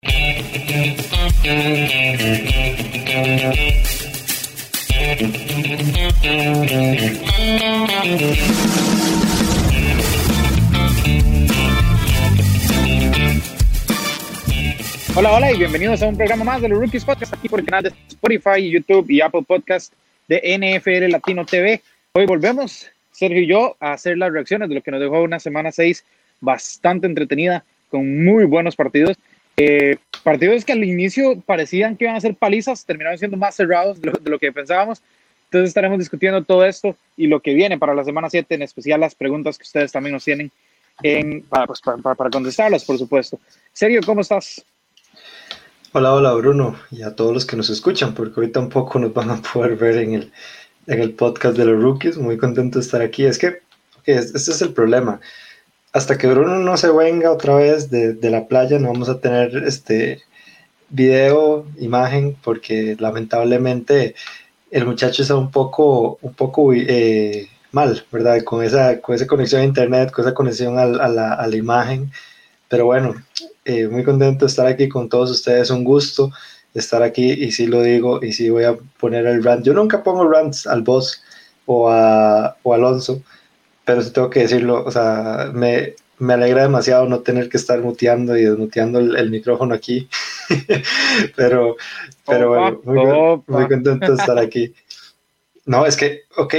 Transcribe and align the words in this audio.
Hola, 0.00 0.12
hola 15.32 15.52
y 15.52 15.58
bienvenidos 15.58 16.00
a 16.02 16.06
un 16.06 16.16
programa 16.16 16.44
más 16.44 16.62
de 16.62 16.68
los 16.68 16.78
Rookies 16.78 17.04
Podcast 17.04 17.34
aquí 17.34 17.48
por 17.48 17.58
el 17.58 17.66
canal 17.66 17.82
de 17.82 17.92
Spotify, 18.06 18.70
YouTube 18.70 19.10
y 19.10 19.20
Apple 19.20 19.42
Podcast 19.42 19.92
de 20.28 20.58
NFL 20.58 21.10
Latino 21.10 21.44
TV. 21.44 21.82
Hoy 22.12 22.26
volvemos, 22.26 22.88
Sergio 23.10 23.40
y 23.40 23.48
yo, 23.48 23.76
a 23.80 23.94
hacer 23.94 24.16
las 24.16 24.32
reacciones 24.32 24.68
de 24.68 24.76
lo 24.76 24.82
que 24.82 24.92
nos 24.92 25.00
dejó 25.00 25.22
una 25.22 25.40
semana 25.40 25.72
6 25.72 26.04
bastante 26.40 27.08
entretenida, 27.08 27.64
con 27.90 28.24
muy 28.24 28.44
buenos 28.44 28.76
partidos. 28.76 29.16
Eh, 29.60 29.96
partidos 30.22 30.64
que 30.64 30.70
al 30.70 30.84
inicio 30.84 31.40
parecían 31.40 31.96
que 31.96 32.04
iban 32.04 32.14
a 32.14 32.20
ser 32.20 32.36
palizas, 32.36 32.84
terminaron 32.84 33.18
siendo 33.18 33.36
más 33.36 33.56
cerrados 33.56 34.00
de 34.00 34.12
lo, 34.24 34.38
que 34.38 34.52
pensábamos. 34.52 35.02
Entonces 35.46 35.70
estaremos 35.70 35.98
discutiendo 35.98 36.44
todo 36.44 36.64
esto 36.64 36.94
y 37.16 37.26
lo 37.26 37.40
que 37.40 37.54
viene 37.54 37.76
para 37.76 37.92
la 37.92 38.04
semana 38.04 38.30
7, 38.30 38.54
en 38.54 38.62
especial 38.62 39.00
las 39.00 39.16
preguntas 39.16 39.58
que 39.58 39.64
ustedes 39.64 39.90
también 39.90 40.12
nos 40.12 40.24
tienen 40.24 40.52
en, 41.02 41.42
para, 41.42 41.66
pues, 41.66 41.80
contestarlas, 41.80 42.84
por 42.84 42.98
supuesto. 42.98 43.40
Sergio, 43.72 44.00
¿cómo 44.06 44.20
estás? 44.20 44.64
Hola, 45.92 46.14
hola 46.14 46.34
Bruno 46.34 46.78
y 46.92 47.02
a 47.02 47.16
todos 47.16 47.34
los 47.34 47.44
que 47.44 47.56
nos 47.56 47.68
escuchan, 47.68 48.14
porque 48.14 48.40
hoy 48.40 48.52
tampoco 48.52 49.00
nos 49.00 49.12
van 49.12 49.30
a 49.30 49.42
poder 49.42 49.74
ver 49.74 49.96
en 49.96 50.14
el, 50.14 50.32
en 50.86 51.00
el 51.00 51.14
podcast 51.14 51.56
de 51.56 51.64
los 51.64 51.82
rookies. 51.82 52.16
Muy 52.16 52.38
contento 52.38 52.78
de 52.78 52.84
estar 52.84 53.02
aquí. 53.02 53.24
Es 53.24 53.38
que 53.38 53.62
este 54.04 54.36
es 54.36 54.62
el 54.62 54.72
problema. 54.72 55.20
Hasta 55.92 56.18
que 56.18 56.26
Bruno 56.26 56.58
no 56.58 56.76
se 56.76 56.90
venga 56.90 57.32
otra 57.32 57.56
vez 57.56 57.90
de, 57.90 58.30
la 58.30 58.46
playa, 58.46 58.78
no 58.78 58.88
vamos 58.92 59.08
a 59.08 59.20
tener 59.20 59.56
este 59.66 60.22
video, 60.90 61.66
imagen, 61.78 62.36
porque 62.42 62.96
lamentablemente 62.98 64.14
el 64.70 64.86
muchacho 64.86 65.22
está 65.22 65.34
un 65.36 65.50
poco, 65.50 66.18
un 66.22 66.34
poco 66.34 66.72
eh, 66.74 67.48
mal, 67.72 68.04
¿verdad? 68.12 68.42
Con 68.44 68.62
esa, 68.64 69.00
con 69.00 69.14
esa 69.14 69.26
conexión 69.26 69.62
a 69.62 69.64
internet, 69.64 70.10
con 70.10 70.24
esa 70.24 70.34
conexión 70.34 70.78
a, 70.78 70.82
a, 70.82 71.08
la, 71.08 71.34
a 71.34 71.46
la 71.46 71.56
imagen. 71.56 72.12
Pero 72.68 72.86
bueno, 72.86 73.14
eh, 73.64 73.88
muy 73.88 74.04
contento 74.04 74.44
de 74.44 74.50
estar 74.50 74.66
aquí 74.66 74.88
con 74.88 75.08
todos 75.08 75.30
ustedes, 75.30 75.70
un 75.70 75.84
gusto 75.84 76.30
estar 76.74 77.02
aquí 77.02 77.32
y 77.32 77.52
sí 77.52 77.66
lo 77.66 77.82
digo 77.82 78.22
y 78.22 78.32
sí 78.32 78.50
voy 78.50 78.64
a 78.64 78.76
poner 78.98 79.26
el 79.26 79.42
rant. 79.42 79.64
Yo 79.64 79.74
nunca 79.74 80.02
pongo 80.02 80.28
rants 80.28 80.66
al 80.66 80.82
boss 80.82 81.22
o 81.66 81.90
a 81.90 82.56
o 82.62 82.74
Alonso, 82.74 83.22
pero 83.88 84.02
sí 84.02 84.10
tengo 84.12 84.28
que 84.28 84.40
decirlo, 84.40 84.84
o 84.84 84.90
sea, 84.90 85.50
me, 85.54 85.94
me 86.18 86.34
alegra 86.34 86.64
demasiado 86.64 87.08
no 87.08 87.20
tener 87.20 87.48
que 87.48 87.56
estar 87.56 87.80
muteando 87.80 88.36
y 88.36 88.44
desmuteando 88.44 88.98
el, 88.98 89.30
micrófono 89.30 89.74
aquí, 89.74 90.10
pero, 91.36 91.78
pero 92.26 92.48
bueno, 92.50 92.80
muy, 92.84 93.42
muy, 93.46 93.66
contento 93.66 94.12
de 94.12 94.18
estar 94.18 94.38
aquí. 94.38 94.74
No, 95.64 95.86
es 95.86 95.96
que, 95.96 96.24
ok, 96.36 96.54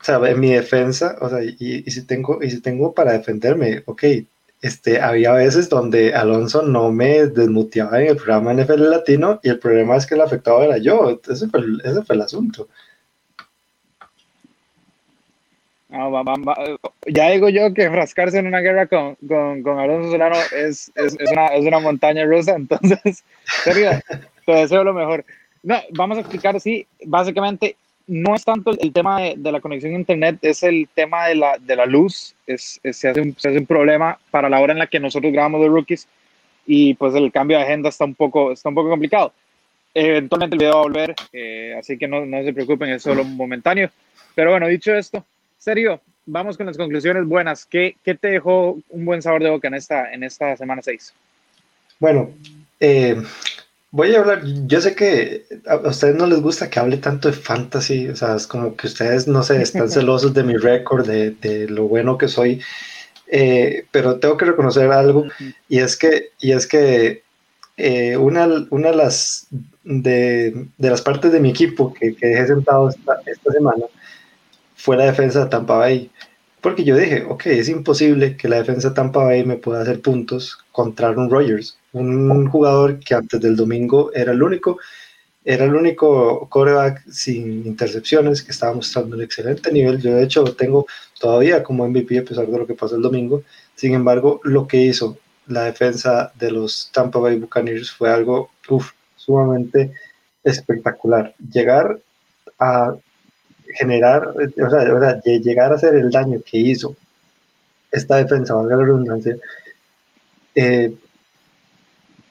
o 0.00 0.04
sea, 0.04 0.20
en 0.30 0.38
mi 0.38 0.52
defensa, 0.52 1.16
o 1.20 1.28
sea, 1.28 1.42
y, 1.42 1.56
y, 1.58 1.90
si 1.90 2.02
tengo, 2.06 2.38
y 2.40 2.48
si 2.48 2.60
tengo 2.60 2.94
para 2.94 3.10
defenderme, 3.10 3.82
ok, 3.86 4.04
este, 4.62 5.00
había 5.00 5.32
veces 5.32 5.68
donde 5.68 6.14
Alonso 6.14 6.62
no 6.62 6.92
me 6.92 7.26
desmuteaba 7.26 8.00
en 8.00 8.10
el 8.10 8.16
programa 8.16 8.54
NFL 8.54 8.88
Latino 8.88 9.40
y 9.42 9.48
el 9.48 9.58
problema 9.58 9.96
es 9.96 10.06
que 10.06 10.14
el 10.14 10.20
afectado 10.20 10.62
era 10.62 10.78
yo. 10.78 11.20
Ese 11.28 11.48
fue 11.48 11.60
ese 11.82 12.04
fue 12.04 12.14
el 12.14 12.22
asunto. 12.22 12.68
Ya 17.06 17.30
digo 17.30 17.48
yo 17.48 17.72
que 17.74 17.90
frascarse 17.90 18.38
en 18.38 18.46
una 18.46 18.60
guerra 18.60 18.86
con, 18.86 19.16
con, 19.26 19.62
con 19.62 19.78
Alonso 19.78 20.10
Solano 20.10 20.36
es, 20.56 20.90
es, 20.94 21.16
es, 21.18 21.30
una, 21.30 21.46
es, 21.48 21.64
una, 21.64 21.80
montaña 21.80 22.24
rusa, 22.24 22.54
entonces, 22.54 23.24
serio, 23.64 23.90
te 24.46 24.52
deseo 24.52 24.84
lo 24.84 24.94
mejor. 24.94 25.24
No, 25.62 25.76
vamos 25.90 26.18
a 26.18 26.20
explicar, 26.20 26.60
sí, 26.60 26.86
básicamente 27.04 27.76
no 28.08 28.34
es 28.34 28.44
tanto 28.44 28.70
el, 28.70 28.92
tema 28.92 29.20
de, 29.20 29.34
de, 29.36 29.52
la 29.52 29.60
conexión 29.60 29.92
a 29.92 29.98
internet, 29.98 30.38
es 30.42 30.62
el 30.62 30.88
tema 30.94 31.26
de 31.26 31.34
la, 31.34 31.58
de 31.58 31.76
la 31.76 31.84
luz, 31.84 32.34
es 32.46 32.80
se, 32.82 33.08
hace 33.08 33.20
un, 33.20 33.36
se, 33.38 33.48
hace 33.48 33.58
un, 33.58 33.66
problema 33.66 34.18
para 34.30 34.48
la 34.48 34.60
hora 34.60 34.72
en 34.72 34.78
la 34.78 34.86
que 34.86 34.98
nosotros 34.98 35.32
grabamos 35.32 35.60
de 35.60 35.68
rookies 35.68 36.08
y 36.66 36.94
pues 36.94 37.14
el 37.14 37.30
cambio 37.30 37.58
de 37.58 37.64
agenda 37.64 37.90
está 37.90 38.04
un 38.04 38.14
poco, 38.14 38.52
está 38.52 38.68
un 38.70 38.74
poco 38.74 38.90
complicado. 38.90 39.32
Eventualmente 39.94 40.54
el 40.54 40.58
video 40.58 40.74
va 40.74 40.80
a 40.80 40.82
volver, 40.82 41.14
eh, 41.32 41.74
así 41.78 41.98
que 41.98 42.08
no, 42.08 42.24
no, 42.24 42.42
se 42.42 42.52
preocupen, 42.52 42.90
es 42.90 43.02
solo 43.02 43.24
momentáneo. 43.24 43.90
Pero 44.34 44.50
bueno, 44.50 44.68
dicho 44.68 44.94
esto, 44.94 45.24
serio, 45.58 46.00
vamos 46.26 46.56
con 46.56 46.66
las 46.66 46.76
conclusiones 46.76 47.26
buenas. 47.26 47.66
¿Qué, 47.66 47.96
qué 48.04 48.14
te 48.14 48.28
dejó 48.28 48.78
un 48.88 49.04
buen 49.04 49.22
sabor 49.22 49.42
de 49.42 49.50
boca 49.50 49.68
en 49.68 49.74
esta, 49.74 50.12
en 50.12 50.24
esta 50.24 50.56
semana 50.56 50.82
6? 50.82 51.12
Bueno, 52.00 52.30
eh, 52.80 53.22
Voy 53.90 54.14
a 54.14 54.20
hablar, 54.20 54.42
yo 54.66 54.82
sé 54.82 54.94
que 54.94 55.46
a 55.66 55.76
ustedes 55.76 56.14
no 56.14 56.26
les 56.26 56.42
gusta 56.42 56.68
que 56.68 56.78
hable 56.78 56.98
tanto 56.98 57.28
de 57.28 57.34
fantasy, 57.34 58.08
o 58.08 58.16
sea, 58.16 58.36
es 58.36 58.46
como 58.46 58.76
que 58.76 58.86
ustedes, 58.86 59.26
no 59.26 59.42
sé, 59.42 59.62
están 59.62 59.88
celosos 59.90 60.34
de 60.34 60.42
mi 60.42 60.56
récord, 60.56 61.06
de, 61.06 61.30
de, 61.30 61.68
lo 61.68 61.88
bueno 61.88 62.18
que 62.18 62.28
soy, 62.28 62.60
eh, 63.28 63.86
pero 63.90 64.18
tengo 64.18 64.36
que 64.36 64.44
reconocer 64.44 64.92
algo, 64.92 65.24
y 65.70 65.78
es 65.78 65.96
que, 65.96 66.32
y 66.38 66.52
es 66.52 66.66
que 66.66 67.22
eh, 67.78 68.18
una, 68.18 68.46
una 68.68 68.90
de, 68.90 68.96
las, 68.96 69.46
de, 69.84 70.66
de, 70.76 70.90
las 70.90 71.00
partes 71.00 71.32
de 71.32 71.40
mi 71.40 71.48
equipo 71.48 71.94
que, 71.94 72.14
que 72.14 72.26
dejé 72.26 72.48
sentado 72.48 72.90
esta, 72.90 73.22
esta 73.24 73.52
semana 73.52 73.86
fue 74.88 74.96
la 74.96 75.04
defensa 75.04 75.44
de 75.44 75.50
Tampa 75.50 75.76
Bay. 75.76 76.10
Porque 76.62 76.82
yo 76.82 76.96
dije, 76.96 77.22
ok, 77.28 77.44
es 77.48 77.68
imposible 77.68 78.38
que 78.38 78.48
la 78.48 78.56
defensa 78.56 78.88
de 78.88 78.94
Tampa 78.94 79.22
Bay 79.22 79.44
me 79.44 79.58
pueda 79.58 79.82
hacer 79.82 80.00
puntos 80.00 80.56
contra 80.72 81.10
un 81.10 81.28
Rogers, 81.28 81.76
un 81.92 82.48
jugador 82.48 82.98
que 82.98 83.14
antes 83.14 83.38
del 83.38 83.54
domingo 83.54 84.10
era 84.14 84.32
el 84.32 84.42
único, 84.42 84.78
era 85.44 85.66
el 85.66 85.74
único 85.74 86.48
coreback 86.48 87.06
sin 87.06 87.66
intercepciones, 87.66 88.42
que 88.42 88.52
estaba 88.52 88.72
mostrando 88.72 89.14
un 89.14 89.22
excelente 89.22 89.70
nivel. 89.70 90.00
Yo 90.00 90.14
de 90.14 90.24
hecho 90.24 90.42
lo 90.42 90.54
tengo 90.54 90.86
todavía 91.20 91.62
como 91.62 91.86
MVP 91.86 92.20
a 92.20 92.24
pesar 92.24 92.46
de 92.46 92.56
lo 92.56 92.66
que 92.66 92.72
pasó 92.72 92.96
el 92.96 93.02
domingo. 93.02 93.42
Sin 93.74 93.92
embargo, 93.92 94.40
lo 94.42 94.66
que 94.66 94.78
hizo 94.78 95.18
la 95.48 95.64
defensa 95.64 96.32
de 96.34 96.50
los 96.50 96.88
Tampa 96.94 97.18
Bay 97.18 97.38
Buccaneers 97.38 97.90
fue 97.90 98.10
algo 98.10 98.48
uf, 98.70 98.92
sumamente 99.16 99.92
espectacular. 100.42 101.34
Llegar 101.52 102.00
a 102.58 102.94
generar, 103.74 104.28
o 104.28 104.70
sea, 104.70 104.94
o 104.94 105.00
sea, 105.00 105.20
llegar 105.22 105.72
a 105.72 105.76
hacer 105.76 105.94
el 105.94 106.10
daño 106.10 106.40
que 106.44 106.58
hizo 106.58 106.96
esta 107.90 108.16
defensa, 108.16 108.54
valga 108.54 108.76
la 108.76 108.84
redundancia, 108.84 109.36
eh, 110.54 110.92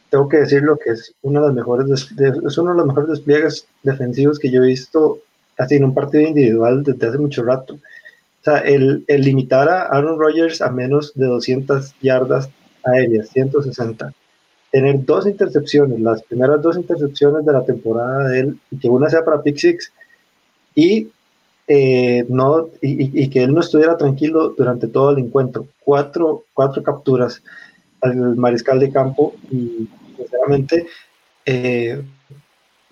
tengo 0.10 0.30
que 0.30 0.38
decirlo 0.38 0.78
que 0.78 0.92
es 0.92 1.14
uno 1.22 1.42
de 1.42 1.48
los 1.48 1.56
mejores, 1.56 2.12
es 2.18 2.58
uno 2.58 2.72
de 2.72 2.78
los 2.78 2.88
mejores 2.88 3.10
despliegues 3.10 3.68
defensivos 3.84 4.40
que 4.40 4.52
yo 4.52 4.64
he 4.64 4.68
visto 4.68 5.20
así 5.58 5.76
en 5.76 5.86
un 5.86 5.94
partido 5.94 6.28
individual 6.28 6.84
desde 6.84 7.08
hace 7.08 7.18
mucho 7.18 7.44
rato. 7.44 7.76
O 7.76 8.44
sea, 8.44 8.60
el, 8.60 9.04
el 9.08 9.22
limitar 9.22 9.68
a 9.68 9.84
Aaron 9.84 10.20
Rodgers 10.20 10.62
a 10.62 10.70
menos 10.72 11.14
de 11.16 11.26
200 11.26 11.96
yardas 12.02 12.50
aéreas, 12.84 13.30
160, 13.30 14.14
tener 14.72 15.06
dos 15.06 15.28
intercepciones, 15.28 16.00
las 16.00 16.24
primeras 16.24 16.62
dos 16.62 16.78
intercepciones 16.78 17.46
de 17.46 17.54
la 17.54 17.66
temporada 17.66 18.30
de 18.30 18.40
él, 18.40 18.60
y 18.72 18.78
que 18.78 18.90
una 18.90 19.10
sea 19.10 19.26
para 19.26 19.42
pick 19.42 19.58
six, 19.58 19.92
y 20.76 21.10
eh, 21.68 22.26
no, 22.30 22.70
y, 22.82 23.24
y, 23.24 23.30
que 23.30 23.44
él 23.44 23.54
no 23.54 23.60
estuviera 23.60 23.98
tranquilo 23.98 24.54
durante 24.58 24.88
todo 24.88 25.12
el 25.12 25.20
encuentro. 25.20 25.68
Cuatro, 25.84 26.46
cuatro 26.54 26.82
capturas 26.82 27.42
al 28.02 28.36
mariscal 28.36 28.80
de 28.80 28.92
campo 28.92 29.36
y 29.52 29.90
sinceramente 30.16 30.88
eh, 31.46 32.02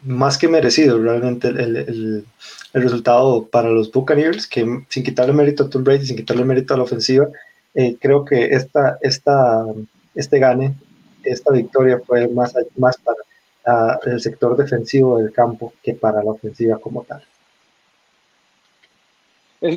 más 0.03 0.37
que 0.37 0.47
merecido 0.47 1.01
realmente 1.01 1.47
el, 1.47 1.59
el, 1.59 2.25
el, 2.73 2.81
resultado 2.81 3.47
para 3.47 3.69
los 3.69 3.91
Buccaneers, 3.91 4.47
que 4.47 4.83
sin 4.89 5.03
quitarle 5.03 5.33
mérito 5.33 5.63
a 5.63 5.69
Tom 5.69 5.83
Brady, 5.83 6.05
sin 6.05 6.17
quitarle 6.17 6.45
mérito 6.45 6.73
a 6.73 6.77
la 6.77 6.83
ofensiva, 6.83 7.27
eh, 7.73 7.97
creo 7.99 8.23
que 8.23 8.45
esta, 8.45 8.97
esta, 9.01 9.65
este 10.13 10.39
gane, 10.39 10.75
esta 11.23 11.51
victoria 11.53 11.99
fue 12.05 12.27
más, 12.27 12.53
más 12.77 12.97
para 12.97 13.97
uh, 13.97 14.09
el 14.09 14.21
sector 14.21 14.55
defensivo 14.55 15.17
del 15.17 15.33
campo 15.33 15.73
que 15.81 15.93
para 15.93 16.23
la 16.23 16.31
ofensiva 16.31 16.77
como 16.77 17.03
tal. 17.03 17.23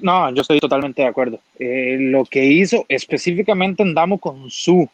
No, 0.02 0.32
yo 0.34 0.42
estoy 0.42 0.60
totalmente 0.60 1.02
de 1.02 1.08
acuerdo. 1.08 1.40
Eh, 1.58 1.96
lo 1.98 2.24
que 2.24 2.44
hizo 2.44 2.84
específicamente 2.88 3.82
andamos 3.82 4.20
con 4.20 4.50
su, 4.50 4.88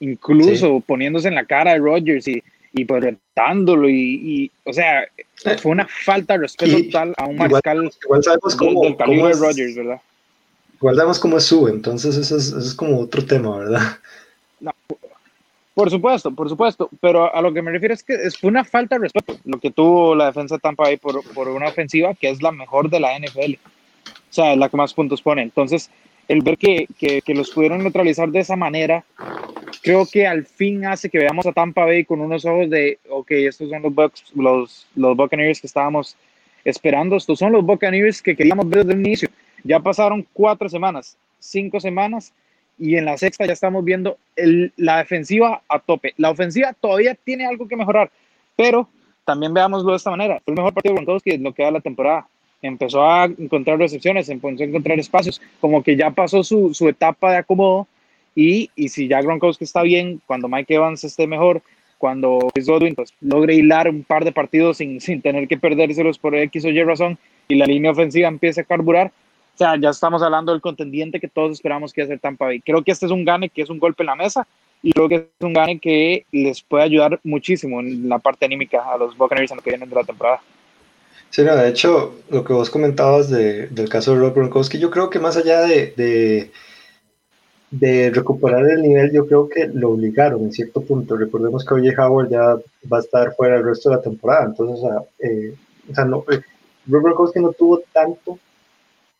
incluso 0.00 0.76
sí. 0.76 0.84
poniéndose 0.86 1.28
en 1.28 1.34
la 1.34 1.44
cara 1.44 1.72
de 1.72 1.78
Rodgers 1.78 2.28
y, 2.28 2.42
y 2.72 2.84
pues 2.84 3.02
retándolo 3.02 3.88
y, 3.88 3.94
y, 3.94 4.50
o 4.64 4.72
sea, 4.72 5.08
fue 5.60 5.72
una 5.72 5.86
falta 5.86 6.34
de 6.34 6.40
respeto 6.40 6.78
y, 6.78 6.84
total 6.84 7.14
a 7.16 7.26
un 7.26 7.36
mariscal 7.36 7.76
igual, 7.78 7.92
igual 8.04 8.22
sabemos 8.22 8.56
cómo, 8.56 8.82
del 8.82 8.96
calibre 8.96 9.20
cómo 9.20 9.30
es, 9.30 9.40
de 9.40 9.46
Rodgers, 9.46 9.76
¿verdad? 9.76 10.00
Igual 10.74 10.96
sabemos 10.96 11.18
cómo 11.18 11.36
es 11.38 11.44
su, 11.44 11.68
entonces 11.68 12.16
eso 12.16 12.36
es, 12.36 12.48
eso 12.48 12.58
es 12.58 12.74
como 12.74 13.00
otro 13.00 13.24
tema, 13.24 13.58
¿verdad? 13.58 13.98
No, 14.60 14.72
por 15.74 15.90
supuesto, 15.90 16.30
por 16.30 16.48
supuesto, 16.48 16.88
pero 17.00 17.34
a 17.34 17.40
lo 17.42 17.52
que 17.52 17.62
me 17.62 17.70
refiero 17.70 17.94
es 17.94 18.02
que 18.02 18.16
fue 18.30 18.48
una 18.48 18.64
falta 18.64 18.96
de 18.96 19.02
respeto 19.02 19.36
lo 19.44 19.58
que 19.58 19.70
tuvo 19.70 20.14
la 20.14 20.26
defensa 20.26 20.56
de 20.56 20.60
Tampa 20.60 20.84
Bay 20.84 20.96
por, 20.96 21.22
por 21.34 21.48
una 21.48 21.68
ofensiva 21.68 22.14
que 22.14 22.30
es 22.30 22.42
la 22.42 22.52
mejor 22.52 22.88
de 22.88 23.00
la 23.00 23.18
NFL. 23.18 23.54
Sea, 24.36 24.52
es 24.52 24.58
la 24.58 24.68
que 24.68 24.76
más 24.76 24.92
puntos 24.92 25.22
pone. 25.22 25.40
Entonces, 25.40 25.90
el 26.28 26.42
ver 26.42 26.58
que, 26.58 26.86
que, 26.98 27.22
que, 27.22 27.34
los 27.34 27.50
pudieron 27.50 27.78
neutralizar 27.78 28.28
de 28.28 28.40
esa 28.40 28.54
manera, 28.54 29.02
creo 29.82 30.04
que 30.04 30.26
al 30.26 30.44
fin 30.44 30.84
hace 30.84 31.08
que 31.08 31.16
veamos 31.16 31.46
a 31.46 31.52
Tampa 31.52 31.86
Bay 31.86 32.04
con 32.04 32.20
unos 32.20 32.44
ojos 32.44 32.68
de, 32.68 32.98
ok, 33.08 33.30
estos 33.30 33.70
son 33.70 33.80
los, 33.80 33.94
Bucks, 33.94 34.24
los, 34.34 34.86
los 34.94 35.16
Buccaneers 35.16 35.58
que 35.58 35.66
estábamos 35.66 36.18
esperando, 36.66 37.16
estos 37.16 37.38
son 37.38 37.50
los 37.50 37.64
Buccaneers 37.64 38.20
que 38.20 38.36
queríamos 38.36 38.68
ver 38.68 38.84
desde 38.84 39.00
el 39.00 39.06
inicio. 39.06 39.30
Ya 39.64 39.80
pasaron 39.80 40.26
cuatro 40.34 40.68
semanas, 40.68 41.16
cinco 41.38 41.80
semanas, 41.80 42.34
y 42.78 42.96
en 42.96 43.06
la 43.06 43.16
sexta 43.16 43.46
ya 43.46 43.54
estamos 43.54 43.86
viendo 43.86 44.18
el, 44.36 44.70
la 44.76 44.98
defensiva 44.98 45.62
a 45.66 45.78
tope. 45.78 46.12
La 46.18 46.28
ofensiva 46.28 46.74
todavía 46.74 47.14
tiene 47.14 47.46
algo 47.46 47.66
que 47.66 47.76
mejorar, 47.76 48.10
pero 48.54 48.86
también 49.24 49.54
veámoslo 49.54 49.92
de 49.92 49.96
esta 49.96 50.10
manera. 50.10 50.42
Fue 50.44 50.52
el 50.52 50.58
mejor 50.58 50.74
partido 50.74 50.92
de 50.92 51.00
Gronkowski 51.00 51.30
en 51.30 51.42
lo 51.42 51.54
que 51.54 51.62
da 51.62 51.70
la 51.70 51.80
temporada 51.80 52.28
empezó 52.66 53.02
a 53.02 53.24
encontrar 53.24 53.78
recepciones, 53.78 54.28
empezó 54.28 54.62
a 54.62 54.66
encontrar 54.66 54.98
espacios, 54.98 55.40
como 55.60 55.82
que 55.82 55.96
ya 55.96 56.10
pasó 56.10 56.44
su, 56.44 56.74
su 56.74 56.88
etapa 56.88 57.32
de 57.32 57.38
acomodo 57.38 57.86
y, 58.34 58.70
y, 58.76 58.88
si 58.88 59.08
ya 59.08 59.22
Gronkowski 59.22 59.64
está 59.64 59.82
bien, 59.82 60.20
cuando 60.26 60.48
Mike 60.48 60.74
Evans 60.74 61.02
esté 61.04 61.26
mejor, 61.26 61.62
cuando 61.98 62.50
Chris 62.52 62.66
Godwin 62.66 62.94
pues, 62.94 63.14
logre 63.20 63.54
hilar 63.54 63.88
un 63.88 64.02
par 64.04 64.24
de 64.24 64.32
partidos 64.32 64.76
sin, 64.78 65.00
sin 65.00 65.22
tener 65.22 65.48
que 65.48 65.58
perdérselos 65.58 66.18
por 66.18 66.34
X 66.34 66.64
o 66.64 66.68
Y 66.68 66.82
razón 66.82 67.18
y 67.48 67.54
la 67.54 67.66
línea 67.66 67.92
ofensiva 67.92 68.28
empiece 68.28 68.60
a 68.60 68.64
carburar, 68.64 69.12
o 69.54 69.58
sea, 69.58 69.76
ya 69.76 69.88
estamos 69.88 70.22
hablando 70.22 70.52
del 70.52 70.60
contendiente 70.60 71.18
que 71.18 71.28
todos 71.28 71.52
esperamos 71.52 71.94
que 71.94 72.06
ser 72.06 72.18
Tampa 72.18 72.44
Bay. 72.44 72.60
Creo 72.60 72.84
que 72.84 72.90
este 72.90 73.06
es 73.06 73.12
un 73.12 73.24
gane 73.24 73.48
que 73.48 73.62
es 73.62 73.70
un 73.70 73.78
golpe 73.78 74.02
en 74.02 74.08
la 74.08 74.14
mesa 74.14 74.46
y 74.82 74.92
creo 74.92 75.08
que 75.08 75.14
es 75.14 75.24
un 75.40 75.54
gane 75.54 75.78
que 75.78 76.26
les 76.30 76.60
puede 76.60 76.84
ayudar 76.84 77.18
muchísimo 77.24 77.80
en 77.80 78.06
la 78.06 78.18
parte 78.18 78.44
anímica 78.44 78.84
a 78.92 78.98
los 78.98 79.16
Buccaneers 79.16 79.50
en 79.50 79.56
lo 79.56 79.62
que 79.62 79.70
vienen 79.70 79.88
de 79.88 79.94
la 79.94 80.04
temporada. 80.04 80.42
Sí, 81.30 81.42
no, 81.42 81.54
de 81.54 81.68
hecho, 81.68 82.14
lo 82.30 82.44
que 82.44 82.52
vos 82.52 82.70
comentabas 82.70 83.28
de, 83.28 83.66
del 83.68 83.88
caso 83.88 84.12
de 84.12 84.20
Rob 84.20 84.34
Gronkowski, 84.34 84.78
yo 84.78 84.90
creo 84.90 85.10
que 85.10 85.18
más 85.18 85.36
allá 85.36 85.60
de, 85.62 85.92
de, 85.96 86.50
de, 87.70 88.10
recuperar 88.10 88.66
el 88.70 88.82
nivel, 88.82 89.12
yo 89.12 89.26
creo 89.26 89.48
que 89.48 89.66
lo 89.66 89.90
obligaron 89.90 90.42
en 90.42 90.52
cierto 90.52 90.80
punto. 90.80 91.16
Recordemos 91.16 91.64
que 91.64 91.74
OJ 91.74 91.98
Howard 91.98 92.30
ya 92.30 92.56
va 92.90 92.98
a 92.98 93.00
estar 93.00 93.34
fuera 93.34 93.56
el 93.56 93.64
resto 93.64 93.90
de 93.90 93.96
la 93.96 94.02
temporada, 94.02 94.46
entonces, 94.46 94.82
o 94.82 94.88
sea, 94.88 95.28
eh, 95.28 95.54
o 95.90 95.94
sea 95.94 96.04
no, 96.04 96.24
eh, 96.30 96.40
Rob 96.86 97.02
Gronkowski 97.02 97.40
no 97.40 97.52
tuvo 97.52 97.82
tanto 97.92 98.38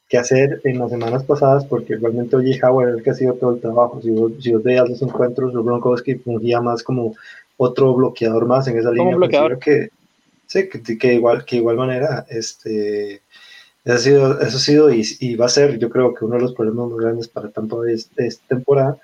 que 0.09 0.19
hacer 0.19 0.61
en 0.65 0.79
las 0.79 0.91
semanas 0.91 1.25
pasadas 1.25 1.65
porque 1.67 1.97
realmente 1.97 2.37
OJ 2.37 2.65
Howard 2.65 2.91
es 2.91 2.97
el 2.97 3.03
que 3.03 3.11
ha 3.11 3.15
sido 3.15 3.35
todo 3.35 3.55
el 3.55 3.61
trabajo. 3.61 4.01
Si 4.01 4.11
vos, 4.11 4.33
si 4.41 4.53
vos 4.53 4.63
veías 4.63 4.89
los 4.89 5.03
encuentros, 5.03 5.53
Rob 5.53 5.67
Gronkowski 5.67 6.15
fungía 6.17 6.61
más 6.61 6.83
como 6.83 7.15
otro 7.57 7.95
bloqueador 7.95 8.47
más 8.47 8.69
en 8.69 8.79
esa 8.79 8.93
línea. 8.93 9.17
bloqueador. 9.17 9.59
Que, 9.59 9.91
Sí, 10.47 10.69
que, 10.69 11.15
igual, 11.15 11.45
que 11.45 11.57
igual 11.57 11.77
manera, 11.77 12.25
este, 12.29 13.21
eso 13.85 13.95
ha 13.95 13.99
sido, 13.99 14.41
eso 14.41 14.57
ha 14.57 14.61
sido 14.61 14.91
y, 14.93 15.35
va 15.35 15.47
a 15.47 15.49
ser, 15.49 15.79
yo 15.79 15.91
creo 15.91 16.15
que 16.15 16.25
uno 16.25 16.37
de 16.37 16.43
los 16.43 16.55
problemas 16.55 16.89
más 16.89 16.99
grandes 16.99 17.29
para 17.29 17.51
Tampa 17.51 17.77
es 17.89 18.11
esta 18.17 18.47
temporada, 18.49 18.97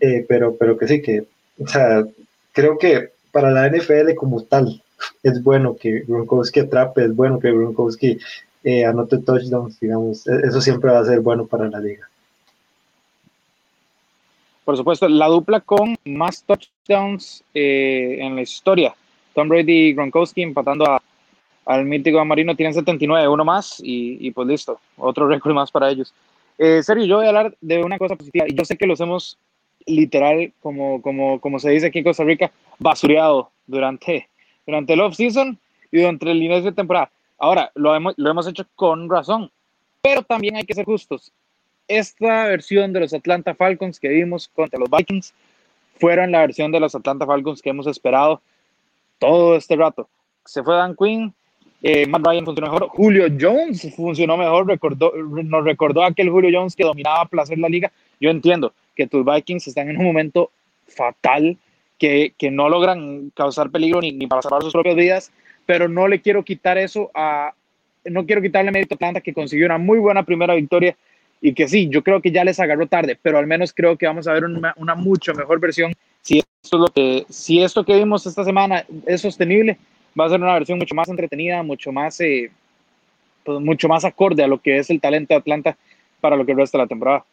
eh, 0.00 0.24
pero, 0.28 0.56
pero 0.56 0.76
que 0.76 0.86
sí, 0.86 1.00
que, 1.00 1.26
o 1.58 1.66
sea, 1.66 2.04
creo 2.52 2.76
que 2.78 3.10
para 3.32 3.50
la 3.50 3.68
NFL 3.68 4.14
como 4.14 4.42
tal, 4.44 4.82
es 5.22 5.42
bueno 5.42 5.74
que 5.76 6.00
Gronkowski 6.06 6.60
atrape, 6.60 7.04
es 7.04 7.16
bueno 7.16 7.38
que 7.38 7.50
Gronkowski 7.50 8.18
eh, 8.62 8.84
anote 8.84 9.18
touchdowns, 9.18 9.80
digamos, 9.80 10.26
e, 10.26 10.46
eso 10.46 10.60
siempre 10.60 10.90
va 10.90 11.00
a 11.00 11.04
ser 11.04 11.20
bueno 11.20 11.46
para 11.46 11.68
la 11.68 11.80
liga. 11.80 12.08
Por 14.64 14.76
supuesto, 14.76 15.08
la 15.08 15.28
dupla 15.28 15.60
con 15.60 15.96
más 16.04 16.44
touchdowns 16.44 17.42
eh, 17.54 18.18
en 18.20 18.36
la 18.36 18.42
historia 18.42 18.94
Tom 19.34 19.48
Brady 19.48 19.88
y 19.88 19.92
Gronkowski 19.94 20.42
empatando 20.42 20.98
al 21.66 21.84
mítico 21.84 22.24
Marino 22.24 22.54
tienen 22.54 22.74
79, 22.74 23.28
uno 23.28 23.44
más 23.44 23.80
y, 23.80 24.26
y 24.26 24.30
pues 24.30 24.48
listo, 24.48 24.80
otro 24.96 25.28
récord 25.28 25.54
más 25.54 25.70
para 25.70 25.90
ellos. 25.90 26.14
Eh, 26.58 26.82
Sergio, 26.82 27.04
yo 27.06 27.16
voy 27.16 27.26
a 27.26 27.28
hablar 27.28 27.56
de 27.60 27.82
una 27.82 27.98
cosa 27.98 28.16
positiva 28.16 28.46
y 28.48 28.54
yo 28.54 28.64
sé 28.64 28.76
que 28.76 28.86
los 28.86 29.00
hemos 29.00 29.38
literal, 29.86 30.52
como, 30.60 31.02
como, 31.02 31.40
como 31.40 31.58
se 31.58 31.70
dice 31.70 31.86
aquí 31.86 31.98
en 31.98 32.04
Costa 32.04 32.24
Rica, 32.24 32.50
basureado 32.78 33.50
durante, 33.66 34.28
durante 34.66 34.92
el 34.92 35.00
off-season 35.00 35.58
y 35.90 35.98
durante 35.98 36.30
el 36.30 36.42
inicio 36.42 36.62
de 36.62 36.72
temporada. 36.72 37.10
Ahora, 37.38 37.70
lo 37.74 37.94
hemos, 37.94 38.14
lo 38.16 38.30
hemos 38.30 38.46
hecho 38.46 38.64
con 38.76 39.10
razón, 39.10 39.50
pero 40.00 40.22
también 40.22 40.56
hay 40.56 40.64
que 40.64 40.74
ser 40.74 40.84
justos. 40.84 41.32
Esta 41.88 42.46
versión 42.46 42.92
de 42.92 43.00
los 43.00 43.12
Atlanta 43.12 43.54
Falcons 43.54 44.00
que 44.00 44.08
vimos 44.08 44.48
contra 44.48 44.78
los 44.78 44.88
Vikings 44.88 45.34
fueron 45.98 46.32
la 46.32 46.40
versión 46.40 46.72
de 46.72 46.80
los 46.80 46.94
Atlanta 46.94 47.26
Falcons 47.26 47.60
que 47.60 47.70
hemos 47.70 47.86
esperado 47.86 48.40
todo 49.18 49.56
este 49.56 49.76
rato. 49.76 50.08
Se 50.44 50.62
fue 50.62 50.74
Dan 50.74 50.94
Quinn, 50.96 51.32
eh, 51.82 52.06
Matt 52.06 52.26
Ryan 52.26 52.44
funcionó 52.44 52.72
mejor, 52.72 52.88
Julio 52.88 53.26
Jones 53.38 53.94
funcionó 53.94 54.36
mejor, 54.36 54.66
recordó, 54.66 55.12
nos 55.16 55.64
recordó 55.64 56.02
aquel 56.02 56.30
Julio 56.30 56.50
Jones 56.52 56.74
que 56.74 56.84
dominaba 56.84 57.20
a 57.20 57.28
placer 57.28 57.58
la 57.58 57.68
liga. 57.68 57.92
Yo 58.20 58.30
entiendo 58.30 58.72
que 58.96 59.06
tus 59.06 59.24
Vikings 59.24 59.68
están 59.68 59.90
en 59.90 59.98
un 59.98 60.04
momento 60.04 60.50
fatal, 60.86 61.58
que, 61.98 62.32
que 62.38 62.50
no 62.50 62.68
logran 62.68 63.30
causar 63.34 63.70
peligro 63.70 64.00
ni, 64.00 64.12
ni 64.12 64.26
para 64.26 64.42
salvar 64.42 64.62
sus 64.62 64.72
propias 64.72 64.96
vidas, 64.96 65.32
pero 65.66 65.88
no 65.88 66.08
le 66.08 66.20
quiero 66.20 66.42
quitar 66.42 66.78
eso 66.78 67.10
a, 67.14 67.52
no 68.04 68.26
quiero 68.26 68.42
quitarle 68.42 68.70
mérito 68.70 68.94
a 68.94 68.96
Atlanta 68.96 69.20
que 69.20 69.34
consiguió 69.34 69.66
una 69.66 69.78
muy 69.78 69.98
buena 69.98 70.22
primera 70.22 70.54
victoria 70.54 70.96
y 71.40 71.52
que 71.52 71.68
sí, 71.68 71.88
yo 71.90 72.02
creo 72.02 72.22
que 72.22 72.30
ya 72.30 72.44
les 72.44 72.58
agarró 72.60 72.86
tarde, 72.86 73.18
pero 73.20 73.38
al 73.38 73.46
menos 73.46 73.72
creo 73.74 73.98
que 73.98 74.06
vamos 74.06 74.26
a 74.26 74.32
ver 74.32 74.44
una, 74.44 74.72
una 74.78 74.94
mucho 74.94 75.34
mejor 75.34 75.60
versión 75.60 75.92
si 76.24 76.38
esto, 76.38 76.76
es 76.76 76.80
lo 76.80 76.86
que, 76.86 77.26
si 77.28 77.62
esto 77.62 77.84
que 77.84 77.96
vimos 77.96 78.26
esta 78.26 78.44
semana 78.44 78.84
es 79.06 79.20
sostenible, 79.20 79.78
va 80.18 80.26
a 80.26 80.30
ser 80.30 80.40
una 80.40 80.54
versión 80.54 80.78
mucho 80.78 80.94
más 80.94 81.08
entretenida, 81.08 81.62
mucho 81.62 81.92
más, 81.92 82.18
eh, 82.20 82.50
pues 83.44 83.60
mucho 83.60 83.88
más 83.88 84.04
acorde 84.04 84.42
a 84.42 84.48
lo 84.48 84.60
que 84.60 84.78
es 84.78 84.90
el 84.90 85.00
talento 85.00 85.34
de 85.34 85.38
Atlanta 85.38 85.76
para 86.20 86.36
lo 86.36 86.46
que 86.46 86.54
resta 86.54 86.78
la 86.78 86.86
temporada. 86.86 87.24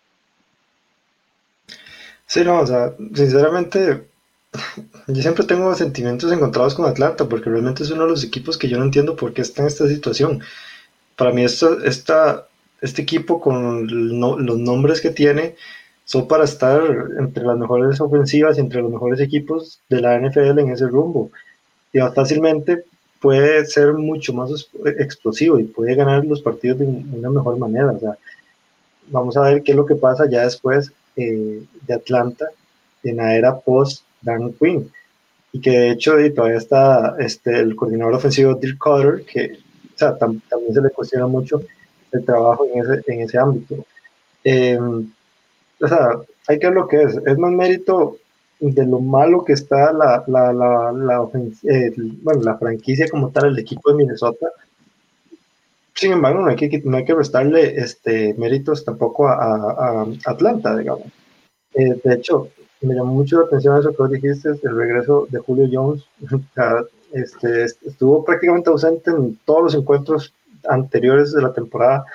Sí, 2.26 2.44
no, 2.44 2.60
o 2.60 2.68
sea, 2.68 2.94
sinceramente, 3.14 4.04
yo 5.08 5.22
siempre 5.22 5.46
tengo 5.46 5.74
sentimientos 5.76 6.32
encontrados 6.32 6.76
con 6.76 6.86
Atlanta, 6.86 7.28
porque 7.28 7.50
realmente 7.50 7.84
es 7.84 7.92
uno 7.92 8.04
de 8.04 8.10
los 8.10 8.24
equipos 8.24 8.58
que 8.58 8.68
yo 8.68 8.78
no 8.78 8.84
entiendo 8.84 9.16
por 9.16 9.34
qué 9.34 9.42
está 9.42 9.62
en 9.62 9.68
esta 9.68 9.88
situación. 9.88 10.44
Para 11.16 11.32
mí, 11.32 11.44
esto, 11.44 11.82
esta, 11.84 12.48
este 12.82 13.02
equipo 13.02 13.40
con 13.40 13.88
los 13.88 14.58
nombres 14.60 15.00
que 15.00 15.12
tiene, 15.12 15.56
son 16.12 16.28
para 16.28 16.44
estar 16.44 16.82
entre 17.20 17.46
las 17.46 17.58
mejores 17.58 18.02
ofensivas 18.02 18.58
y 18.58 18.60
entre 18.60 18.82
los 18.82 18.92
mejores 18.92 19.22
equipos 19.22 19.80
de 19.88 20.02
la 20.02 20.20
NFL 20.20 20.60
en 20.60 20.72
ese 20.72 20.88
rumbo. 20.88 21.32
Y 21.94 22.00
fácilmente 22.14 22.84
puede 23.22 23.66
ser 23.66 23.94
mucho 23.94 24.34
más 24.34 24.70
explosivo 24.98 25.58
y 25.58 25.64
puede 25.64 25.96
ganar 25.96 26.26
los 26.26 26.42
partidos 26.42 26.80
de 26.80 26.86
una 26.86 27.30
mejor 27.30 27.58
manera. 27.58 27.92
O 27.92 28.00
sea, 28.00 28.18
vamos 29.08 29.38
a 29.38 29.42
ver 29.44 29.64
qué 29.64 29.72
es 29.72 29.78
lo 29.78 29.86
que 29.86 29.96
pasa 29.96 30.30
ya 30.30 30.44
después 30.44 30.92
eh, 31.16 31.64
de 31.88 31.94
Atlanta 31.94 32.48
en 33.04 33.16
la 33.16 33.34
era 33.34 33.58
post 33.58 34.04
Dan 34.22 34.52
Quinn. 34.60 34.92
Y 35.54 35.62
que 35.62 35.72
de 35.72 35.92
hecho 35.92 36.16
todavía 36.36 36.58
está 36.58 37.16
este, 37.20 37.58
el 37.58 37.74
coordinador 37.74 38.16
ofensivo 38.16 38.56
Dirk 38.56 38.78
Cutter, 38.78 39.24
que 39.24 39.60
o 39.96 39.98
sea, 39.98 40.18
tam 40.18 40.42
también 40.50 40.74
se 40.74 40.82
le 40.82 40.90
cuestiona 40.90 41.28
mucho 41.28 41.62
el 42.12 42.26
trabajo 42.26 42.68
en 42.74 42.82
ese, 42.82 43.02
en 43.08 43.22
ese 43.22 43.38
ámbito. 43.38 43.86
Eh, 44.44 44.78
o 45.82 45.88
sea, 45.88 46.20
hay 46.48 46.60
que 46.60 46.68
ver 46.68 46.76
lo 46.76 46.88
que 46.88 47.02
es. 47.04 47.20
Es 47.26 47.38
más 47.38 47.52
mérito 47.52 48.18
de 48.60 48.86
lo 48.86 49.00
malo 49.00 49.44
que 49.44 49.54
está 49.54 49.92
la, 49.92 50.24
la, 50.28 50.54
la, 50.54 50.92
la, 50.92 51.20
bueno, 52.22 52.42
la 52.44 52.58
franquicia 52.58 53.10
como 53.10 53.32
tal, 53.32 53.48
el 53.48 53.60
equipo 53.60 53.90
de 53.90 53.98
Minnesota. 53.98 54.48
Sin 55.96 56.14
embargo, 56.14 56.42
no 56.42 56.50
hay 56.50 56.56
que, 56.56 56.82
no 56.86 56.98
hay 56.98 57.06
que 57.06 57.16
restarle 57.16 57.76
este, 57.78 58.34
méritos 58.36 58.86
tampoco 58.86 59.28
a, 59.28 59.34
a, 59.34 60.08
Atlanta, 60.26 60.78
digamos. 60.78 61.08
Eh, 61.74 62.00
de 62.04 62.14
hecho, 62.14 62.50
me 62.82 62.96
llamó 62.96 63.14
mucho 63.14 63.40
la 63.40 63.46
atención 63.48 63.80
eso 63.80 63.92
que 63.92 63.98
vos 63.98 64.12
dijiste, 64.12 64.50
el 64.50 64.76
regreso 64.76 65.28
de 65.30 65.40
Julio 65.40 65.68
Jones. 65.72 66.04
este, 67.14 67.64
estuvo 67.64 68.24
prácticamente 68.24 68.70
ausente 68.70 69.12
en 69.12 69.38
todos 69.46 69.64
los 69.64 69.76
encuentros 69.76 70.34
anteriores 70.68 71.34
de 71.34 71.42
la 71.42 71.54
temporada 71.54 72.06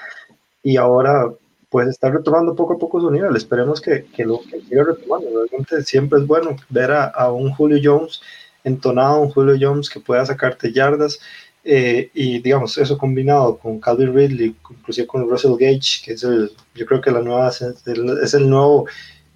y 0.62 0.76
ahora 0.76 1.30
pues 1.70 1.88
está 1.88 2.10
retomando 2.10 2.54
poco 2.54 2.74
a 2.74 2.78
poco 2.78 3.00
su 3.00 3.10
nivel. 3.10 3.34
Esperemos 3.36 3.80
que, 3.80 4.04
que 4.04 4.24
lo 4.24 4.40
que 4.40 4.60
siga 4.60 4.84
retomando. 4.84 5.28
Realmente 5.30 5.82
siempre 5.82 6.20
es 6.20 6.26
bueno 6.26 6.56
ver 6.68 6.92
a, 6.92 7.04
a, 7.06 7.32
un 7.32 7.52
Julio 7.52 7.78
Jones 7.82 8.20
entonado, 8.64 9.20
un 9.20 9.30
Julio 9.30 9.56
Jones 9.60 9.90
que 9.90 10.00
pueda 10.00 10.24
sacarte 10.24 10.72
yardas. 10.72 11.18
Eh, 11.64 12.10
y 12.14 12.38
digamos, 12.40 12.78
eso 12.78 12.96
combinado 12.96 13.58
con 13.58 13.80
Calvin 13.80 14.14
Ridley, 14.14 14.54
inclusive 14.70 15.06
con 15.08 15.28
Russell 15.28 15.56
Gage, 15.58 16.04
que 16.04 16.12
es 16.12 16.22
el, 16.22 16.52
yo 16.76 16.86
creo 16.86 17.00
que 17.00 17.10
la 17.10 17.20
nueva, 17.20 17.48
es 17.48 18.34
el 18.34 18.48
nuevo 18.48 18.86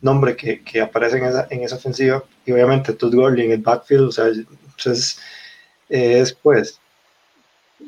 nombre 0.00 0.36
que, 0.36 0.62
que 0.62 0.80
aparece 0.80 1.18
en 1.18 1.24
esa, 1.24 1.48
en 1.50 1.62
esa 1.62 1.76
ofensiva. 1.76 2.24
Y 2.46 2.52
obviamente 2.52 2.92
Todd 2.92 3.14
Gurley 3.14 3.46
en 3.46 3.52
el 3.52 3.60
backfield, 3.60 4.08
o 4.08 4.12
sea, 4.12 4.26
es, 4.28 5.18
es 5.88 6.32
pues, 6.34 6.80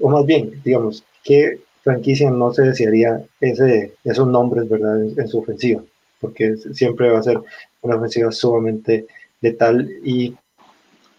o 0.00 0.08
más 0.08 0.26
bien, 0.26 0.60
digamos, 0.64 1.04
que 1.22 1.60
franquicia 1.82 2.30
no 2.30 2.52
se 2.52 2.62
desearía 2.62 3.22
ese, 3.40 3.94
esos 4.04 4.26
nombres 4.28 4.68
¿verdad? 4.68 5.02
En, 5.02 5.28
su 5.28 5.38
ofensiva, 5.38 5.82
porque 6.20 6.56
siempre 6.56 7.10
va 7.10 7.18
a 7.18 7.22
ser 7.22 7.38
una 7.82 7.96
ofensiva 7.96 8.30
sumamente 8.30 9.06
letal 9.40 9.88
y 10.04 10.34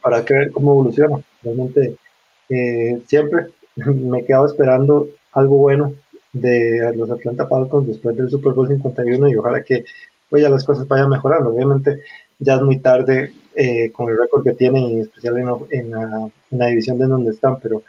para 0.01 0.23
que 0.23 0.33
ver 0.33 0.51
cómo 0.51 0.71
evoluciona. 0.71 1.21
Realmente 1.41 1.95
eh, 2.49 3.01
siempre 3.07 3.47
me 3.75 4.19
he 4.19 4.25
quedado 4.25 4.47
esperando 4.47 5.07
algo 5.33 5.57
bueno 5.57 5.93
de 6.33 6.91
los 6.95 7.09
Atlanta 7.11 7.47
Falcons 7.47 7.87
después 7.87 8.15
del 8.17 8.29
Super 8.29 8.53
Bowl 8.53 8.67
51 8.67 9.29
y 9.29 9.35
ojalá 9.35 9.63
que 9.63 9.85
pues, 10.29 10.43
las 10.43 10.63
cosas 10.63 10.87
vayan 10.87 11.09
mejorando. 11.09 11.51
Obviamente 11.51 12.01
ya 12.39 12.55
es 12.55 12.61
muy 12.61 12.79
tarde 12.79 13.33
eh, 13.55 13.91
con 13.91 14.09
el 14.09 14.17
récord 14.17 14.43
que 14.43 14.53
tienen, 14.53 14.83
en 14.85 15.01
especial 15.01 15.37
en, 15.69 15.91
la, 15.91 16.67
división 16.67 16.97
de 16.97 17.05
donde 17.05 17.31
están, 17.31 17.59
pero, 17.59 17.83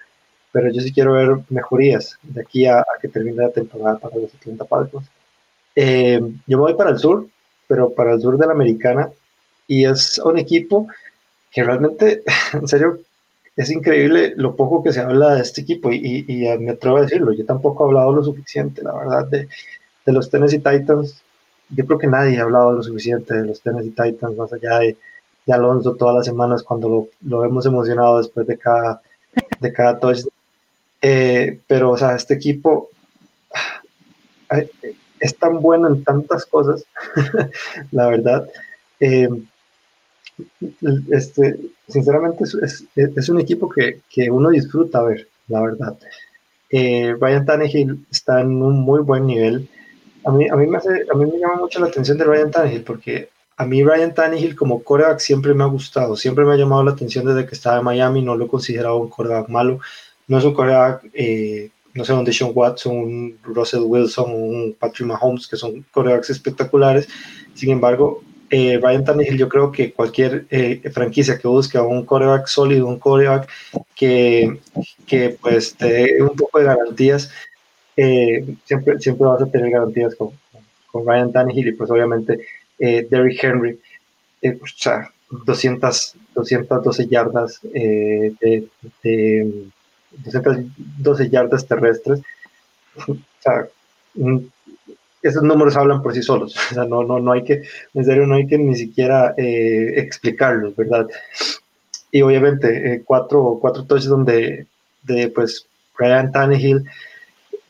pero 0.55 0.71
yo 0.71 0.81
sí 0.81 0.93
quiero 0.93 1.15
ver 1.15 1.39
mejorías 1.49 2.17
de 2.23 2.41
aquí 2.41 2.65
a, 2.65 2.85
que 3.03 3.09
termine 3.09 3.43
la 3.43 3.51
temporada 3.51 3.99
para 3.99 4.15
los 4.19 4.33
Atlanta 4.33 4.65
Falcons. 4.65 5.09
Eh, 5.75 6.21
yo 6.47 6.59
me 6.59 6.63
voy 6.63 6.75
para 6.75 6.91
el 6.91 6.99
sur, 7.01 7.27
pero 7.67 7.93
para 7.93 8.13
el 8.13 8.21
sur 8.21 8.39
de 8.39 8.47
la 8.47 8.53
americana, 8.53 9.11
y 9.67 9.85
es 9.85 10.17
un 10.19 10.39
equipo 10.39 10.87
que 11.51 11.65
realmente, 11.65 12.23
en 12.53 12.69
serio, 12.69 13.01
es 13.57 13.69
increíble 13.69 14.35
lo 14.37 14.55
poco 14.55 14.85
que 14.85 14.93
se 14.93 15.01
habla 15.01 15.35
de 15.35 15.43
este 15.43 15.63
equipo 15.63 15.91
y, 15.93 16.25
me 16.61 16.71
atrevo 16.71 16.99
a 16.99 17.03
decirlo, 17.03 17.33
yo 17.33 17.45
tampoco 17.45 17.83
he 17.83 17.89
hablado 17.89 18.13
lo 18.15 18.23
suficiente, 18.23 18.81
la 18.83 18.95
verdad, 18.95 19.27
de, 19.27 19.49
de, 20.07 20.13
los 20.13 20.31
Tennessee 20.31 20.59
Titans. 20.59 21.21
Yo 21.71 21.85
creo 21.85 21.99
que 21.99 22.07
nadie 22.07 22.39
ha 22.39 22.43
hablado 22.45 22.75
lo 22.75 22.83
suficiente 22.85 23.35
de 23.35 23.45
los 23.45 23.61
Tennessee 23.61 23.91
Titans, 23.91 24.37
más 24.37 24.53
allá 24.53 24.79
de, 24.79 24.97
de 25.47 25.53
Alonso 25.53 25.97
todas 25.97 26.15
las 26.15 26.27
semanas 26.27 26.63
cuando 26.63 26.89
lo, 26.89 27.09
lo, 27.23 27.45
hemos 27.45 27.67
emocionado 27.67 28.19
después 28.19 28.47
de 28.47 28.57
cada, 28.57 29.03
de 29.59 29.73
cada 29.73 29.99
touchdown. 29.99 30.34
Eh, 31.07 31.61
pero, 31.67 31.91
o 31.91 31.99
sea, 31.99 32.17
este 32.17 32.33
equipo 32.33 32.89
es 35.21 35.37
tan 35.37 35.61
bueno 35.61 35.89
en 35.89 36.03
tantas 36.03 36.47
cosas, 36.47 36.87
la 37.91 38.09
verdad. 38.09 38.49
Eh, 39.01 39.29
este, 41.11 41.61
sinceramente 41.89 42.45
es, 42.45 42.87
es, 42.97 43.29
un 43.29 43.39
equipo 43.39 43.69
que, 43.69 44.01
que, 44.09 44.31
uno 44.31 44.49
disfruta 44.49 45.03
ver, 45.03 45.29
la 45.49 45.61
verdad. 45.61 45.99
Eh, 46.71 47.15
Ryan 47.21 47.45
Tannehill 47.45 48.07
está 48.11 48.41
en 48.41 48.63
un 48.63 48.81
muy 48.81 49.03
buen 49.03 49.27
nivel. 49.27 49.69
A 50.25 50.33
mí, 50.33 50.49
a, 50.49 50.57
mí 50.57 50.67
me 50.67 50.79
hace, 50.79 51.05
a 51.13 51.15
mí 51.15 51.27
me 51.27 51.39
llama 51.39 51.57
mucho 51.57 51.81
la 51.81 51.89
atención 51.89 52.17
de 52.17 52.25
Ryan 52.25 52.51
Tannehill 52.51 52.83
porque 52.83 53.29
a 53.59 53.67
mí 53.67 53.85
Ryan 53.85 54.15
Tannehill 54.15 54.57
como 54.57 54.83
coreback 54.83 55.19
siempre 55.19 55.53
me 55.53 55.65
ha 55.65 55.67
gustado, 55.67 56.17
siempre 56.17 56.47
me 56.47 56.55
ha 56.55 56.57
llamado 56.57 56.83
la 56.83 56.93
atención 56.93 57.27
desde 57.27 57.47
que 57.47 57.55
estaba 57.55 57.77
en 57.77 57.85
Miami, 57.85 58.23
no 58.23 58.35
lo 58.37 58.47
he 58.47 58.49
considerado 58.49 58.97
un 58.97 59.11
coreback 59.11 59.51
malo, 59.51 59.81
no 60.27 60.39
es 60.39 60.45
un 60.45 60.55
coreback, 60.55 61.11
eh, 61.13 61.71
no 61.95 62.05
sé, 62.05 62.13
un 62.13 62.25
Deshaun 62.25 62.53
Watson, 62.55 62.97
un 62.97 63.39
Russell 63.43 63.83
Wilson, 63.85 64.33
un 64.33 64.77
Patrick 64.79 65.07
Mahomes, 65.07 65.47
que 65.47 65.57
son 65.57 65.85
corebacks 65.93 66.31
espectaculares, 66.31 67.09
sin 67.55 67.71
embargo, 67.71 68.23
eh, 68.51 68.79
Ryan 68.83 69.05
Tannehill, 69.05 69.39
yo 69.39 69.49
creo 69.49 69.73
que 69.73 69.93
cualquier 69.93 70.47
eh, 70.51 70.81
franquicia 70.93 71.39
que 71.39 71.49
busque 71.49 71.79
un 71.79 72.05
coreback 72.05 72.47
sólido, 72.47 72.87
un 72.87 72.99
coreback 72.99 73.49
que, 73.95 74.61
que 75.07 75.37
pues 75.41 75.75
te 75.75 75.87
dé 75.87 76.23
un 76.23 76.37
poco 76.37 76.59
de 76.59 76.67
garantías, 76.67 77.31
siempre, 77.97 78.99
siempre 78.99 79.27
vas 79.27 79.43
a 79.43 79.47
tener 79.47 79.71
garantías 79.71 80.15
con, 80.17 80.31
con 80.91 81.07
Ryan 81.07 81.33
Tannehill 81.33 81.69
y 81.69 81.73
pues 81.73 81.91
obviamente 81.91 82.47
Derrick 82.79 83.43
Henry, 83.43 83.79
o 84.43 84.67
sea, 84.67 85.11
200, 85.31 86.17
212 86.35 87.07
yardas 87.07 87.61
de 87.63 88.67
212 90.19 91.31
yardas 91.31 91.67
terrestres. 91.67 92.21
O 93.09 93.17
sea, 93.41 93.69
esos 95.25 95.43
números 95.43 95.77
hablan 95.77 96.03
por 96.03 96.15
sí 96.15 96.23
solos. 96.23 96.55
O 96.71 96.75
sea, 96.75 96.85
no, 96.85 97.03
no, 97.03 97.19
no 97.19 97.33
hay 97.33 97.43
que, 97.43 97.63
en 97.95 98.05
serio, 98.05 98.27
no 98.27 98.37
hay 98.37 98.47
que 98.47 98.59
ni 98.59 98.77
siquiera 98.77 99.35
eh, 99.37 99.95
explicarlos, 99.97 100.77
¿verdad? 100.77 101.09
Y 102.13 102.23
obviamente, 102.23 102.95
eh, 102.95 103.03
cuatro, 103.05 103.59
cuatro 103.61 103.85
touches 103.85 104.07
donde, 104.07 104.67
de, 105.03 105.29
pues, 105.29 105.67
Ryan 105.97 106.31
Tannehill, 106.31 106.85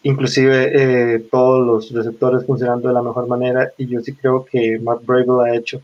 inclusive 0.03 1.15
eh, 1.15 1.19
todos 1.31 1.65
los 1.65 1.93
receptores 1.93 2.45
funcionando 2.45 2.89
de 2.89 2.95
la 2.95 3.03
mejor 3.03 3.27
manera, 3.27 3.73
y 3.79 3.87
yo 3.87 4.01
sí 4.01 4.15
creo 4.15 4.45
que 4.45 4.79
Matt 4.79 5.05
Bravel 5.07 5.41
ha 5.47 5.57
hecho 5.57 5.81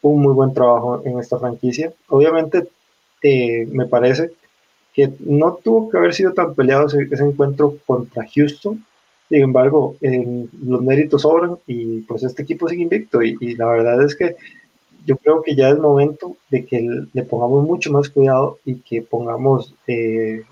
un 0.00 0.22
muy 0.22 0.32
buen 0.32 0.54
trabajo 0.54 1.02
en 1.04 1.18
esta 1.18 1.38
franquicia. 1.38 1.92
Obviamente, 2.08 2.68
me 3.22 3.86
parece 3.86 4.30
que 4.94 5.12
no 5.20 5.54
tuvo 5.62 5.90
que 5.90 5.98
haber 5.98 6.14
sido 6.14 6.32
tan 6.32 6.54
peleado 6.54 6.86
ese, 6.86 7.24
encuentro 7.24 7.76
contra 7.86 8.26
Houston, 8.34 8.84
sin 9.28 9.42
embargo, 9.42 9.96
los 10.00 10.82
méritos 10.82 11.22
sobran 11.22 11.58
y 11.66 12.00
pues 12.00 12.22
este 12.22 12.42
equipo 12.42 12.68
sigue 12.68 12.82
invicto 12.82 13.22
y, 13.22 13.54
la 13.56 13.66
verdad 13.66 14.02
es 14.02 14.16
que 14.16 14.36
yo 15.04 15.16
creo 15.18 15.42
que 15.42 15.54
ya 15.54 15.68
es 15.68 15.78
momento 15.78 16.36
de 16.50 16.64
que 16.64 17.06
le 17.12 17.22
pongamos 17.24 17.66
mucho 17.66 17.92
más 17.92 18.08
cuidado 18.08 18.58
y 18.64 18.76
que 18.76 19.02
pongamos 19.02 19.74
eh, 19.86 20.44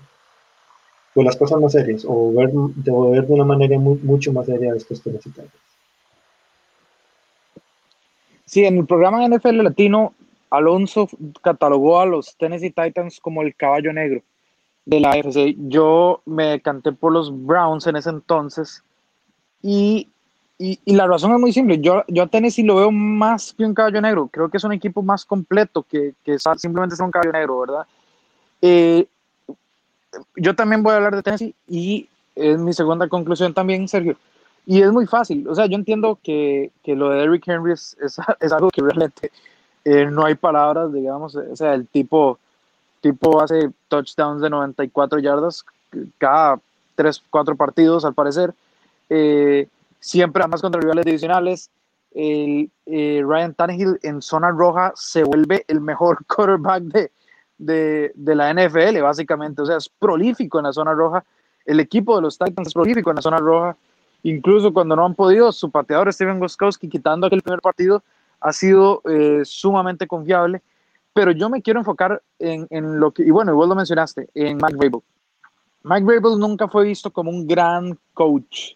pues 1.13 1.25
las 1.25 1.35
cosas 1.35 1.59
más 1.59 1.71
serias 1.71 2.05
o 2.07 2.31
ver 2.33 2.51
de, 2.51 2.91
una 2.91 3.43
manera 3.43 3.79
mucho 3.79 4.31
más 4.31 4.45
seria 4.45 4.75
estos 4.75 5.01
Tennessee 5.01 5.31
Titans. 5.31 5.51
Sí, 8.45 8.63
en 8.63 8.77
el 8.77 8.85
programa 8.85 9.27
NFL 9.27 9.63
Latino, 9.63 10.13
Alonso 10.49 11.09
catalogó 11.41 11.99
a 11.99 12.05
los 12.05 12.35
Tennessee 12.37 12.71
Titans 12.71 13.19
como 13.19 13.41
el 13.41 13.55
caballo 13.55 13.93
negro 13.93 14.21
de 14.85 14.99
la 14.99 15.11
AFC. 15.11 15.55
Yo 15.67 16.21
me 16.25 16.61
canté 16.61 16.91
por 16.91 17.11
los 17.11 17.31
Browns 17.45 17.87
en 17.87 17.97
ese 17.97 18.09
entonces 18.09 18.83
y, 19.61 20.07
y, 20.57 20.79
la 20.95 21.07
razón 21.07 21.33
es 21.33 21.39
muy 21.39 21.51
simple. 21.51 21.79
Yo, 21.79 22.03
yo 22.07 22.23
a 22.23 22.27
Tennessee 22.27 22.63
lo 22.63 22.75
veo 22.75 22.91
más 22.91 23.53
que 23.53 23.65
un 23.65 23.73
caballo 23.73 24.01
negro. 24.01 24.29
Creo 24.31 24.49
que 24.49 24.57
es 24.57 24.63
un 24.63 24.73
equipo 24.73 25.01
más 25.01 25.25
completo 25.25 25.83
que, 25.83 26.13
que 26.23 26.37
simplemente 26.57 26.95
es 26.95 27.01
un 27.01 27.11
caballo 27.11 27.31
negro, 27.31 27.59
¿verdad? 27.59 27.85
Eh, 28.61 29.05
yo 30.35 30.55
también 30.55 30.83
voy 30.83 30.93
a 30.93 30.97
hablar 30.97 31.15
de 31.15 31.23
Tennessee 31.23 31.55
y 31.67 32.07
es 32.35 32.57
mi 32.59 32.73
segunda 32.73 33.07
conclusión 33.07 33.53
también, 33.53 33.87
Sergio. 33.87 34.17
Y 34.65 34.81
es 34.81 34.91
muy 34.91 35.07
fácil. 35.07 35.47
O 35.47 35.55
sea, 35.55 35.65
yo 35.65 35.75
entiendo 35.75 36.19
que, 36.21 36.71
que 36.83 36.95
lo 36.95 37.09
de 37.09 37.23
Eric 37.23 37.47
Henry 37.47 37.73
es, 37.73 37.97
es, 38.01 38.19
algo 38.51 38.69
que 38.69 38.81
realmente 38.81 39.31
eh, 39.89 40.05
no 40.05 40.25
hay 40.25 40.35
palabras, 40.35 40.91
digamos. 40.91 41.33
O 41.37 41.55
sea, 41.55 41.73
el 41.73 41.87
tipo 41.87 42.37
tipo 42.99 43.41
hace 43.41 43.71
touchdowns 43.87 44.41
de 44.41 44.49
94 44.49 45.19
yardas 45.19 45.63
cada 46.17 46.59
3, 46.95 47.23
4 47.29 47.55
partidos, 47.55 48.03
al 48.03 48.13
parecer. 48.13 48.53
Eh, 49.09 49.69
siempre 50.01 50.43
además 50.43 50.61
contra 50.61 50.81
rivales 50.81 51.05
divisionales. 51.05 51.69
El, 52.13 52.69
eh, 52.85 53.21
Ryan 53.25 53.53
Tannehill 53.53 53.97
en 54.03 54.21
zona 54.21 54.51
roja 54.51 54.91
se 54.95 55.23
vuelve 55.23 55.63
el 55.69 55.79
mejor 55.79 56.25
quarterback 56.35 56.83
de, 56.83 57.11
de, 57.57 58.11
de, 58.13 58.35
la 58.35 58.53
NFL, 58.53 59.01
básicamente. 59.01 59.61
O 59.61 59.65
sea, 59.65 59.77
es 59.77 59.87
prolífico 59.87 60.59
en 60.59 60.65
la 60.65 60.73
zona 60.73 60.93
roja. 60.93 61.23
El 61.65 61.79
equipo 61.79 62.17
de 62.17 62.23
los 62.23 62.37
Titans 62.37 62.67
es 62.67 62.73
prolífico 62.73 63.09
en 63.11 63.15
la 63.15 63.21
zona 63.21 63.37
roja. 63.37 63.77
Incluso 64.23 64.73
cuando 64.73 64.97
no 64.97 65.05
han 65.05 65.15
podido, 65.15 65.53
su 65.53 65.71
pateador 65.71 66.11
Steven 66.11 66.39
Goskowski, 66.39 66.89
quitando 66.89 67.27
aquel 67.27 67.41
primer 67.41 67.61
partido, 67.61 68.03
ha 68.39 68.53
sido 68.53 69.01
eh, 69.05 69.41
sumamente 69.43 70.07
confiable 70.07 70.61
pero 71.17 71.31
yo 71.31 71.49
me 71.49 71.63
quiero 71.63 71.79
enfocar 71.79 72.21
en, 72.37 72.67
en 72.69 72.99
lo 72.99 73.09
que, 73.09 73.23
y 73.23 73.31
bueno, 73.31 73.55
vos 73.55 73.67
lo 73.67 73.73
mencionaste, 73.73 74.29
en 74.35 74.57
Mike 74.57 74.77
Rabel. 74.79 75.01
Mike 75.81 76.05
Rabel 76.05 76.37
nunca 76.37 76.67
fue 76.67 76.83
visto 76.83 77.09
como 77.09 77.31
un 77.31 77.47
gran 77.47 77.97
coach. 78.13 78.73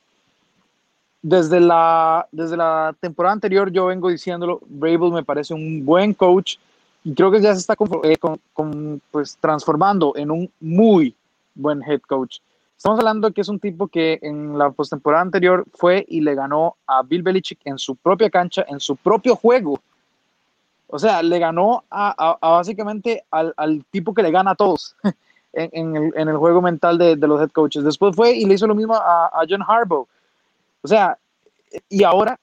Desde 1.22 1.60
la, 1.60 2.28
desde 2.32 2.58
la 2.58 2.96
temporada 3.00 3.34
anterior 3.34 3.72
yo 3.72 3.86
vengo 3.86 4.10
diciéndolo, 4.10 4.60
Rabel 4.80 5.12
me 5.12 5.24
parece 5.24 5.54
un 5.54 5.86
buen 5.86 6.16
coach 6.16 6.56
y 7.04 7.14
creo 7.14 7.30
que 7.30 7.42
ya 7.42 7.54
se 7.54 7.60
está 7.60 7.76
eh, 8.06 8.18
con, 8.18 9.00
pues, 9.12 9.38
transformando 9.40 10.14
en 10.16 10.32
un 10.32 10.52
muy 10.60 11.16
buen 11.54 11.84
head 11.84 12.02
coach. 12.08 12.40
Estamos 12.82 13.00
hablando 13.00 13.28
de 13.28 13.34
que 13.34 13.42
es 13.42 13.48
un 13.48 13.60
tipo 13.60 13.88
que 13.88 14.18
en 14.24 14.58
la 14.58 14.72
postemporada 14.72 15.22
anterior 15.22 15.66
fue 15.74 16.04
y 16.08 16.22
le 16.22 16.34
ganó 16.34 16.78
a 16.88 17.04
Bill 17.04 17.22
Belichick 17.22 17.60
en 17.66 17.78
su 17.78 17.96
propia 17.96 18.30
cancha, 18.30 18.66
en 18.68 18.80
su 18.80 18.96
propio 18.96 19.36
juego 19.36 19.80
o 20.94 21.00
sea, 21.00 21.24
le 21.24 21.40
ganó 21.40 21.86
a, 21.90 22.38
básicamente 22.42 23.24
al, 23.32 23.86
tipo 23.92 24.14
que 24.14 24.22
le 24.22 24.30
gana 24.30 24.52
a 24.52 24.56
todos 24.56 24.96
en, 25.54 25.96
el, 25.96 26.38
juego 26.38 26.62
mental 26.62 26.98
de, 26.98 27.16
los 27.16 27.40
head 27.40 27.52
coaches. 27.52 27.86
Después 27.86 28.14
fue 28.14 28.34
y 28.34 28.46
le 28.46 28.56
hizo 28.56 28.68
lo 28.68 28.76
mismo 28.76 28.96
a, 28.96 29.42
John 29.50 29.64
Harbaugh. 29.66 30.06
O 30.82 30.88
sea, 30.88 31.18
y 31.88 32.04
ahora, 32.04 32.38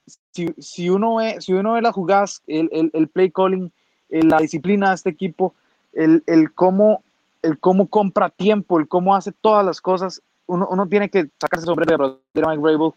si, 0.58 0.88
uno, 0.88 1.16
ve, 1.16 1.40
si 1.40 1.52
uno 1.52 1.74
ve 1.74 1.82
las 1.82 1.94
jugadas, 1.94 2.42
el, 2.46 3.08
play 3.12 3.30
calling, 3.30 3.70
la 4.08 4.38
disciplina 4.38 4.88
de 4.88 4.94
este 4.94 5.10
equipo, 5.10 5.52
el, 5.92 6.22
cómo, 6.54 7.02
el 7.42 7.58
cómo 7.58 7.88
compra 7.88 8.30
tiempo, 8.30 8.78
el 8.78 8.88
cómo 8.88 9.14
hace 9.14 9.32
todas 9.32 9.64
las 9.64 9.82
cosas, 9.82 10.22
uno, 10.48 10.86
tiene 10.88 11.08
que 11.08 11.28
sacarse 11.40 11.66
sobre 11.66 11.86
de 11.86 11.96
Mike 12.34 12.62
Rabel 12.62 12.92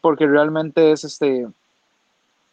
porque 0.00 0.26
realmente 0.26 0.92
es 0.92 1.04
este 1.04 1.46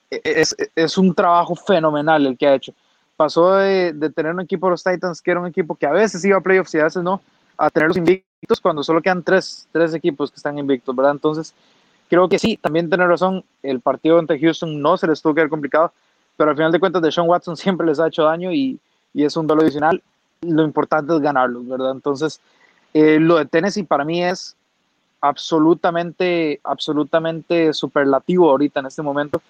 es, 0.10 0.56
es, 0.76 0.98
un 0.98 1.14
trabajo 1.14 1.56
fenomenal 1.56 2.26
el 2.26 2.38
que 2.38 2.48
ha 2.48 2.56
hecho. 2.56 2.74
Pasó 3.18 3.56
de, 3.56 3.92
de, 3.92 4.10
tener 4.10 4.34
un 4.34 4.42
equipo 4.42 4.68
de 4.68 4.72
los 4.72 4.84
Titans 4.84 5.22
que 5.22 5.32
era 5.32 5.40
un 5.40 5.48
equipo 5.48 5.76
que 5.76 5.86
a 5.86 5.92
veces 5.92 6.24
iba 6.24 6.38
a 6.38 6.42
playoffs 6.42 6.74
y 6.76 6.80
a 6.80 6.86
veces 6.86 7.04
no, 7.04 7.22
a 7.58 7.70
tenerlos 7.70 7.98
invictos 7.98 8.62
cuando 8.62 8.84
solo 8.84 9.02
quedan 9.02 9.24
tres, 9.24 9.68
tres 9.72 9.94
equipos 9.94 10.32
que 10.32 10.38
están 10.38 10.58
invictos, 10.58 10.96
¿verdad? 10.96 11.14
Entonces, 11.14 11.54
creo 12.10 12.30
que 12.30 12.40
sí, 12.40 12.58
también 12.58 12.90
tiene 12.90 13.08
razón, 13.08 13.44
el 13.64 13.80
partido 13.82 14.20
ante 14.20 14.40
Houston 14.40 14.82
no 14.82 14.98
se 14.98 15.08
les 15.08 15.22
tuvo 15.22 15.34
que 15.34 15.42
ver 15.42 15.50
complicado, 15.50 15.92
pero 16.38 16.52
al 16.52 16.56
final 16.56 16.72
de 16.72 16.80
cuentas, 16.80 17.02
de 17.02 17.12
Sean 17.12 17.28
Watson 17.28 17.58
siempre 17.58 17.88
les 17.88 18.00
ha 18.00 18.08
hecho 18.08 18.24
daño 18.24 18.52
y, 18.52 18.80
y 19.14 19.24
es 19.24 19.36
un 19.36 19.48
duelo 19.48 19.64
adicional. 19.64 20.02
Lo 20.42 20.64
importante 20.64 21.16
es 21.16 21.22
ganarlos, 21.22 21.68
¿verdad? 21.68 21.92
Entonces, 21.92 22.40
eh, 22.96 23.20
lo 23.20 23.36
de 23.36 23.46
Tennessee 23.46 23.84
para 23.84 24.06
mí 24.06 24.24
es 24.24 24.56
absolutamente, 25.20 26.62
absolutamente 26.64 27.74
superlativo 27.74 28.50
ahorita 28.50 28.80
en 28.80 28.86
este 28.86 29.02
momento. 29.02 29.42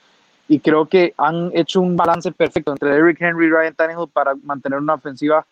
Y 0.47 0.59
creo 0.59 0.87
que 0.87 1.13
han 1.15 1.51
hecho 1.53 1.79
un 1.79 1.95
balance 1.95 2.31
perfecto 2.31 2.71
entre 2.71 2.95
Eric 2.95 3.21
Henry 3.21 3.45
y 3.45 3.49
Ryan 3.51 3.75
Tannehill 3.75 4.09
para 4.11 4.33
mantener 4.43 4.79
una 4.79 4.95
ofensiva 4.95 5.45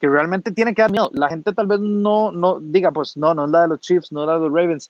que 0.00 0.08
realmente 0.08 0.52
tiene 0.52 0.76
que 0.76 0.82
dar 0.82 0.92
miedo. 0.92 1.10
La 1.12 1.28
gente 1.28 1.52
tal 1.52 1.66
vez 1.66 1.80
no, 1.80 2.30
no 2.30 2.60
diga, 2.60 2.92
pues 2.92 3.16
no, 3.16 3.34
no 3.34 3.46
es 3.46 3.50
la 3.50 3.62
de 3.62 3.68
los 3.68 3.80
Chiefs, 3.80 4.12
no 4.12 4.22
es 4.22 4.28
la 4.28 4.34
de 4.34 4.40
los 4.48 4.52
Ravens. 4.52 4.88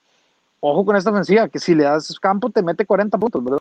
Ojo 0.59 0.85
con 0.85 0.95
esta 0.95 1.09
ofensiva, 1.09 1.49
que 1.49 1.57
si 1.57 1.73
le 1.73 1.85
das 1.85 2.19
campo 2.19 2.51
te 2.51 2.61
mete 2.61 2.85
40 2.85 3.17
puntos, 3.17 3.43
¿verdad? 3.43 3.59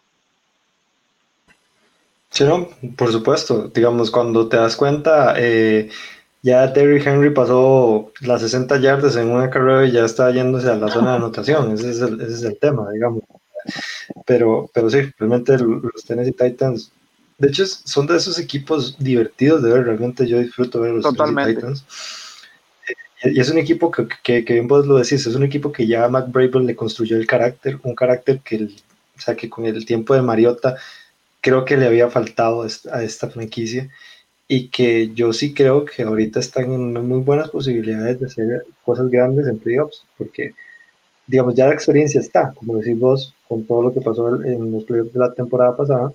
Sí, 2.28 2.44
no, 2.44 2.68
por 2.98 3.10
supuesto. 3.12 3.68
Digamos, 3.74 4.10
cuando 4.10 4.46
te 4.46 4.58
das 4.58 4.76
cuenta, 4.76 5.34
eh, 5.38 5.88
ya 6.42 6.66
Derrick 6.68 7.06
Henry 7.06 7.30
pasó 7.30 8.12
las 8.20 8.40
60 8.40 8.78
yardas 8.78 9.16
en 9.16 9.28
una 9.28 9.50
carrera 9.50 9.84
y 9.84 9.92
ya 9.92 10.04
está 10.04 10.30
yéndose 10.30 10.68
a 10.70 10.76
la 10.76 10.88
zona 10.88 11.10
de 11.10 11.16
anotación. 11.16 11.72
Ese 11.72 11.90
es 11.90 12.00
el, 12.00 12.20
ese 12.20 12.32
es 12.32 12.42
el 12.42 12.58
tema, 12.58 12.90
digamos. 12.90 13.24
Pero, 14.26 14.70
pero 14.72 14.88
sí, 14.88 15.00
realmente 15.18 15.58
los 15.58 16.04
Tennessee 16.06 16.32
Titans, 16.32 16.92
de 17.36 17.48
hecho, 17.48 17.66
son 17.66 18.06
de 18.06 18.16
esos 18.16 18.38
equipos 18.38 18.96
divertidos 18.98 19.62
de 19.62 19.72
ver. 19.72 19.84
Realmente 19.84 20.26
yo 20.26 20.38
disfruto 20.38 20.80
ver 20.80 20.92
los 20.92 21.14
Tennessee 21.14 21.54
Titans. 21.54 21.84
Y 23.22 23.38
es 23.38 23.50
un 23.50 23.58
equipo 23.58 23.90
que, 23.90 24.08
que, 24.22 24.44
que, 24.46 24.54
bien 24.54 24.66
vos 24.66 24.86
lo 24.86 24.96
decís, 24.96 25.26
es 25.26 25.34
un 25.34 25.42
equipo 25.42 25.70
que 25.70 25.86
ya 25.86 26.08
Mac 26.08 26.32
Brable 26.32 26.64
le 26.64 26.74
construyó 26.74 27.18
el 27.18 27.26
carácter, 27.26 27.78
un 27.82 27.94
carácter 27.94 28.40
que, 28.40 28.64
o 28.64 29.20
sea, 29.20 29.36
que 29.36 29.50
con 29.50 29.66
el 29.66 29.84
tiempo 29.84 30.14
de 30.14 30.22
Mariota 30.22 30.76
creo 31.42 31.66
que 31.66 31.76
le 31.76 31.86
había 31.86 32.08
faltado 32.08 32.62
a 32.62 33.02
esta 33.02 33.28
franquicia 33.28 33.90
y 34.52 34.66
que 34.66 35.10
yo 35.14 35.32
sí 35.32 35.54
creo 35.54 35.84
que 35.84 36.02
ahorita 36.02 36.40
están 36.40 36.72
en 36.72 37.06
muy 37.06 37.20
buenas 37.20 37.50
posibilidades 37.50 38.18
de 38.18 38.26
hacer 38.26 38.66
cosas 38.84 39.08
grandes 39.08 39.46
en 39.46 39.60
playoffs, 39.60 40.04
porque 40.18 40.54
digamos 41.28 41.54
ya 41.54 41.68
la 41.68 41.74
experiencia 41.74 42.20
está, 42.20 42.52
como 42.56 42.76
decís 42.76 42.98
vos, 42.98 43.32
con 43.46 43.64
todo 43.64 43.82
lo 43.82 43.94
que 43.94 44.00
pasó 44.00 44.42
en 44.42 44.72
los 44.72 44.82
playoffs 44.82 45.12
de 45.12 45.20
la 45.20 45.32
temporada 45.32 45.76
pasada, 45.76 46.12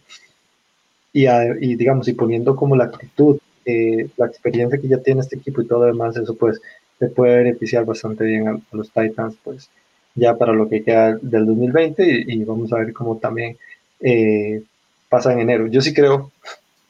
y, 1.13 1.27
y 1.29 1.75
digamos, 1.75 2.09
y 2.09 2.13
poniendo 2.13 2.57
como 2.57 2.75
la 2.75 2.83
actitud, 2.83 3.39
eh, 3.63 4.09
la 4.17 4.25
experiencia 4.25 4.81
que 4.81 4.89
ya 4.89 4.97
tiene 4.97 5.21
este 5.21 5.37
equipo 5.37 5.61
y 5.61 5.67
todo 5.67 5.79
lo 5.79 5.85
demás, 5.85 6.17
eso 6.17 6.35
pues 6.35 6.59
se 6.99 7.07
puede 7.07 7.37
beneficiar 7.37 7.85
bastante 7.85 8.25
bien 8.25 8.49
a, 8.49 8.59
los 8.73 8.91
Titans, 8.91 9.37
pues 9.45 9.69
ya 10.13 10.37
para 10.37 10.51
lo 10.51 10.67
que 10.67 10.83
queda 10.83 11.17
del 11.21 11.45
2020 11.45 12.25
y, 12.27 12.43
vamos 12.43 12.73
a 12.73 12.79
ver 12.79 12.91
cómo 12.91 13.17
también 13.17 13.57
eh, 14.01 14.61
pasa 15.07 15.31
en 15.31 15.39
enero. 15.39 15.67
Yo 15.67 15.79
sí 15.79 15.93
creo 15.93 16.33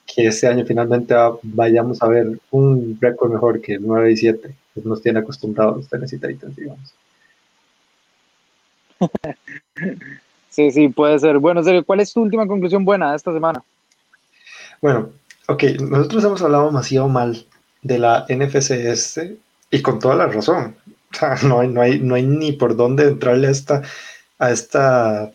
que 0.05 0.27
este 0.27 0.47
año 0.47 0.65
finalmente 0.65 1.15
vayamos 1.43 2.01
a 2.01 2.07
ver 2.07 2.39
un 2.51 2.97
récord 3.01 3.31
mejor 3.31 3.61
que 3.61 3.73
el 3.73 3.85
9 3.85 4.11
y 4.11 4.17
7, 4.17 4.55
que 4.73 4.81
nos 4.81 5.01
tiene 5.01 5.19
acostumbrados 5.19 5.87
Tennessee 5.89 6.19
Titans, 6.19 6.55
digamos. 6.55 6.93
Sí, 10.49 10.71
sí, 10.71 10.87
puede 10.89 11.19
ser. 11.19 11.39
Bueno, 11.39 11.61
¿cuál 11.85 11.99
es 11.99 12.13
tu 12.13 12.21
última 12.21 12.47
conclusión 12.47 12.85
buena 12.85 13.09
de 13.09 13.17
esta 13.17 13.33
semana? 13.33 13.61
Bueno, 14.81 15.09
ok, 15.47 15.63
nosotros 15.81 16.23
hemos 16.23 16.41
hablado 16.41 16.67
demasiado 16.67 17.09
mal 17.09 17.45
de 17.81 17.99
la 17.99 18.25
NFC 18.29 18.71
este 18.71 19.37
y 19.69 19.81
con 19.81 19.99
toda 19.99 20.15
la 20.15 20.27
razón. 20.27 20.75
O 21.11 21.17
sea, 21.17 21.35
no 21.43 21.59
hay, 21.59 21.67
no 21.67 21.81
hay, 21.81 21.99
no 21.99 22.15
hay 22.15 22.23
ni 22.23 22.53
por 22.53 22.75
dónde 22.75 23.05
entrarle 23.05 23.47
a 23.47 23.51
esta, 23.51 23.81
a 24.39 24.51
esta 24.51 25.31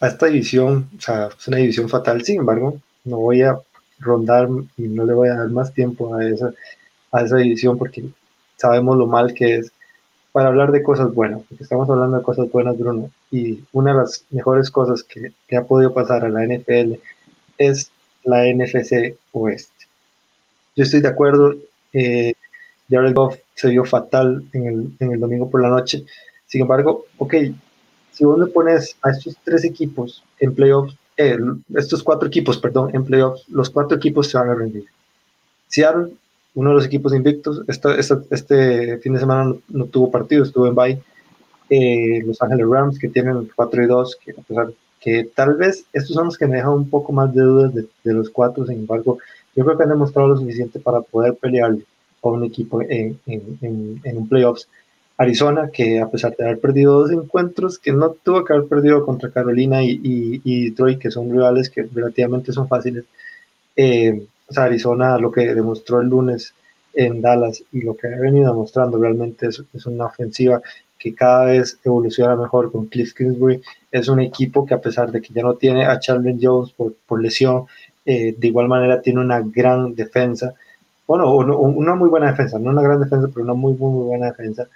a 0.00 0.06
esta 0.06 0.26
división, 0.26 0.88
o 0.96 1.00
sea, 1.00 1.28
es 1.38 1.48
una 1.48 1.58
división 1.58 1.88
fatal, 1.88 2.24
sin 2.24 2.40
embargo, 2.40 2.80
no 3.04 3.18
voy 3.18 3.42
a 3.42 3.58
rondar 4.00 4.48
y 4.76 4.82
no 4.82 5.04
le 5.04 5.14
voy 5.14 5.28
a 5.28 5.36
dar 5.36 5.50
más 5.50 5.72
tiempo 5.72 6.14
a 6.14 6.26
esa, 6.26 6.52
a 7.12 7.22
esa 7.22 7.36
división 7.36 7.78
porque 7.78 8.04
sabemos 8.56 8.96
lo 8.96 9.06
mal 9.06 9.34
que 9.34 9.56
es 9.56 9.72
para 10.32 10.48
hablar 10.48 10.70
de 10.70 10.82
cosas 10.82 11.12
buenas, 11.12 11.42
porque 11.48 11.64
estamos 11.64 11.88
hablando 11.88 12.18
de 12.18 12.22
cosas 12.22 12.50
buenas, 12.50 12.78
Bruno, 12.78 13.10
y 13.30 13.64
una 13.72 13.92
de 13.92 13.98
las 13.98 14.24
mejores 14.30 14.70
cosas 14.70 15.02
que, 15.02 15.32
que 15.48 15.56
ha 15.56 15.64
podido 15.64 15.92
pasar 15.92 16.24
a 16.24 16.28
la 16.28 16.46
NFL 16.46 16.94
es 17.58 17.90
la 18.24 18.44
NFC 18.44 19.16
Oeste. 19.32 19.86
Yo 20.76 20.84
estoy 20.84 21.00
de 21.00 21.08
acuerdo, 21.08 21.54
eh, 21.92 22.34
Jared 22.88 23.14
Goff 23.14 23.38
se 23.54 23.68
vio 23.70 23.84
fatal 23.84 24.44
en 24.52 24.66
el, 24.66 24.90
en 25.00 25.12
el 25.12 25.20
domingo 25.20 25.50
por 25.50 25.62
la 25.62 25.68
noche, 25.68 26.04
sin 26.46 26.62
embargo, 26.62 27.06
ok, 27.18 27.34
si 28.12 28.24
vos 28.24 28.38
le 28.38 28.46
pones 28.46 28.96
a 29.02 29.10
estos 29.10 29.36
tres 29.44 29.64
equipos 29.64 30.22
en 30.38 30.54
playoffs, 30.54 30.96
estos 31.74 32.02
cuatro 32.02 32.28
equipos, 32.28 32.58
perdón, 32.58 32.90
en 32.94 33.04
playoffs, 33.04 33.48
los 33.48 33.70
cuatro 33.70 33.96
equipos 33.96 34.28
se 34.28 34.38
van 34.38 34.50
a 34.50 34.54
rendir. 34.54 34.84
Seattle, 35.68 36.12
uno 36.54 36.70
de 36.70 36.76
los 36.76 36.86
equipos 36.86 37.14
invictos, 37.14 37.62
este 37.68 38.98
fin 38.98 39.14
de 39.14 39.20
semana 39.20 39.54
no, 39.68 39.84
tuvo 39.86 40.10
partido, 40.10 40.44
estuvo 40.44 40.66
en 40.66 40.74
bye. 40.74 41.02
Eh, 41.68 42.22
los 42.26 42.42
Ángeles 42.42 42.66
Rams, 42.68 42.98
que 42.98 43.08
tienen 43.08 43.48
4 43.54 43.84
y 43.84 43.86
2, 43.86 44.18
que, 45.00 45.30
tal 45.34 45.54
vez 45.54 45.84
estos 45.92 46.14
son 46.14 46.26
los 46.26 46.36
que 46.36 46.48
me 46.48 46.56
dejan 46.56 46.72
un 46.72 46.90
poco 46.90 47.12
más 47.12 47.32
de 47.32 47.42
dudas 47.42 47.72
de, 47.74 48.12
los 48.12 48.28
cuatro, 48.28 48.66
sin 48.66 48.80
embargo, 48.80 49.18
yo 49.54 49.64
creo 49.64 49.76
que 49.76 49.84
han 49.84 49.90
demostrado 49.90 50.28
lo 50.28 50.36
suficiente 50.36 50.80
para 50.80 51.00
poder 51.00 51.36
pelear 51.36 51.76
a 52.22 52.28
un 52.28 52.44
equipo 52.44 52.82
en 52.82 53.16
un 53.24 54.28
playoffs 54.28 54.68
Arizona, 55.20 55.70
que 55.70 56.00
a 56.00 56.08
pesar 56.08 56.34
de 56.34 56.44
haber 56.44 56.60
perdido 56.60 56.98
dos 56.98 57.10
encuentros, 57.10 57.78
que 57.78 57.92
no 57.92 58.08
tuvo 58.10 58.42
que 58.42 58.54
haber 58.54 58.68
perdido 58.68 59.04
contra 59.04 59.30
Carolina 59.30 59.82
y, 59.82 60.70
Detroit, 60.70 60.98
que 60.98 61.10
son 61.10 61.30
rivales 61.30 61.68
que 61.68 61.82
relativamente 61.82 62.54
son 62.54 62.66
fáciles. 62.66 63.04
Eh, 63.76 64.26
o 64.48 64.52
sea, 64.54 64.64
Arizona 64.64 65.18
lo 65.18 65.30
que 65.30 65.54
demostró 65.54 66.00
el 66.00 66.08
lunes 66.08 66.54
en 66.94 67.20
Dallas 67.20 67.62
y 67.70 67.82
lo 67.82 67.94
que 67.98 68.06
ha 68.06 68.18
venido 68.18 68.50
demostrando 68.50 68.96
realmente 68.96 69.48
es, 69.48 69.62
una 69.86 70.06
ofensiva 70.06 70.62
que 70.98 71.14
cada 71.14 71.44
vez 71.44 71.78
evoluciona 71.84 72.34
mejor 72.34 72.72
con 72.72 72.86
Cliff 72.86 73.12
Kingsbury. 73.12 73.60
Es 73.92 74.08
un 74.08 74.20
equipo 74.20 74.64
que 74.64 74.72
a 74.72 74.80
pesar 74.80 75.12
de 75.12 75.20
que 75.20 75.34
ya 75.34 75.42
no 75.42 75.54
tiene 75.54 75.84
a 75.84 76.00
Charlie 76.00 76.38
Jones 76.40 76.72
por, 76.72 76.94
por 77.06 77.20
lesión, 77.20 77.66
eh, 78.06 78.34
de 78.38 78.48
igual 78.48 78.68
manera 78.68 79.02
tiene 79.02 79.20
una 79.20 79.40
gran 79.40 79.94
defensa. 79.94 80.54
Bueno, 81.06 81.34
una 81.34 81.94
muy 81.96 82.08
buena 82.08 82.30
defensa, 82.30 82.58
no 82.58 82.70
una 82.70 82.82
gran 82.82 83.00
defensa, 83.00 83.28
pero 83.28 83.44
una 83.44 83.54
muy, 83.54 83.74
muy 83.74 84.06
buena 84.06 84.26
defensa. 84.26 84.68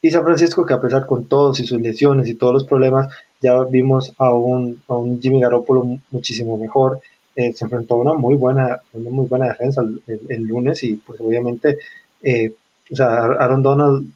Y 0.00 0.10
San 0.10 0.24
Francisco, 0.24 0.64
que 0.64 0.74
a 0.74 0.80
pesar 0.80 1.06
con 1.06 1.26
todos 1.26 1.58
y 1.60 1.66
sus 1.66 1.80
lesiones 1.80 2.28
y 2.28 2.34
todos 2.34 2.52
los 2.52 2.64
problemas, 2.64 3.08
ya 3.40 3.62
vimos 3.64 4.14
a 4.18 4.32
un, 4.32 4.80
a 4.88 4.96
un 4.96 5.20
Jimmy 5.20 5.40
Garoppolo 5.40 5.98
muchísimo 6.10 6.56
mejor. 6.56 7.00
Eh, 7.34 7.52
se 7.52 7.64
enfrentó 7.64 7.94
a 7.94 7.98
una 7.98 8.14
muy 8.14 8.36
buena, 8.36 8.80
una 8.92 9.10
muy 9.10 9.26
buena 9.26 9.48
defensa 9.48 9.82
el, 10.06 10.42
lunes 10.42 10.82
y 10.82 10.94
pues 10.94 11.20
obviamente, 11.20 11.78
eh, 12.22 12.52
o 12.90 12.96
sea, 12.96 13.24
Aaron 13.24 13.62
Donald 13.62 14.10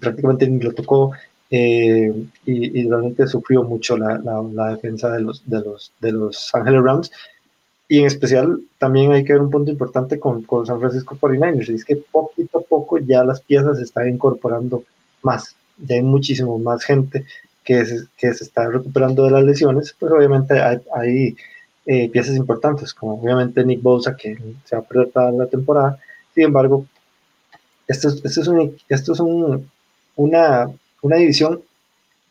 prácticamente 0.00 0.48
ni 0.48 0.60
lo 0.60 0.72
tocó 0.72 1.12
eh, 1.50 2.12
y, 2.44 2.88
realmente 2.88 3.26
sufrió 3.26 3.62
mucho 3.62 3.96
la, 3.96 4.18
la, 4.52 4.68
defensa 4.70 5.10
de 5.10 5.20
los, 5.22 5.42
de, 5.48 5.60
los, 5.60 5.92
de 6.00 6.12
los 6.12 6.54
Angeles 6.54 6.82
Rams. 6.82 7.10
Y 7.88 8.00
en 8.00 8.06
especial 8.06 8.60
también 8.78 9.12
hay 9.12 9.24
que 9.24 9.32
ver 9.32 9.42
un 9.42 9.50
punto 9.50 9.70
importante 9.70 10.20
con, 10.20 10.42
con 10.42 10.66
San 10.66 10.78
Francisco 10.78 11.16
49ers, 11.18 11.70
y 11.70 11.74
es 11.74 11.84
que 11.84 11.96
poquito 11.96 12.58
a 12.58 12.62
poco 12.62 12.98
ya 12.98 13.24
las 13.24 13.40
piezas 13.40 13.78
se 13.78 13.84
están 13.84 14.08
incorporando 14.08 14.84
más, 15.22 15.56
ya 15.78 15.96
hay 15.96 16.02
muchísimo 16.02 16.58
más 16.58 16.84
gente 16.84 17.24
que 17.64 17.84
se, 17.84 18.06
que 18.16 18.32
se 18.34 18.44
está 18.44 18.68
recuperando 18.68 19.24
de 19.24 19.30
las 19.30 19.44
lesiones, 19.44 19.94
pues 19.98 20.12
obviamente 20.12 20.54
hay, 20.60 21.36
eh, 21.86 22.08
piezas 22.10 22.36
importantes, 22.36 22.92
como 22.94 23.20
obviamente 23.20 23.64
Nick 23.64 23.82
Bosa, 23.82 24.16
que 24.16 24.36
se 24.64 24.76
va 24.76 24.82
a 24.82 24.84
perder 24.84 25.10
toda 25.10 25.30
la 25.32 25.46
temporada. 25.46 25.98
Sin 26.34 26.44
embargo, 26.44 26.86
esto, 27.86 28.08
esto 28.08 28.40
es, 28.40 28.48
un, 28.48 28.76
esto 28.88 29.12
es 29.12 29.20
un, 29.20 29.70
una, 30.16 30.70
una 31.02 31.16
división 31.16 31.62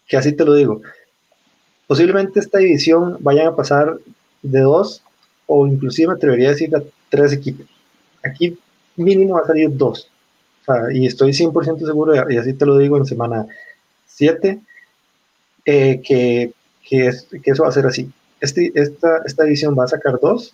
que 0.08 0.18
así 0.18 0.34
te 0.34 0.46
lo 0.46 0.54
digo. 0.54 0.82
Posiblemente 1.88 2.40
esta 2.40 2.60
división 2.60 3.18
vayan 3.20 3.48
a 3.48 3.56
pasar 3.56 3.98
de 4.42 4.60
dos 4.60 5.04
o 5.46 5.66
inclusive 5.66 6.10
me 6.10 6.14
atrevería 6.16 6.50
a 6.50 6.52
decir 6.52 6.76
a 6.76 6.84
tres 7.10 7.34
equipos. 7.34 7.66
Aquí 8.24 8.58
mínimo 8.96 9.36
va 9.36 9.42
a 9.42 9.48
salir 9.48 9.76
dos 9.76 10.10
y 10.94 11.06
estoy 11.06 11.32
100% 11.32 11.86
seguro, 11.86 12.14
y 12.30 12.38
así 12.38 12.54
te 12.54 12.66
lo 12.66 12.78
digo 12.78 12.98
en 12.98 13.06
semana 13.06 13.46
7, 14.08 14.60
eh, 15.66 16.02
que, 16.04 16.54
que, 16.88 17.12
que, 17.42 17.52
eso 17.52 17.64
va 17.64 17.70
a 17.70 17.74
ser 17.74 17.86
así. 17.86 18.12
Este, 18.40 18.72
esta, 18.76 19.22
esta 19.26 19.46
edición 19.46 19.76
va 19.78 19.86
a 19.86 19.90
sacar 19.90 20.20
dos, 20.20 20.54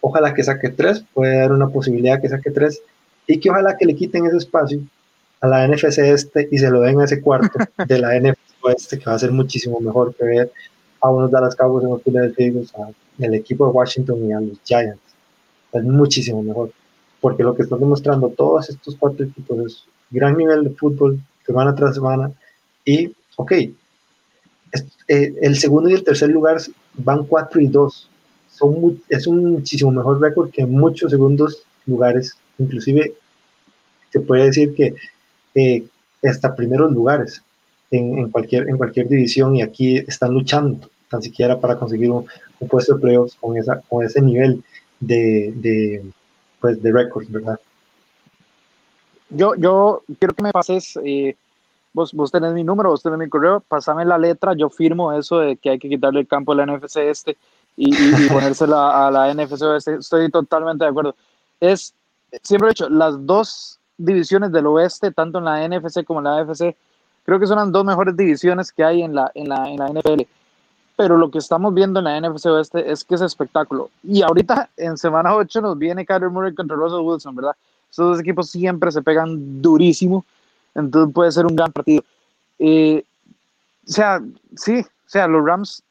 ojalá 0.00 0.34
que 0.34 0.44
saque 0.44 0.70
tres, 0.70 1.04
puede 1.12 1.38
haber 1.38 1.52
una 1.52 1.68
posibilidad 1.68 2.20
que 2.20 2.28
saque 2.28 2.50
tres, 2.50 2.82
y 3.26 3.38
que 3.38 3.50
ojalá 3.50 3.76
que 3.76 3.86
le 3.86 3.94
quiten 3.94 4.26
ese 4.26 4.38
espacio 4.38 4.80
a 5.40 5.48
la 5.48 5.66
NFC 5.66 5.98
este 5.98 6.48
y 6.50 6.58
se 6.58 6.70
lo 6.70 6.80
den 6.80 7.00
a 7.00 7.04
ese 7.04 7.20
cuarto 7.20 7.58
de 7.86 7.98
la 7.98 8.18
NFC 8.18 8.38
oeste, 8.62 8.98
que 8.98 9.06
va 9.06 9.14
a 9.14 9.18
ser 9.18 9.32
muchísimo 9.32 9.80
mejor 9.80 10.14
que 10.14 10.24
ver 10.24 10.52
a 11.00 11.10
unos 11.10 11.30
Dallas 11.30 11.56
Cowboys 11.56 11.84
en 11.84 11.90
los 11.90 12.02
Philadelphia 12.02 12.46
Eagles, 12.46 12.72
al 12.74 13.34
equipo 13.34 13.66
de 13.66 13.72
Washington 13.72 14.28
y 14.28 14.32
a 14.32 14.40
los 14.40 14.58
Giants. 14.64 15.00
Es 15.72 15.82
muchísimo 15.82 16.42
mejor 16.42 16.72
porque 17.20 17.42
lo 17.42 17.54
que 17.54 17.62
están 17.62 17.80
demostrando 17.80 18.28
todos 18.30 18.68
estos 18.70 18.96
cuatro 18.96 19.26
equipos 19.26 19.58
es 19.66 19.84
gran 20.10 20.36
nivel 20.36 20.64
de 20.64 20.70
fútbol 20.70 21.20
semana 21.44 21.74
tras 21.74 21.94
semana 21.94 22.30
y, 22.84 23.12
ok, 23.36 23.52
eh, 23.52 25.34
el 25.42 25.56
segundo 25.56 25.90
y 25.90 25.94
el 25.94 26.04
tercer 26.04 26.30
lugar 26.30 26.58
van 26.94 27.24
4 27.24 27.60
y 27.60 27.66
2. 27.66 28.10
Son 28.50 29.00
es 29.08 29.26
un 29.26 29.52
muchísimo 29.52 29.90
mejor 29.90 30.20
récord 30.20 30.50
que 30.50 30.64
muchos 30.66 31.10
segundos 31.10 31.62
lugares, 31.86 32.36
inclusive 32.58 33.14
se 34.10 34.20
puede 34.20 34.46
decir 34.46 34.74
que 34.74 34.94
eh, 35.54 35.84
hasta 36.22 36.54
primeros 36.54 36.92
lugares. 36.92 37.42
en, 37.90 38.30
cualquier, 38.30 38.68
en 38.68 38.76
cualquier 38.76 39.08
división 39.08 39.56
y 39.56 39.62
aquí 39.62 39.96
están 39.98 40.32
luchando 40.32 40.88
tan 41.10 41.20
siquiera 41.20 41.58
para 41.60 41.76
conseguir 41.76 42.10
un, 42.10 42.24
puesto 42.68 42.94
de 42.94 43.00
playoffs 43.00 43.36
con, 43.40 43.56
esa, 43.56 43.80
con 43.80 44.04
ese 44.04 44.22
nivel 44.22 44.62
de, 45.00 46.02
pues, 46.60 46.82
de 46.82 46.92
récords, 46.92 47.30
¿verdad? 47.30 47.58
Yo, 49.30 49.54
yo 49.54 50.02
quiero 50.18 50.34
que 50.34 50.42
me 50.42 50.52
pases, 50.52 50.98
eh, 51.04 51.36
vos, 51.92 52.12
vos 52.12 52.32
tenés 52.32 52.52
mi 52.52 52.64
número, 52.64 52.90
vos 52.90 53.02
tenés 53.02 53.18
mi 53.18 53.28
correo, 53.28 53.60
pasame 53.60 54.04
la 54.04 54.18
letra, 54.18 54.54
yo 54.54 54.68
firmo 54.68 55.12
eso 55.12 55.38
de 55.38 55.56
que 55.56 55.70
hay 55.70 55.78
que 55.78 55.88
quitarle 55.88 56.20
el 56.20 56.26
campo 56.26 56.54
de 56.54 56.64
la 56.64 56.72
NFC 56.76 56.96
este 56.98 57.36
y, 57.76 57.94
y, 57.94 58.28
ponérsela 58.28 59.06
a 59.06 59.10
la 59.10 59.32
NFC 59.32 59.62
este. 59.76 59.94
Estoy 59.94 60.30
totalmente 60.30 60.84
de 60.84 60.90
acuerdo. 60.90 61.14
Es, 61.60 61.94
siempre 62.42 62.68
he 62.68 62.72
dicho, 62.72 62.88
las 62.88 63.24
dos 63.24 63.78
divisiones 63.96 64.50
del 64.50 64.66
oeste, 64.66 65.12
tanto 65.12 65.38
en 65.38 65.44
la 65.44 65.68
NFC 65.68 66.04
como 66.04 66.20
en 66.20 66.24
la 66.24 66.38
AFC, 66.38 66.76
creo 67.24 67.38
que 67.38 67.46
son 67.46 67.58
las 67.58 67.70
dos 67.70 67.84
mejores 67.84 68.16
divisiones 68.16 68.72
que 68.72 68.82
hay 68.82 69.02
en 69.02 69.14
la, 69.14 69.30
en 69.34 69.48
la, 69.48 69.68
en 69.68 69.76
la 69.76 69.88
NFL. 69.88 70.22
Pero 71.00 71.16
lo 71.16 71.30
que 71.30 71.38
estamos 71.38 71.72
viendo 71.72 72.00
en 72.00 72.04
la 72.04 72.20
NFC 72.20 72.44
oeste 72.44 72.92
es 72.92 73.04
que 73.04 73.14
es 73.14 73.22
espectáculo. 73.22 73.88
Y 74.02 74.20
ahorita 74.20 74.68
en 74.76 74.98
semana 74.98 75.34
8 75.34 75.62
nos 75.62 75.78
viene 75.78 76.04
Kyler 76.04 76.28
Murray 76.28 76.54
contra 76.54 76.76
Russell 76.76 77.00
Wilson, 77.00 77.34
¿verdad? 77.36 77.56
Estos 77.88 78.06
dos 78.06 78.20
equipos 78.20 78.50
siempre 78.50 78.92
se 78.92 79.00
pegan 79.00 79.62
durísimo, 79.62 80.26
entonces 80.74 81.14
puede 81.14 81.32
ser 81.32 81.46
un 81.46 81.56
gran 81.56 81.72
partido. 81.72 82.04
Eh, 82.58 83.02
o 83.88 83.90
sea, 83.90 84.20
sí, 84.54 84.80
o 84.80 85.08
sea, 85.08 85.26
los 85.26 85.42
Rams, 85.42 85.82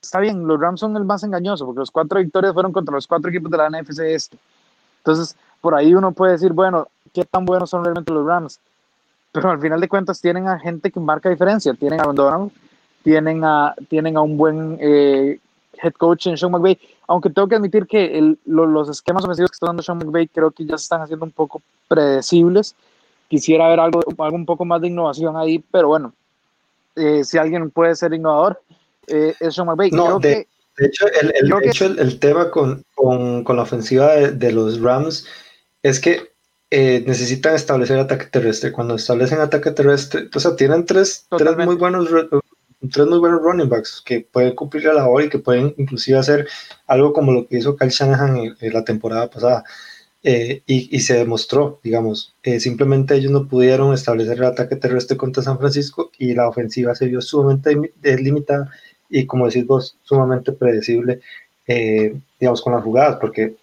está 0.00 0.20
bien, 0.20 0.46
los 0.46 0.60
Rams 0.60 0.78
son 0.78 0.96
el 0.96 1.04
más 1.04 1.24
engañoso, 1.24 1.66
porque 1.66 1.80
los 1.80 1.90
cuatro 1.90 2.20
victorias 2.20 2.54
fueron 2.54 2.70
contra 2.70 2.94
los 2.94 3.08
cuatro 3.08 3.30
equipos 3.30 3.50
de 3.50 3.58
la 3.58 3.70
NFC 3.70 3.98
este. 4.02 4.38
Entonces, 4.98 5.34
por 5.60 5.74
ahí 5.74 5.96
uno 5.96 6.12
puede 6.12 6.30
decir, 6.30 6.52
bueno, 6.52 6.86
¿qué 7.12 7.24
tan 7.24 7.44
buenos 7.44 7.70
son 7.70 7.82
realmente 7.82 8.12
los 8.12 8.24
Rams? 8.24 8.60
Pero 9.32 9.50
al 9.50 9.60
final 9.60 9.80
de 9.80 9.88
cuentas 9.88 10.20
tienen 10.20 10.46
a 10.46 10.60
gente 10.60 10.92
que 10.92 11.00
marca 11.00 11.28
diferencia, 11.28 11.74
tienen 11.74 12.00
a 12.00 12.04
Donald, 12.04 12.52
tienen 13.04 13.44
a, 13.44 13.74
tienen 13.88 14.16
a 14.16 14.22
un 14.22 14.36
buen 14.36 14.78
eh, 14.80 15.38
head 15.80 15.92
coach 15.92 16.26
en 16.26 16.36
Sean 16.36 16.50
McVay, 16.50 16.78
aunque 17.06 17.30
tengo 17.30 17.46
que 17.46 17.54
admitir 17.54 17.86
que 17.86 18.18
el, 18.18 18.38
los 18.46 18.88
esquemas 18.88 19.24
ofensivos 19.24 19.50
que 19.50 19.56
está 19.56 19.66
dando 19.66 19.82
Sean 19.82 19.98
McVay 19.98 20.26
creo 20.28 20.50
que 20.50 20.64
ya 20.64 20.76
se 20.78 20.84
están 20.84 21.02
haciendo 21.02 21.26
un 21.26 21.30
poco 21.30 21.62
predecibles. 21.86 22.74
Quisiera 23.28 23.68
ver 23.68 23.78
algo, 23.78 24.00
algo 24.18 24.36
un 24.36 24.46
poco 24.46 24.64
más 24.64 24.80
de 24.80 24.88
innovación 24.88 25.36
ahí, 25.36 25.62
pero 25.70 25.88
bueno, 25.88 26.14
eh, 26.96 27.22
si 27.24 27.36
alguien 27.36 27.70
puede 27.70 27.94
ser 27.94 28.14
innovador, 28.14 28.60
eh, 29.06 29.34
es 29.38 29.54
Sean 29.54 29.66
McVay. 29.66 29.90
No, 29.90 30.18
de, 30.18 30.46
hecho, 30.78 31.06
el, 31.20 31.32
el, 31.36 31.68
hecho 31.68 31.84
el, 31.84 32.18
tema 32.18 32.50
con, 32.50 32.84
con, 32.94 33.44
con, 33.44 33.56
la 33.56 33.62
ofensiva 33.62 34.12
de, 34.14 34.32
de, 34.32 34.50
los 34.50 34.80
Rams 34.80 35.26
es 35.82 36.00
que 36.00 36.32
eh, 36.70 37.04
necesitan 37.06 37.54
establecer 37.54 37.98
ataque 37.98 38.26
terrestre. 38.26 38.72
Cuando 38.72 38.94
establecen 38.94 39.40
ataque 39.40 39.70
terrestre, 39.72 40.28
o 40.34 40.40
sea, 40.40 40.56
tienen 40.56 40.86
tres, 40.86 41.26
tres 41.36 41.56
muy 41.58 41.76
buenos 41.76 42.08
tres 42.90 43.06
muy 43.06 43.18
buenos 43.18 43.42
running 43.42 43.68
backs 43.68 44.02
que 44.04 44.20
pueden 44.20 44.54
cumplir 44.54 44.84
la 44.84 44.94
labor 44.94 45.24
y 45.24 45.28
que 45.28 45.38
pueden 45.38 45.74
inclusive 45.78 46.18
hacer 46.18 46.48
algo 46.86 47.12
como 47.12 47.32
lo 47.32 47.46
que 47.46 47.58
hizo 47.58 47.76
Kyle 47.76 47.90
Shanahan 47.90 48.54
en, 48.60 48.72
la 48.72 48.84
temporada 48.84 49.28
pasada. 49.30 49.64
Eh, 50.26 50.62
y, 50.66 51.00
se 51.00 51.18
demostró, 51.18 51.80
digamos, 51.82 52.34
eh, 52.42 52.58
simplemente 52.58 53.14
ellos 53.14 53.30
no 53.30 53.46
pudieron 53.46 53.92
establecer 53.92 54.38
el 54.38 54.44
ataque 54.44 54.76
terrestre 54.76 55.18
contra 55.18 55.42
San 55.42 55.58
Francisco 55.58 56.10
y 56.18 56.32
la 56.32 56.48
ofensiva 56.48 56.94
se 56.94 57.06
vio 57.06 57.20
sumamente 57.20 57.76
limitada 58.02 58.70
y, 59.10 59.26
como 59.26 59.46
decís 59.46 59.66
vos, 59.66 59.98
sumamente 60.02 60.52
predecible, 60.52 61.20
eh, 61.66 62.16
digamos, 62.40 62.62
con 62.62 62.72
las 62.72 62.82
jugadas, 62.82 63.18
porque 63.20 63.54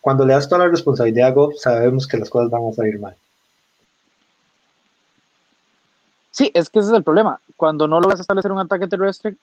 cuando 0.00 0.26
le 0.26 0.34
das 0.34 0.48
toda 0.48 0.66
la 0.66 0.70
responsabilidad 0.70 1.28
a 1.28 1.32
Goff, 1.32 1.54
sabemos 1.56 2.06
que 2.06 2.18
las 2.18 2.28
cosas 2.28 2.50
van 2.50 2.66
a 2.66 2.72
salir 2.74 2.98
mal. 2.98 3.16
Sí, 6.40 6.50
es 6.54 6.70
que 6.70 6.78
ese 6.78 6.88
es 6.88 6.96
el 6.96 7.04
problema. 7.04 7.38
Cuando 7.54 7.86
no 7.86 8.00
logras 8.00 8.18
establecer 8.18 8.50
un 8.50 8.60
ataque 8.60 8.88
terrestre, 8.88 9.36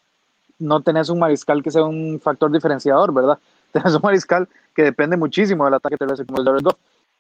no 0.58 0.82
tenés 0.82 1.10
un 1.10 1.20
mariscal 1.20 1.62
que 1.62 1.70
sea 1.70 1.84
un 1.84 2.20
factor 2.20 2.52
diferenciador, 2.52 3.14
¿verdad? 3.14 3.38
Tenés 3.72 3.94
un 3.94 4.02
mariscal 4.02 4.50
que 4.74 4.82
depende 4.82 5.16
muchísimo 5.16 5.66
del 5.66 5.76
ataque 5.76 5.96
terrestre, 5.96 6.26
como 6.26 6.40
el 6.40 6.46
de 6.46 6.64
Goff. 6.64 6.80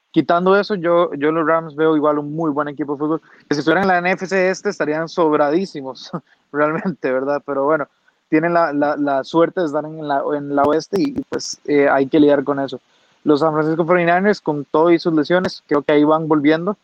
Quitando 0.09 0.57
eso, 0.57 0.73
yo, 0.73 1.13
yo 1.13 1.31
los 1.31 1.45
Rams 1.45 1.75
veo 1.75 1.95
igual 1.95 2.17
un 2.17 2.35
muy 2.35 2.49
buen 2.49 2.69
equipo 2.69 2.93
de 2.93 2.97
fútbol. 2.97 3.21
Si 3.51 3.59
estuvieran 3.59 3.83
en 3.83 4.03
la 4.03 4.15
NFC 4.15 4.31
este 4.31 4.69
estarían 4.69 5.07
sobradísimos, 5.07 6.09
realmente, 6.51 7.11
¿verdad? 7.11 7.43
Pero 7.45 7.65
bueno, 7.65 7.87
tienen 8.29 8.55
la, 8.55 8.73
la, 8.73 8.97
la 8.97 9.23
suerte 9.23 9.59
de 9.59 9.67
estar 9.67 9.85
en 9.85 10.07
la, 10.07 10.23
en 10.35 10.55
la 10.55 10.63
oeste 10.63 10.99
y 10.99 11.11
pues 11.29 11.59
eh, 11.65 11.87
hay 11.87 12.07
que 12.07 12.19
lidiar 12.19 12.43
con 12.43 12.59
eso. 12.59 12.79
Los 13.23 13.41
San 13.41 13.53
Francisco 13.53 13.85
49ers, 13.85 14.41
con 14.41 14.65
todo 14.65 14.89
y 14.89 14.97
sus 14.97 15.13
lesiones, 15.13 15.61
creo 15.67 15.83
que 15.83 15.91
ahí 15.91 16.03
van 16.03 16.27
volviendo. 16.27 16.77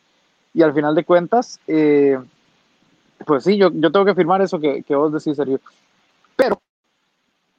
Y 0.54 0.62
al 0.62 0.76
final 0.76 0.94
de 0.94 1.04
cuentas, 1.04 1.60
eh, 1.66 2.20
pues 3.24 3.44
sí, 3.44 3.58
yo, 3.58 3.70
yo 3.74 3.92
tengo 3.92 4.06
que 4.06 4.16
firmar 4.16 4.42
eso 4.42 4.60
que, 4.60 4.84
que 4.84 4.96
vos 4.96 5.12
decís, 5.12 5.36
Sergio. 5.36 5.60
Pero 6.36 6.62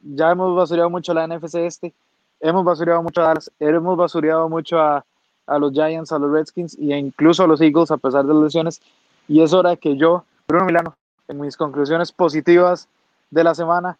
ya 0.02 0.30
hemos 0.30 0.54
basureado 0.54 0.90
mucho 0.90 1.12
a 1.12 1.14
la 1.14 1.26
NFC 1.26 1.56
este, 1.56 1.92
hemos 2.40 2.64
basureado 2.64 3.02
mucho 3.02 3.22
a 3.22 3.28
Dallas, 3.28 3.50
hemos 3.58 3.96
basureado 3.96 4.48
mucho 4.48 4.78
a, 4.78 5.04
a, 5.46 5.58
los 5.58 5.72
Giants, 5.72 6.12
a 6.12 6.18
los 6.18 6.30
Redskins 6.30 6.76
e 6.78 6.96
incluso 6.96 7.44
a 7.44 7.46
los 7.46 7.60
Eagles 7.60 7.90
a 7.90 7.96
pesar 7.96 8.24
de 8.24 8.34
las 8.34 8.42
lesiones. 8.42 8.82
Y 9.28 9.40
es 9.40 9.52
hora 9.52 9.76
que 9.76 9.96
yo, 9.96 10.24
Bruno 10.46 10.66
Milano, 10.66 10.96
en 11.28 11.40
mis 11.40 11.56
conclusiones 11.56 12.12
positivas 12.12 12.88
de 13.30 13.44
la 13.44 13.54
semana, 13.54 13.98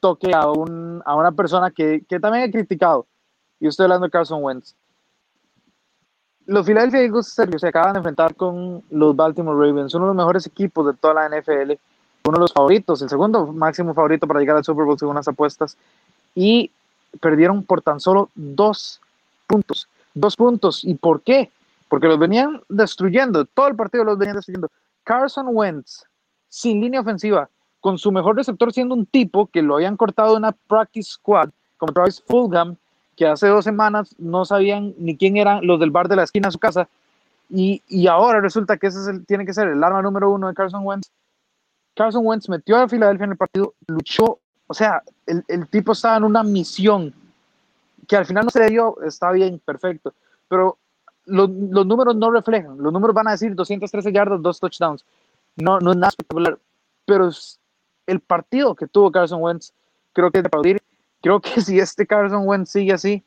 toque 0.00 0.34
a, 0.34 0.50
un, 0.50 1.02
a 1.04 1.14
una 1.14 1.32
persona 1.32 1.70
que, 1.70 2.04
que 2.08 2.18
también 2.18 2.44
he 2.44 2.50
criticado. 2.50 3.06
Y 3.60 3.68
estoy 3.68 3.84
hablando 3.84 4.06
de 4.06 4.10
Carson 4.10 4.42
Wentz 4.42 4.74
los 6.46 6.66
Philadelphia 6.66 7.00
Eagles 7.00 7.28
se 7.28 7.68
acaban 7.68 7.94
de 7.94 7.98
enfrentar 7.98 8.34
con 8.34 8.82
los 8.90 9.16
Baltimore 9.16 9.66
Ravens, 9.66 9.94
uno 9.94 10.04
de 10.04 10.08
los 10.08 10.16
mejores 10.16 10.46
equipos 10.46 10.86
de 10.86 10.94
toda 10.94 11.14
la 11.14 11.28
NFL, 11.28 11.72
uno 12.24 12.38
de 12.38 12.40
los 12.40 12.52
favoritos, 12.52 13.02
el 13.02 13.08
segundo 13.08 13.46
máximo 13.46 13.94
favorito 13.94 14.26
para 14.26 14.40
llegar 14.40 14.56
al 14.56 14.64
Super 14.64 14.84
Bowl 14.84 14.98
según 14.98 15.16
las 15.16 15.28
apuestas, 15.28 15.76
y 16.34 16.70
perdieron 17.20 17.62
por 17.62 17.82
tan 17.82 18.00
solo 18.00 18.30
dos 18.34 19.00
puntos. 19.46 19.88
Dos 20.14 20.36
puntos. 20.36 20.84
¿Y 20.84 20.94
por 20.94 21.22
qué? 21.22 21.50
Porque 21.88 22.08
los 22.08 22.18
venían 22.18 22.60
destruyendo, 22.68 23.44
todo 23.44 23.68
el 23.68 23.76
partido 23.76 24.04
los 24.04 24.18
venían 24.18 24.36
destruyendo. 24.36 24.70
Carson 25.04 25.48
Wentz, 25.50 26.04
sin 26.48 26.80
línea 26.80 27.00
ofensiva, 27.00 27.48
con 27.80 27.98
su 27.98 28.10
mejor 28.10 28.36
receptor 28.36 28.72
siendo 28.72 28.94
un 28.94 29.06
tipo 29.06 29.46
que 29.46 29.62
lo 29.62 29.76
habían 29.76 29.96
cortado 29.96 30.32
de 30.32 30.36
una 30.38 30.52
practice 30.52 31.12
squad, 31.12 31.50
como 31.76 31.92
Travis 31.92 32.22
Fulgham, 32.26 32.76
que 33.16 33.26
hace 33.26 33.48
dos 33.48 33.64
semanas 33.64 34.14
no 34.18 34.44
sabían 34.44 34.94
ni 34.98 35.16
quién 35.16 35.36
eran 35.36 35.66
los 35.66 35.80
del 35.80 35.90
bar 35.90 36.08
de 36.08 36.16
la 36.16 36.24
esquina 36.24 36.48
de 36.48 36.52
su 36.52 36.58
casa, 36.58 36.88
y, 37.50 37.82
y 37.88 38.06
ahora 38.06 38.40
resulta 38.40 38.76
que 38.76 38.88
ese 38.88 39.00
es 39.00 39.06
el, 39.06 39.26
tiene 39.26 39.46
que 39.46 39.54
ser 39.54 39.68
el 39.68 39.82
arma 39.82 40.02
número 40.02 40.30
uno 40.30 40.48
de 40.48 40.54
Carson 40.54 40.84
Wentz. 40.84 41.10
Carson 41.94 42.26
Wentz 42.26 42.48
metió 42.48 42.76
a 42.76 42.88
Filadelfia 42.88 43.24
en 43.24 43.32
el 43.32 43.36
partido, 43.36 43.74
luchó, 43.86 44.38
o 44.66 44.74
sea, 44.74 45.02
el, 45.26 45.44
el 45.48 45.68
tipo 45.68 45.92
estaba 45.92 46.16
en 46.16 46.24
una 46.24 46.42
misión 46.42 47.14
que 48.08 48.16
al 48.16 48.26
final 48.26 48.44
no 48.44 48.50
se 48.50 48.60
le 48.60 48.70
dio, 48.70 49.00
está 49.02 49.30
bien, 49.30 49.60
perfecto, 49.64 50.12
pero 50.48 50.78
los, 51.26 51.48
los, 51.48 51.86
números 51.86 52.16
no 52.16 52.30
reflejan, 52.30 52.76
los 52.78 52.92
números 52.92 53.14
van 53.14 53.28
a 53.28 53.32
decir 53.32 53.54
213 53.54 54.12
yardas, 54.12 54.42
dos 54.42 54.60
touchdowns, 54.60 55.04
no, 55.56 55.78
no 55.80 55.92
es 55.92 55.96
nada 55.96 56.08
espectacular, 56.08 56.58
pero 57.06 57.30
el 58.06 58.20
partido 58.20 58.74
que 58.74 58.86
tuvo 58.86 59.12
Carson 59.12 59.40
Wentz 59.40 59.72
creo 60.12 60.30
que 60.30 60.38
es 60.38 60.42
de 60.42 60.48
aplaudir 60.48 60.82
creo 61.24 61.40
que 61.40 61.60
si 61.62 61.80
este 61.80 62.06
Carson 62.06 62.46
Wentz 62.46 62.70
sigue 62.70 62.92
así, 62.92 63.24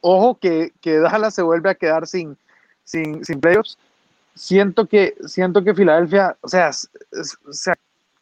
ojo 0.00 0.36
que, 0.36 0.72
que 0.80 0.98
Dallas 0.98 1.34
se 1.34 1.42
vuelve 1.42 1.68
a 1.68 1.74
quedar 1.74 2.06
sin, 2.06 2.38
sin, 2.84 3.24
sin 3.24 3.40
playoffs. 3.40 3.76
Siento 4.34 4.86
que, 4.86 5.14
siento 5.26 5.62
que 5.62 5.74
Filadelfia, 5.74 6.36
o 6.40 6.48
sea, 6.48 6.70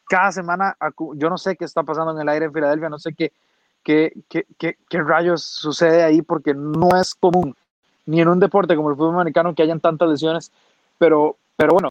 cada 0.09 0.31
semana, 0.31 0.75
yo 1.15 1.29
no 1.29 1.37
sé 1.37 1.55
qué 1.55 1.63
está 1.63 1.83
pasando 1.83 2.11
en 2.13 2.19
el 2.19 2.29
aire 2.29 2.45
en 2.45 2.53
Filadelfia, 2.53 2.89
no 2.89 2.99
sé 2.99 3.13
qué, 3.13 3.31
qué, 3.83 4.11
qué, 4.27 4.45
qué, 4.57 4.75
qué 4.89 5.01
rayos 5.01 5.43
sucede 5.43 6.03
ahí, 6.03 6.21
porque 6.21 6.53
no 6.53 6.99
es 6.99 7.15
común, 7.15 7.55
ni 8.05 8.19
en 8.19 8.27
un 8.27 8.39
deporte 8.39 8.75
como 8.75 8.89
el 8.89 8.97
fútbol 8.97 9.15
americano, 9.15 9.55
que 9.55 9.63
hayan 9.63 9.79
tantas 9.79 10.09
lesiones, 10.09 10.51
pero, 10.97 11.37
pero 11.55 11.73
bueno, 11.73 11.89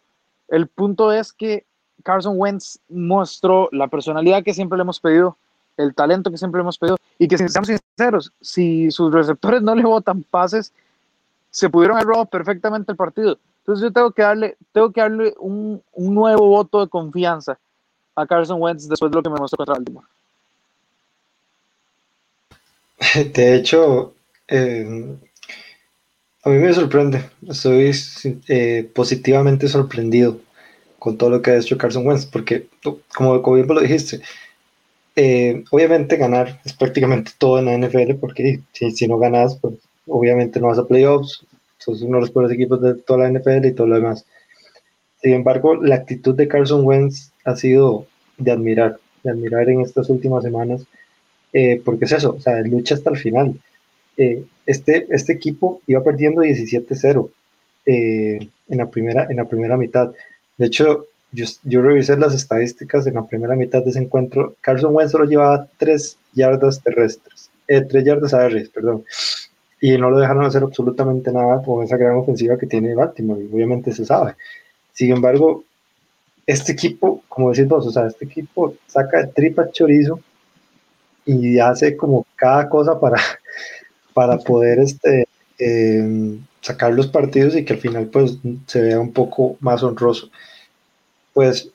el 0.48 0.66
punto 0.66 1.12
es 1.12 1.32
que 1.32 1.64
Carson 2.02 2.34
Wentz 2.36 2.80
mostró 2.90 3.68
la 3.72 3.88
personalidad 3.88 4.42
que 4.42 4.52
siempre 4.52 4.76
le 4.76 4.82
hemos 4.82 5.00
pedido, 5.00 5.38
el 5.76 5.94
talento 5.94 6.30
que 6.30 6.38
siempre 6.38 6.61
hemos 6.61 6.78
pedido 6.78 6.96
y 7.18 7.28
que 7.28 7.38
si 7.38 7.48
seamos 7.48 7.68
sinceros, 7.68 8.33
si 8.40 8.90
sus 8.90 9.12
receptores 9.12 9.62
no 9.62 9.74
le 9.74 9.83
botan 9.83 10.22
pases, 10.22 10.72
se 11.50 11.68
pudieron 11.68 11.96
haber 11.96 12.09
robado 12.09 12.26
perfectamente 12.26 12.92
el 12.92 12.96
partido. 12.96 13.38
Entonces 13.61 13.85
yo 13.85 13.92
tengo 13.92 14.11
que 14.11 14.22
darle, 14.22 14.56
tengo 14.72 14.92
que 14.92 15.00
darle 15.00 15.35
un, 15.38 15.83
un 15.92 16.14
nuevo 16.14 16.46
voto 16.46 16.80
de 16.80 16.88
confianza 16.88 17.59
a 18.14 18.26
Carson 18.26 18.61
Wentz 18.61 18.88
después 18.88 19.11
de 19.11 19.16
lo 19.16 19.22
que 19.22 19.30
me 19.30 19.37
mostró 19.37 19.59
contra 19.59 19.74
Baltimore. 19.74 20.06
De 23.33 23.54
hecho, 23.54 24.14
eh, 24.48 25.16
a 26.42 26.48
mí 26.48 26.56
me 26.56 26.72
sorprende, 26.72 27.30
estoy 27.48 27.92
eh, 28.48 28.90
positivamente 28.94 29.68
sorprendido 29.68 30.40
con 30.98 31.16
todo 31.16 31.30
lo 31.30 31.42
que 31.42 31.50
ha 31.50 31.56
hecho 31.56 31.78
Carson 31.78 32.06
Wentz, 32.06 32.26
porque 32.26 32.68
como, 33.14 33.42
como 33.42 33.56
bien 33.56 33.68
lo 33.68 33.80
dijiste, 33.80 34.20
eh, 35.22 35.64
obviamente 35.70 36.16
ganar 36.16 36.62
es 36.64 36.72
prácticamente 36.72 37.33
todo 37.37 37.59
en 37.59 37.66
la 37.66 37.76
NFL, 37.76 38.14
porque 38.14 38.61
si, 38.72 38.90
si 38.90 39.06
no 39.06 39.18
ganas, 39.18 39.56
pues 39.56 39.74
obviamente 40.06 40.59
no 40.59 40.68
vas 40.68 40.78
a 40.78 40.87
playoffs, 40.87 41.44
sos 41.76 42.00
uno 42.00 42.16
de 42.16 42.20
los 42.22 42.30
peores 42.30 42.52
equipos 42.52 42.80
de 42.80 42.94
toda 42.94 43.28
la 43.28 43.38
NFL 43.38 43.66
y 43.66 43.72
todo 43.72 43.87
lo 43.87 43.96
demás. 43.96 44.24
Sin 45.20 45.35
embargo, 45.35 45.74
la 45.74 45.96
actitud 45.96 46.35
de 46.35 46.48
Carson 46.48 46.87
Wentz 46.87 47.33
ha 47.44 47.54
sido 47.54 48.06
de 48.38 48.50
admirar, 48.50 48.98
de 49.22 49.30
admirar 49.30 49.68
en 49.68 49.83
estas 49.83 50.09
últimas 50.09 50.42
semanas, 50.42 50.87
eh, 51.52 51.83
porque 51.85 52.06
es 52.06 52.12
eso, 52.12 52.37
o 52.37 52.40
sea, 52.40 52.59
lucha 52.62 52.94
hasta 52.94 53.11
el 53.11 53.18
final. 53.18 53.61
Eh, 54.16 54.42
este, 54.64 55.06
este 55.11 55.35
equipo 55.35 55.83
iba 55.87 56.02
perdiendo 56.02 56.40
17-0 56.40 57.30
eh, 57.85 58.48
en, 58.70 58.78
la 58.78 58.88
primera, 58.88 59.26
en 59.28 59.37
la 59.37 59.44
primera 59.44 59.76
mitad. 59.76 60.12
De 60.56 60.66
hecho, 60.66 61.09
yo, 61.32 61.44
yo, 61.64 61.82
revisé 61.82 62.16
las 62.16 62.34
estadísticas 62.34 63.06
en 63.06 63.14
la 63.14 63.26
primera 63.26 63.54
mitad 63.56 63.82
de 63.82 63.90
ese 63.90 64.00
encuentro. 64.00 64.56
Carson 64.60 64.94
Wentz 64.94 65.12
solo 65.12 65.24
llevaba 65.24 65.68
3 65.78 66.16
yardas 66.32 66.82
terrestres, 66.82 67.50
3 67.66 68.04
yardas 68.04 68.34
aéreas, 68.34 68.68
perdón. 68.68 69.04
Y 69.80 69.96
no 69.96 70.10
lo 70.10 70.18
dejaron 70.18 70.44
hacer 70.44 70.62
absolutamente 70.62 71.32
nada 71.32 71.62
con 71.62 71.84
esa 71.84 71.96
gran 71.96 72.16
ofensiva 72.16 72.58
que 72.58 72.66
tiene 72.66 72.94
Baltimore, 72.94 73.42
y 73.42 73.54
obviamente 73.54 73.92
se 73.92 74.04
sabe. 74.04 74.34
Sin 74.92 75.12
embargo, 75.12 75.64
este 76.46 76.72
equipo, 76.72 77.22
como 77.28 77.50
decís 77.50 77.68
vos, 77.68 77.86
o 77.86 77.90
sea, 77.90 78.06
este 78.06 78.24
equipo 78.24 78.74
saca 78.86 79.26
tripa 79.28 79.70
chorizo 79.70 80.20
y 81.24 81.58
hace 81.58 81.96
como 81.96 82.26
cada 82.36 82.68
cosa 82.68 82.98
para, 82.98 83.18
para 84.14 84.38
poder 84.38 84.80
este, 84.80 85.28
em, 85.58 86.40
sacar 86.60 86.92
los 86.92 87.06
partidos 87.06 87.56
y 87.56 87.64
que 87.64 87.74
al 87.74 87.78
final 87.78 88.06
pues 88.06 88.38
se 88.66 88.82
vea 88.82 89.00
un 89.00 89.12
poco 89.12 89.56
más 89.60 89.82
honroso. 89.82 90.30
Pues 91.32 91.70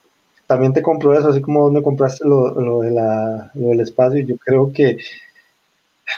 también 0.48 0.74
te 0.74 0.82
compro 0.82 1.18
eso, 1.18 1.30
así 1.30 1.42
como 1.42 1.64
donde 1.64 1.82
compraste 1.82 2.28
lo, 2.28 2.60
lo, 2.60 2.82
de 2.82 2.92
la, 2.92 3.52
lo 3.56 3.70
del 3.70 3.80
espacio, 3.80 4.22
yo 4.22 4.38
creo 4.38 4.72
que 4.72 4.98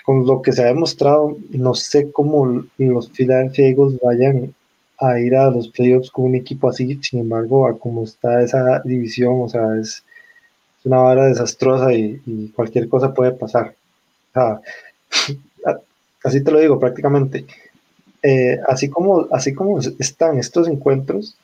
con 0.04 0.26
lo 0.26 0.42
que 0.42 0.52
se 0.52 0.64
ha 0.64 0.66
demostrado, 0.66 1.38
no 1.50 1.74
sé 1.74 2.12
cómo 2.12 2.66
los 2.78 3.10
Philadelphia 3.10 3.76
vayan 4.04 4.54
a 5.00 5.20
ir 5.20 5.36
a 5.36 5.50
los 5.50 5.70
playoffs 5.70 6.12
con 6.12 6.26
un 6.26 6.36
equipo 6.36 6.70
así, 6.70 7.00
sin 7.02 7.20
embargo, 7.22 7.68
a 7.68 7.78
como 7.78 8.04
está 8.04 8.42
esa 8.42 8.82
división, 8.84 9.42
o 9.42 9.50
sea, 9.50 9.78
es, 9.80 10.04
una 10.84 10.98
vara 10.98 11.26
desastrosa 11.26 11.94
y, 11.94 12.52
cualquier 12.56 12.88
cosa 12.88 13.14
puede 13.14 13.32
pasar. 13.32 13.76
Así 16.24 16.44
te 16.44 16.52
lo 16.52 16.60
digo 16.60 16.80
prácticamente. 16.80 17.46
Eh, 18.24 18.60
así, 18.68 18.90
como, 18.90 19.28
así 19.32 19.54
como 19.54 19.80
están 19.80 20.40
estos 20.40 20.68
encuentros, 20.68 21.36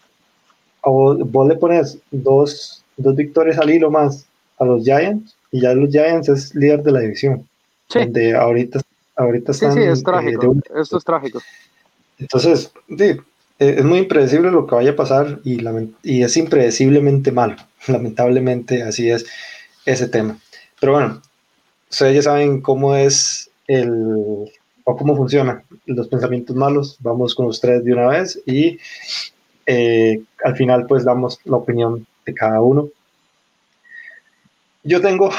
vos, 0.89 1.17
vos 1.31 1.47
le 1.47 1.55
pones 1.55 1.97
dos, 2.11 2.83
dos 2.97 3.15
victorias 3.15 3.57
al 3.57 3.69
hilo 3.69 3.89
más 3.91 4.25
a 4.59 4.65
los 4.65 4.83
Giants 4.83 5.35
y 5.51 5.61
ya 5.61 5.73
los 5.73 5.89
Giants 5.89 6.29
es 6.29 6.55
líder 6.55 6.83
de 6.83 6.91
la 6.91 6.99
división. 6.99 7.47
Sí. 7.89 7.99
Donde 7.99 8.35
ahorita, 8.35 8.81
ahorita 9.15 9.51
están. 9.51 9.73
Sí, 9.73 9.79
sí, 9.79 9.85
es 9.85 9.99
eh, 9.99 10.03
trágico. 10.03 10.55
Esto 10.75 10.97
es 10.97 11.03
trágico. 11.03 11.41
Entonces, 12.17 12.71
sí, 12.87 13.03
eh, 13.59 13.75
es 13.77 13.83
muy 13.83 13.99
impredecible 13.99 14.51
lo 14.51 14.65
que 14.65 14.75
vaya 14.75 14.91
a 14.91 14.95
pasar 14.95 15.39
y, 15.43 15.59
y 16.03 16.23
es 16.23 16.37
impredeciblemente 16.37 17.31
malo. 17.31 17.55
Lamentablemente 17.87 18.83
así 18.83 19.09
es 19.09 19.25
ese 19.85 20.07
tema. 20.07 20.37
Pero 20.79 20.93
bueno, 20.93 21.21
ustedes 21.89 22.15
ya 22.15 22.21
saben 22.23 22.61
cómo 22.61 22.95
es 22.95 23.49
el 23.67 24.51
o 24.85 24.97
cómo 24.97 25.15
funciona 25.15 25.63
los 25.85 26.07
pensamientos 26.07 26.55
malos. 26.55 26.97
Vamos 26.99 27.35
con 27.35 27.47
los 27.47 27.61
tres 27.61 27.83
de 27.83 27.93
una 27.93 28.07
vez 28.07 28.41
y 28.45 28.79
eh, 29.65 30.21
al 30.43 30.55
final 30.55 30.85
pues 30.87 31.03
damos 31.03 31.39
la 31.45 31.57
opinión 31.57 32.05
de 32.25 32.33
cada 32.33 32.61
uno. 32.61 32.89
Yo 34.83 35.01
tengo 35.01 35.31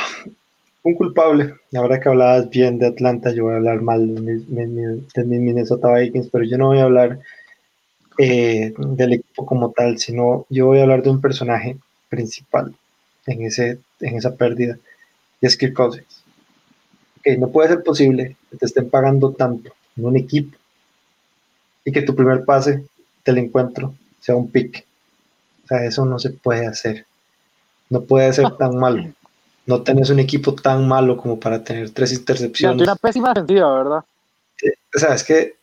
un 0.85 0.95
culpable. 0.95 1.55
Ahora 1.75 1.99
que 1.99 2.09
hablabas 2.09 2.49
bien 2.51 2.79
de 2.79 2.87
Atlanta, 2.87 3.33
yo 3.33 3.45
voy 3.45 3.55
a 3.55 3.57
hablar 3.57 3.83
mal 3.83 4.15
de 4.15 4.67
mis, 4.67 5.27
Minnesota 5.27 5.93
Vikings, 5.93 6.29
pero 6.31 6.45
yo 6.45 6.57
no 6.59 6.69
voy 6.69 6.79
a 6.79 6.85
hablar 6.85 7.19
eh, 8.19 8.73
del 8.77 9.15
equipo 9.15 9.45
como 9.45 9.73
tal, 9.73 9.99
sino 9.99 10.47
yo 10.49 10.67
voy 10.67 10.79
a 10.79 10.83
hablar 10.83 11.03
de 11.03 11.11
un 11.11 11.21
personaje 11.21 11.79
principal 12.09 12.75
en, 13.27 13.43
ese, 13.43 13.81
en 14.01 14.17
esa 14.17 14.37
pérdida, 14.37 14.79
y 15.41 15.47
es 15.47 15.57
Kirk 15.57 15.75
Cousins. 15.75 16.23
que 17.23 17.37
no 17.39 17.49
puede 17.49 17.71
ser 17.71 17.83
posible 17.83 18.37
que 18.51 18.59
te 18.59 18.67
estén 18.67 18.89
pagando 18.89 19.33
tanto 19.33 19.73
en 19.97 20.05
un 20.05 20.17
equipo 20.17 20.57
y 21.85 21.93
que 21.93 22.03
tu 22.03 22.15
primer 22.15 22.45
pase 22.45 22.85
del 23.25 23.39
encuentro 23.39 23.95
sea 24.25 24.37
un 24.37 24.51
pick. 24.51 24.87
O 25.65 25.67
sea, 25.67 25.85
eso 25.85 26.07
no 26.07 26.19
se 26.19 26.31
puede 26.31 26.67
hacer. 26.67 27.05
No 27.91 28.05
puede 28.05 28.33
ser 28.33 28.51
tan 28.57 28.79
malo. 28.79 29.13
No 29.67 29.83
tenés 29.83 30.09
un 30.09 30.19
equipo 30.19 30.55
tan 30.55 30.89
malo 30.89 31.19
como 31.19 31.39
para 31.39 31.63
tener 31.63 31.91
tres 31.91 32.13
intercepciones. 32.13 32.81
una 32.81 32.97
pésima 32.97 33.35
¿verdad? 33.35 34.05
O 34.95 34.99
sea, 34.99 35.15
es 35.15 35.25
que 35.25 35.57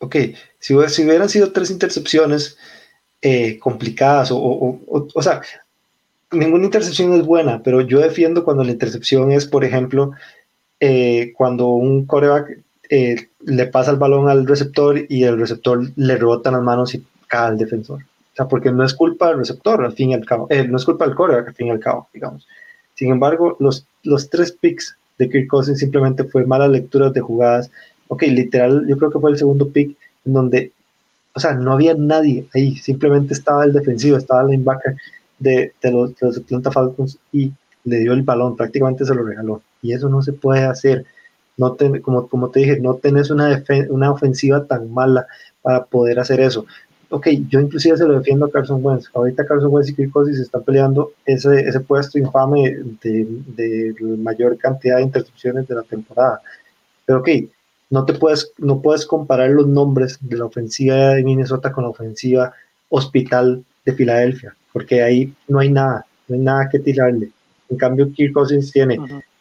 ok, 0.00 0.16
si, 0.58 0.74
si 0.88 1.04
hubieran 1.04 1.28
sido 1.28 1.52
tres 1.52 1.70
intercepciones 1.70 2.58
eh, 3.22 3.58
complicadas, 3.58 4.30
o, 4.30 4.36
o, 4.36 5.08
o, 5.14 5.22
sea, 5.22 5.40
ninguna 6.30 6.66
intercepción 6.66 7.14
es 7.14 7.24
buena, 7.24 7.62
pero 7.62 7.80
yo 7.80 8.00
defiendo 8.00 8.44
cuando 8.44 8.64
la 8.64 8.72
intercepción 8.72 9.32
es, 9.32 9.46
por 9.46 9.64
ejemplo, 9.64 10.12
eh, 10.80 11.32
cuando 11.36 11.68
un 11.68 12.04
coreback 12.04 12.58
eh, 12.90 13.28
le 13.40 13.66
pasa 13.66 13.92
el 13.92 13.96
balón 13.96 14.28
al 14.28 14.46
receptor 14.46 15.06
y 15.08 15.24
el 15.24 15.38
receptor 15.38 15.90
le 15.96 16.16
rebota 16.16 16.50
las 16.50 16.62
manos 16.62 16.94
y 16.94 17.04
al 17.30 17.58
defensor. 17.58 18.00
O 18.02 18.36
sea, 18.36 18.48
porque 18.48 18.72
no 18.72 18.84
es 18.84 18.94
culpa 18.94 19.28
del 19.28 19.38
receptor, 19.38 19.84
al 19.84 19.92
fin 19.92 20.10
y 20.10 20.14
al 20.14 20.26
cabo, 20.26 20.48
no 20.68 20.76
es 20.76 20.84
culpa 20.84 21.06
del 21.06 21.14
coreback, 21.14 21.48
al 21.48 21.54
fin 21.54 21.68
y 21.68 21.70
al 21.70 21.80
cabo, 21.80 22.08
digamos. 22.12 22.46
Sin 22.94 23.10
embargo, 23.10 23.56
los, 23.60 23.86
los 24.02 24.28
tres 24.28 24.52
picks 24.52 24.96
de 25.18 25.28
Kirk 25.28 25.48
Cousins 25.48 25.78
simplemente 25.78 26.24
fue 26.24 26.44
malas 26.44 26.70
lecturas 26.70 27.12
de 27.12 27.20
jugadas, 27.20 27.70
ok, 28.08 28.22
literal, 28.22 28.86
yo 28.88 28.96
creo 28.96 29.10
que 29.10 29.20
fue 29.20 29.30
el 29.30 29.38
segundo 29.38 29.68
pick 29.70 29.96
en 30.24 30.32
donde, 30.32 30.72
o 31.34 31.40
sea, 31.40 31.54
no 31.54 31.72
había 31.72 31.94
nadie 31.94 32.46
ahí, 32.54 32.76
simplemente 32.76 33.34
estaba 33.34 33.64
el 33.64 33.72
defensivo, 33.72 34.16
estaba 34.16 34.42
el 34.42 34.48
linebacker 34.48 34.96
de, 35.38 35.72
los, 35.82 36.10
Atlanta 36.22 36.70
Falcons 36.70 37.18
y 37.32 37.52
le 37.84 37.98
dio 37.98 38.12
el 38.12 38.22
balón, 38.22 38.56
prácticamente 38.56 39.04
se 39.04 39.14
lo 39.14 39.24
regaló. 39.24 39.62
Y 39.82 39.92
eso 39.92 40.08
no 40.08 40.22
se 40.22 40.32
puede 40.32 40.64
hacer. 40.64 41.04
No 41.56 41.76
como, 42.02 42.28
como 42.28 42.50
te 42.50 42.60
dije, 42.60 42.80
no 42.80 42.94
tenés 42.94 43.30
una, 43.30 43.62
una 43.90 44.10
ofensiva 44.10 44.64
tan 44.64 44.92
mala 44.92 45.26
para 45.62 45.84
poder 45.84 46.18
hacer 46.18 46.40
eso. 46.40 46.66
Ok, 47.14 47.28
yo 47.48 47.60
inclusive 47.60 47.96
se 47.96 48.04
lo 48.06 48.18
defiendo 48.18 48.46
a 48.46 48.50
Carson 48.50 48.84
Wentz. 48.84 49.08
Ahorita 49.14 49.46
Carson 49.46 49.72
Wentz 49.72 49.88
y 49.88 49.94
Kirk 49.94 50.10
Cousins 50.10 50.40
están 50.40 50.64
peleando 50.64 51.12
ese, 51.24 51.60
ese 51.60 51.78
puesto 51.78 52.18
infame 52.18 52.76
de, 53.04 53.24
de 53.54 53.94
mayor 54.18 54.58
cantidad 54.58 54.96
de 54.96 55.04
intercepciones 55.04 55.68
de 55.68 55.76
la 55.76 55.84
temporada. 55.84 56.42
Pero 57.06 57.20
ok, 57.20 57.28
no 57.90 58.04
te 58.04 58.14
puedes, 58.14 58.50
no 58.58 58.82
puedes 58.82 59.06
comparar 59.06 59.50
los 59.50 59.68
nombres 59.68 60.18
de 60.22 60.36
la 60.36 60.46
ofensiva 60.46 61.14
de 61.14 61.22
Minnesota 61.22 61.70
con 61.70 61.84
la 61.84 61.90
ofensiva 61.90 62.52
hospital 62.88 63.64
de 63.84 63.92
Filadelfia, 63.92 64.56
porque 64.72 65.00
ahí 65.00 65.32
no 65.46 65.60
hay 65.60 65.70
nada, 65.70 66.04
no 66.26 66.34
hay 66.34 66.40
nada 66.40 66.68
que 66.68 66.80
tirarle. 66.80 67.30
En 67.68 67.76
cambio, 67.76 68.12
Kirk 68.12 68.32
Cousins 68.32 68.72
tiene 68.72 68.98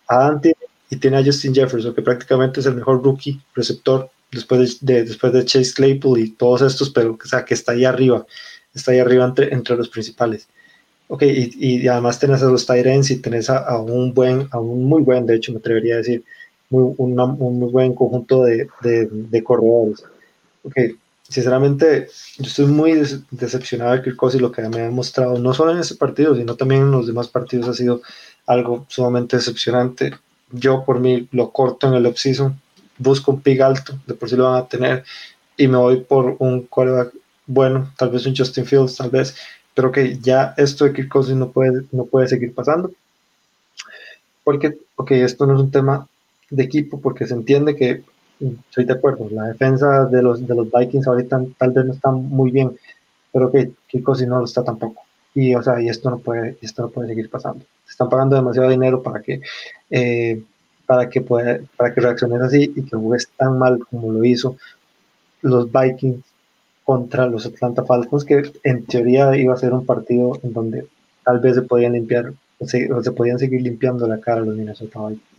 a 0.07 0.17
Dante 0.19 0.55
y 0.91 0.97
tiene 0.97 1.17
a 1.17 1.25
Justin 1.25 1.55
Jefferson, 1.55 1.95
que 1.95 2.03
prácticamente 2.03 2.59
es 2.59 2.67
el 2.67 2.75
mejor 2.75 3.03
rookie 3.03 3.41
receptor 3.55 4.11
después 4.33 4.83
de, 4.85 5.03
después 5.03 5.31
de 5.33 5.45
Chase 5.45 5.73
Claypool 5.73 6.19
y 6.19 6.31
todos 6.31 6.61
estos, 6.61 6.89
pero 6.89 7.17
o 7.23 7.27
sea, 7.27 7.45
que 7.45 7.53
está 7.53 7.71
ahí 7.71 7.85
arriba, 7.85 8.25
está 8.73 8.91
ahí 8.91 8.99
arriba 8.99 9.25
entre, 9.25 9.53
entre 9.53 9.75
los 9.77 9.89
principales. 9.89 10.47
Ok, 11.07 11.23
y, 11.23 11.81
y 11.83 11.87
además 11.87 12.19
tenés 12.19 12.41
a 12.41 12.45
los 12.45 12.65
Tyrants 12.65 13.11
y 13.11 13.17
tenés 13.17 13.49
a, 13.49 13.57
a, 13.59 13.79
un 13.79 14.13
buen, 14.13 14.47
a 14.51 14.59
un 14.59 14.85
muy 14.85 15.03
buen, 15.03 15.25
de 15.25 15.35
hecho, 15.35 15.51
me 15.51 15.59
atrevería 15.59 15.95
a 15.95 15.97
decir, 15.97 16.23
muy, 16.69 16.93
un 16.97 17.15
muy 17.15 17.71
buen 17.71 17.93
conjunto 17.93 18.43
de, 18.43 18.67
de, 18.81 19.07
de 19.11 19.43
corredores. 19.43 20.03
Okay. 20.63 20.95
Sinceramente, 21.27 22.07
yo 22.37 22.45
estoy 22.45 22.65
muy 22.65 22.93
decepcionado 23.31 23.93
de 23.93 24.01
Kirk 24.01 24.17
y 24.33 24.39
lo 24.39 24.51
que 24.51 24.61
me 24.69 24.79
ha 24.79 24.85
demostrado, 24.85 25.37
no 25.39 25.53
solo 25.53 25.71
en 25.71 25.79
ese 25.79 25.95
partido, 25.95 26.35
sino 26.35 26.55
también 26.55 26.81
en 26.81 26.91
los 26.91 27.07
demás 27.07 27.27
partidos, 27.27 27.69
ha 27.69 27.73
sido 27.73 28.01
algo 28.45 28.85
sumamente 28.87 29.37
decepcionante. 29.37 30.13
Yo, 30.51 30.83
por 30.85 30.99
mí, 30.99 31.27
lo 31.31 31.51
corto 31.51 31.87
en 31.87 31.95
el 31.95 32.05
offseason, 32.05 32.59
busco 32.97 33.31
un 33.31 33.41
pick 33.41 33.61
alto, 33.61 33.99
de 34.05 34.13
por 34.13 34.29
sí 34.29 34.35
lo 34.35 34.45
van 34.45 34.63
a 34.63 34.67
tener, 34.67 35.03
y 35.57 35.67
me 35.67 35.77
voy 35.77 36.01
por 36.01 36.35
un 36.39 36.63
quarterback 36.63 37.13
bueno, 37.45 37.91
tal 37.97 38.09
vez 38.09 38.25
un 38.25 38.35
Justin 38.35 38.65
Fields, 38.65 38.97
tal 38.97 39.09
vez, 39.09 39.35
pero 39.73 39.91
que 39.91 40.17
ya 40.19 40.53
esto 40.57 40.85
de 40.85 40.93
Kirk 40.93 41.09
Cousins 41.09 41.37
no 41.37 41.51
puede, 41.51 41.83
no 41.91 42.05
puede 42.05 42.27
seguir 42.27 42.53
pasando. 42.53 42.91
Porque, 44.43 44.77
ok, 44.95 45.11
esto 45.11 45.45
no 45.45 45.55
es 45.55 45.59
un 45.59 45.71
tema 45.71 46.07
de 46.49 46.63
equipo 46.63 46.99
porque 46.99 47.25
se 47.27 47.33
entiende 47.33 47.75
que, 47.75 48.03
estoy 48.69 48.85
de 48.85 48.93
acuerdo, 48.93 49.27
la 49.31 49.47
defensa 49.47 50.05
de 50.05 50.21
los, 50.21 50.45
de 50.45 50.55
los 50.55 50.69
Vikings 50.71 51.07
ahorita 51.07 51.41
tal 51.57 51.71
vez 51.71 51.85
no 51.85 51.93
está 51.93 52.11
muy 52.11 52.51
bien, 52.51 52.77
pero 53.31 53.51
que 53.51 53.71
Kiko 53.87 54.15
si 54.15 54.25
no 54.25 54.39
lo 54.39 54.45
está 54.45 54.63
tampoco. 54.63 55.01
Y, 55.33 55.55
o 55.55 55.63
sea, 55.63 55.81
y 55.81 55.89
esto 55.89 56.09
no 56.11 56.19
puede, 56.19 56.57
esto 56.61 56.83
no 56.83 56.89
puede 56.89 57.09
seguir 57.09 57.29
pasando. 57.29 57.65
Se 57.85 57.91
están 57.91 58.09
pagando 58.09 58.35
demasiado 58.35 58.69
dinero 58.69 59.01
para 59.01 59.21
que, 59.21 59.41
eh, 59.89 60.43
para 60.85 61.09
que 61.09 61.21
pueda, 61.21 61.59
para 61.77 61.93
que 61.93 62.01
reacciones 62.01 62.41
así 62.41 62.73
y 62.75 62.83
que 62.83 62.95
juegues 62.95 63.29
tan 63.37 63.57
mal 63.57 63.79
como 63.89 64.11
lo 64.11 64.23
hizo 64.25 64.57
los 65.41 65.71
Vikings 65.71 66.23
contra 66.83 67.27
los 67.27 67.45
Atlanta 67.45 67.83
Falcons, 67.83 68.25
que 68.25 68.51
en 68.63 68.85
teoría 68.85 69.35
iba 69.37 69.53
a 69.53 69.57
ser 69.57 69.73
un 69.73 69.85
partido 69.85 70.39
en 70.43 70.53
donde 70.53 70.87
tal 71.23 71.39
vez 71.39 71.55
se 71.55 71.61
podían 71.61 71.93
limpiar 71.93 72.33
se, 72.61 72.87
se 73.01 73.11
podían 73.11 73.39
seguir 73.39 73.61
limpiando 73.61 74.07
la 74.07 74.19
cara 74.19 74.41
los 74.41 74.55
Minnesota 74.55 74.99
Vikings 75.07 75.33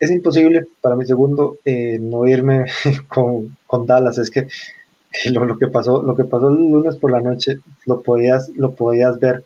es 0.00 0.10
imposible 0.10 0.66
para 0.80 0.96
mi 0.96 1.04
segundo 1.04 1.58
eh, 1.64 1.98
no 2.00 2.26
irme 2.26 2.64
con, 3.08 3.56
con, 3.66 3.86
Dallas. 3.86 4.18
Es 4.18 4.30
que 4.30 4.48
lo, 5.30 5.58
que 5.58 5.68
pasó, 5.68 6.02
lo 6.02 6.16
que 6.16 6.24
pasó 6.24 6.48
el 6.48 6.56
lunes 6.56 6.96
por 6.96 7.12
la 7.12 7.20
noche, 7.20 7.60
lo 7.84 8.02
podías, 8.02 8.48
lo 8.50 8.74
podías 8.74 9.20
ver 9.20 9.44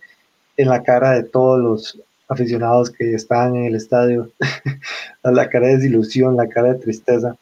en 0.56 0.68
la 0.68 0.82
cara 0.84 1.10
de 1.12 1.24
todos 1.24 1.60
los 1.60 2.00
aficionados 2.28 2.90
que 2.90 3.14
estaban 3.14 3.56
en 3.56 3.64
el 3.66 3.74
estadio, 3.76 4.30
la 5.22 5.48
cara 5.48 5.68
de 5.68 5.76
desilusión, 5.76 6.36
la 6.36 6.48
cara 6.48 6.72
de 6.72 6.80
tristeza. 6.80 7.36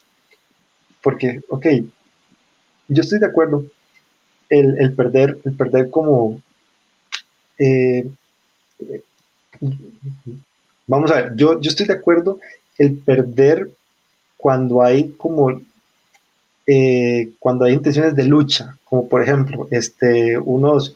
Porque, 1.01 1.41
ok, 1.49 1.65
yo 2.87 3.01
estoy 3.01 3.19
de 3.19 3.25
acuerdo, 3.25 3.65
el, 4.49 4.93
perder, 4.93 5.37
el 5.43 5.53
perder 5.53 5.89
como... 5.89 6.41
Eh, 7.57 8.09
vamos 10.87 11.11
a 11.11 11.15
ver, 11.15 11.35
yo, 11.35 11.59
yo 11.59 11.69
estoy 11.69 11.85
de 11.85 11.93
acuerdo 11.93 12.39
el 12.77 12.97
perder 12.97 13.69
cuando 14.37 14.81
hay 14.81 15.09
como 15.11 15.61
eh, 16.65 17.31
cuando 17.39 17.65
hay 17.65 17.73
intenciones 17.73 18.15
de 18.15 18.23
lucha, 18.23 18.77
como 18.85 19.07
por 19.07 19.21
ejemplo, 19.21 19.67
este, 19.69 20.37
unos, 20.37 20.95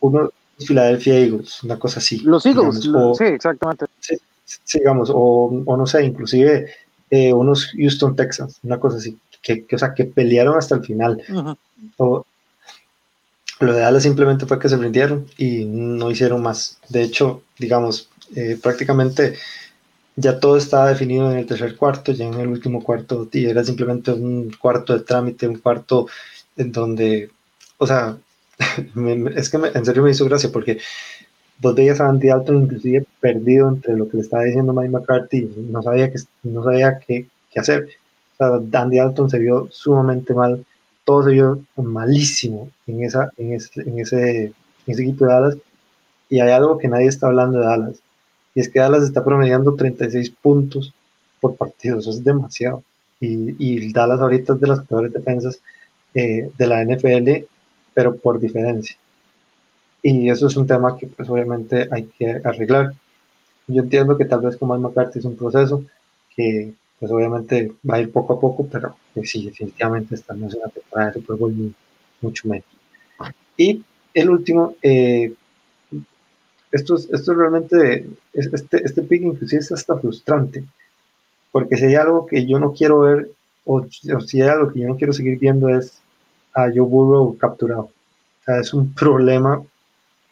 unos 0.00 0.30
Philadelphia 0.62 1.18
Eagles, 1.18 1.62
una 1.62 1.78
cosa 1.78 2.00
así. 2.00 2.18
Los 2.20 2.46
Eagles, 2.46 2.80
sí, 3.18 3.24
exactamente. 3.24 3.86
Sí, 4.64 4.78
digamos, 4.78 5.10
o, 5.10 5.62
o, 5.64 5.76
no 5.76 5.86
sé, 5.86 6.04
inclusive 6.04 6.70
eh, 7.10 7.32
unos 7.32 7.70
Houston 7.76 8.16
Texans, 8.16 8.58
una 8.62 8.78
cosa 8.78 8.98
así, 8.98 9.18
que, 9.40 9.64
que, 9.64 9.76
o 9.76 9.78
sea, 9.78 9.94
que 9.94 10.04
pelearon 10.04 10.56
hasta 10.56 10.74
el 10.74 10.84
final. 10.84 11.22
o, 11.96 12.24
lo 13.60 13.72
de 13.74 13.80
Dallas 13.80 14.02
simplemente 14.02 14.44
fue 14.44 14.58
que 14.58 14.68
se 14.68 14.76
rindieron 14.76 15.26
y 15.38 15.64
no 15.64 16.10
hicieron 16.10 16.42
más. 16.42 16.78
De 16.88 17.02
hecho, 17.02 17.42
digamos, 17.58 18.08
eh, 18.34 18.58
prácticamente 18.60 19.36
ya 20.16 20.40
todo 20.40 20.56
estaba 20.56 20.88
definido 20.88 21.30
en 21.30 21.38
el 21.38 21.46
tercer 21.46 21.76
cuarto, 21.76 22.12
ya 22.12 22.26
en 22.26 22.34
el 22.34 22.48
último 22.48 22.82
cuarto, 22.82 23.28
y 23.32 23.46
era 23.46 23.64
simplemente 23.64 24.12
un 24.12 24.50
cuarto 24.52 24.92
de 24.92 25.04
trámite, 25.04 25.46
un 25.46 25.58
cuarto 25.58 26.06
en 26.56 26.72
donde, 26.72 27.30
o 27.78 27.86
sea, 27.86 28.16
es 29.36 29.50
que 29.50 29.56
en 29.56 29.84
serio 29.84 30.02
me 30.02 30.10
hizo 30.10 30.24
gracia 30.24 30.50
porque 30.52 30.78
vos 31.58 31.74
veías 31.74 32.00
a 32.00 32.08
Andy 32.08 32.28
Dalton 32.28 32.64
inclusive 32.64 33.06
perdido 33.20 33.68
entre 33.68 33.96
lo 33.96 34.08
que 34.08 34.16
le 34.16 34.22
estaba 34.22 34.44
diciendo 34.44 34.72
Mike 34.72 34.90
McCarthy, 34.90 35.48
no 35.70 35.82
sabía, 35.82 36.10
que, 36.10 36.18
no 36.42 36.64
sabía 36.64 36.98
qué, 36.98 37.26
qué 37.50 37.60
hacer. 37.60 37.88
O 38.34 38.36
sea, 38.70 38.80
Andy 38.82 38.98
Dalton 38.98 39.30
se 39.30 39.38
vio 39.38 39.68
sumamente 39.70 40.34
mal, 40.34 40.64
todo 41.04 41.24
se 41.24 41.30
vio 41.32 41.60
malísimo 41.76 42.70
en, 42.86 43.04
esa, 43.04 43.30
en, 43.36 43.54
ese, 43.54 43.82
en, 43.82 43.98
ese, 43.98 44.42
en 44.44 44.52
ese 44.86 45.02
equipo 45.02 45.26
de 45.26 45.32
Dallas, 45.32 45.56
y 46.28 46.40
hay 46.40 46.50
algo 46.50 46.78
que 46.78 46.88
nadie 46.88 47.08
está 47.08 47.26
hablando 47.26 47.58
de 47.58 47.66
Dallas 47.66 48.02
y 48.54 48.60
es 48.60 48.68
que 48.68 48.80
Dallas 48.80 49.02
está 49.02 49.24
promediando 49.24 49.74
36 49.74 50.30
puntos 50.42 50.92
por 51.40 51.56
partido, 51.56 51.98
eso 51.98 52.10
es 52.10 52.22
demasiado. 52.22 52.82
Y, 53.20 53.54
y 53.58 53.92
Dallas 53.92 54.20
ahorita 54.20 54.54
es 54.54 54.60
de 54.60 54.66
las 54.66 54.84
peores 54.86 55.12
defensas 55.12 55.60
eh, 56.14 56.50
de 56.56 56.66
la 56.66 56.84
NFL, 56.84 57.46
pero 57.94 58.16
por 58.16 58.40
diferencia. 58.40 58.96
Y 60.02 60.28
eso 60.30 60.46
es 60.46 60.56
un 60.56 60.66
tema 60.66 60.96
que 60.96 61.06
pues 61.06 61.28
obviamente 61.28 61.88
hay 61.90 62.04
que 62.04 62.40
arreglar. 62.44 62.92
Yo 63.68 63.82
entiendo 63.82 64.18
que 64.18 64.24
tal 64.24 64.40
vez 64.40 64.56
como 64.56 64.74
el 64.74 64.80
McCarthy 64.80 65.20
es 65.20 65.24
un 65.24 65.36
proceso 65.36 65.84
que 66.34 66.74
pues 66.98 67.10
obviamente 67.10 67.72
va 67.88 67.96
a 67.96 68.00
ir 68.00 68.12
poco 68.12 68.34
a 68.34 68.40
poco, 68.40 68.66
pero 68.70 68.94
pues, 69.12 69.30
sí, 69.30 69.44
definitivamente 69.44 70.14
estamos 70.14 70.54
en 70.54 70.60
la 70.60 70.68
temporada 70.68 71.10
de 71.10 71.14
Super 71.14 71.36
Bowl 71.36 71.74
mucho 72.20 72.48
menos. 72.48 72.64
Y 73.56 73.82
el 74.14 74.30
último, 74.30 74.76
eh, 74.82 75.34
esto, 76.70 76.96
esto 76.96 77.34
realmente, 77.34 78.06
este, 78.32 78.84
este 78.84 79.02
pick 79.02 79.22
inclusive 79.22 79.60
es 79.60 79.72
hasta 79.72 79.98
frustrante, 79.98 80.64
porque 81.50 81.76
si 81.76 81.86
hay 81.86 81.96
algo 81.96 82.26
que 82.26 82.46
yo 82.46 82.58
no 82.58 82.72
quiero 82.72 83.00
ver, 83.00 83.30
o, 83.64 83.84
si 83.88 84.40
hay 84.40 84.48
algo 84.48 84.72
que 84.72 84.80
yo 84.80 84.88
no 84.88 84.96
quiero 84.96 85.12
seguir 85.12 85.38
viendo 85.38 85.68
es 85.68 86.01
a 86.54 86.64
Joe 86.74 86.86
Burrow 86.86 87.36
capturado. 87.38 87.82
O 87.82 88.44
sea, 88.44 88.58
es 88.58 88.74
un 88.74 88.92
problema 88.92 89.62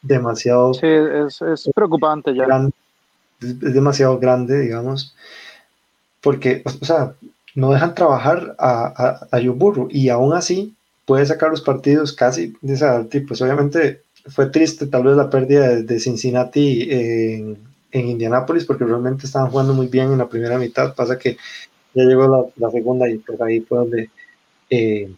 demasiado... 0.02 0.74
Sí, 0.74 0.86
es, 0.86 1.40
es 1.42 1.70
preocupante 1.74 2.34
ya. 2.34 2.46
es, 3.40 3.60
demasiado 3.60 4.18
grande, 4.18 4.60
digamos, 4.60 5.14
porque, 6.20 6.62
o 6.64 6.84
sea, 6.84 7.14
no 7.54 7.72
dejan 7.72 7.94
trabajar 7.94 8.54
a, 8.58 8.86
a, 8.86 9.36
a 9.36 9.40
Joe 9.40 9.50
Burrow 9.50 9.88
y 9.90 10.08
aún 10.08 10.34
así 10.34 10.74
puede 11.10 11.26
sacar 11.26 11.50
los 11.50 11.62
partidos 11.62 12.12
casi 12.12 12.54
de 12.60 12.74
ese 12.74 12.86
tipo. 13.10 13.28
Pues 13.28 13.42
obviamente 13.42 14.02
fue 14.26 14.46
triste 14.46 14.86
tal 14.86 15.02
vez 15.02 15.16
la 15.16 15.28
pérdida 15.28 15.76
de, 15.76 15.98
Cincinnati 15.98 16.86
en, 16.88 17.58
en, 17.90 18.08
Indianápolis 18.08 18.64
porque 18.64 18.84
realmente 18.84 19.26
estaban 19.26 19.50
jugando 19.50 19.74
muy 19.74 19.88
bien 19.88 20.12
en 20.12 20.18
la 20.18 20.28
primera 20.28 20.56
mitad. 20.56 20.94
Pasa 20.94 21.18
que 21.18 21.36
ya 21.94 22.04
llegó 22.04 22.52
la, 22.56 22.70
segunda 22.70 23.08
y 23.08 23.18
pues 23.18 23.40
ahí 23.40 23.60
fue 23.60 23.78
donde 23.78 24.10
eh, 24.70 25.10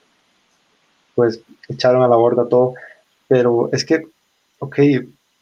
pues 1.14 1.40
echaron 1.68 2.03
a 2.03 2.09
la 2.09 2.16
borda 2.16 2.48
todo. 2.48 2.75
Pero 3.29 3.70
es 3.72 3.85
que, 3.85 4.07
ok, 4.59 4.79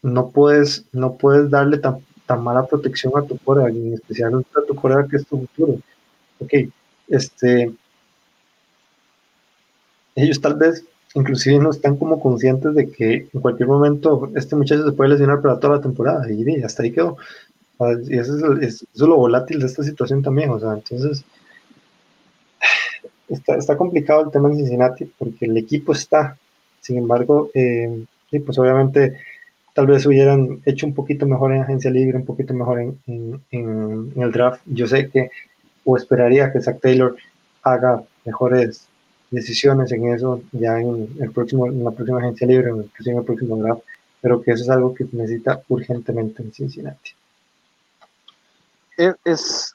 no 0.03 0.31
puedes, 0.31 0.85
no 0.93 1.17
puedes 1.17 1.51
darle 1.51 1.79
tan, 1.79 1.99
tan 2.27 2.43
mala 2.43 2.67
protección 2.67 3.13
a 3.17 3.23
tu 3.23 3.39
corea, 3.39 3.69
en 3.69 3.95
especial 3.95 4.35
a 4.35 4.67
tu 4.67 4.75
corea 4.75 5.07
que 5.09 5.17
es 5.17 5.27
tu 5.27 5.39
futuro. 5.41 5.81
Ok, 6.41 6.53
este, 7.09 7.73
ellos 10.15 10.41
tal 10.41 10.55
vez 10.55 10.85
inclusive 11.15 11.59
no 11.59 11.71
están 11.71 11.97
como 11.97 12.21
conscientes 12.21 12.75
de 12.75 12.91
que 12.91 13.29
en 13.33 13.41
cualquier 13.41 13.69
momento 13.69 14.31
este 14.37 14.55
muchacho 14.57 14.85
se 14.85 14.93
puede 14.93 15.11
lesionar 15.11 15.41
para 15.41 15.59
toda 15.59 15.77
la 15.77 15.83
temporada 15.83 16.31
y 16.31 16.63
hasta 16.63 16.83
ahí 16.83 16.93
quedó. 16.93 17.17
Y 18.09 18.19
eso 18.19 18.59
es, 18.61 18.85
lo 18.95 19.17
volátil 19.17 19.61
de 19.61 19.67
esta 19.67 19.83
situación 19.83 20.23
también, 20.23 20.51
o 20.51 20.61
sea, 20.61 20.75
entonces 20.75 21.25
está, 23.31 23.77
complicado 23.77 24.25
el 24.25 24.31
tema 24.31 24.51
en 24.51 24.57
Cincinnati 24.57 25.05
porque 25.19 25.47
el 25.47 25.57
equipo 25.57 25.93
está, 25.93 26.37
sin 26.81 26.99
embargo, 26.99 27.51
eh, 27.55 28.05
pues 28.45 28.59
obviamente 28.59 29.17
tal 29.75 29.87
vez 29.87 30.05
hubieran 30.07 30.61
hecho 30.67 30.87
un 30.87 30.95
poquito 30.95 31.27
mejor 31.27 31.53
en 31.53 31.63
agencia 31.63 31.91
libre, 31.91 32.19
un 32.19 32.27
poquito 32.27 32.53
mejor 32.55 32.81
en, 32.81 32.99
en, 33.07 33.43
en 33.51 34.23
el 34.23 34.33
draft. 34.33 34.61
Yo 34.67 34.87
sé 34.87 35.09
que, 35.09 35.31
o 35.85 35.97
esperaría 35.97 36.53
que 36.53 36.61
Zach 36.61 36.81
Taylor 36.81 37.17
haga 37.63 38.03
mejores 38.25 38.89
decisiones 39.31 39.93
en 39.93 40.13
eso 40.13 40.43
ya 40.53 40.79
en, 40.81 41.09
el 41.21 41.31
próximo, 41.31 41.67
en 41.67 41.85
la 41.85 41.91
próxima 41.93 42.19
agencia 42.19 42.47
libre, 42.47 42.71
en 42.71 42.81
el 42.81 43.25
próximo, 43.25 43.57
draft, 43.57 43.83
pero 44.21 44.43
que 44.43 44.53
eso 44.53 44.65
es 44.65 44.71
algo 44.71 44.95
que 44.95 45.07
necesita 45.13 45.63
urgentemente 45.69 46.43
en 46.43 46.53
Cincinnati. 46.53 47.13
Es, 49.25 49.75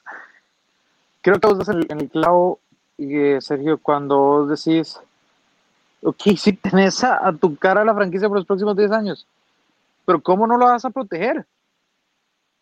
creo 1.20 1.40
que 1.40 1.46
vos 1.48 1.58
das 1.58 1.68
en 1.68 2.00
el, 2.00 2.08
clavo, 2.08 2.60
y, 2.98 3.40
Sergio, 3.40 3.78
cuando 3.78 4.46
decís, 4.46 4.98
ok, 6.02 6.22
si 6.36 6.52
tenés 6.54 7.02
a, 7.04 7.32
tu 7.32 7.56
cara 7.56 7.84
la 7.84 7.94
franquicia 7.94 8.28
por 8.28 8.38
los 8.38 8.46
próximos 8.46 8.76
10 8.76 8.90
años, 8.92 9.26
pero 10.04 10.20
¿cómo 10.20 10.46
no 10.46 10.56
lo 10.56 10.66
vas 10.66 10.84
a 10.84 10.90
proteger? 10.90 11.44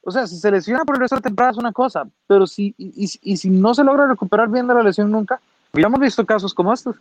O 0.03 0.11
sea, 0.11 0.27
si 0.27 0.37
se 0.37 0.51
lesiona 0.51 0.85
por 0.85 0.97
el 0.97 1.01
resto 1.01 1.21
temporada 1.21 1.53
es 1.53 1.59
una 1.59 1.73
cosa, 1.73 2.07
pero 2.27 2.47
si, 2.47 2.75
y, 2.77 3.07
si 3.09 3.51
no 3.51 3.75
se 3.75 3.85
logra 3.85 4.07
recuperar 4.07 4.51
bien 4.51 4.67
de 4.67 4.75
la 4.75 4.83
lesión 4.83 5.11
nunca, 5.11 5.41
hemos 5.73 6.01
visto 6.01 6.27
casos 6.27 6.53
como 6.53 6.73
estos. 6.73 6.97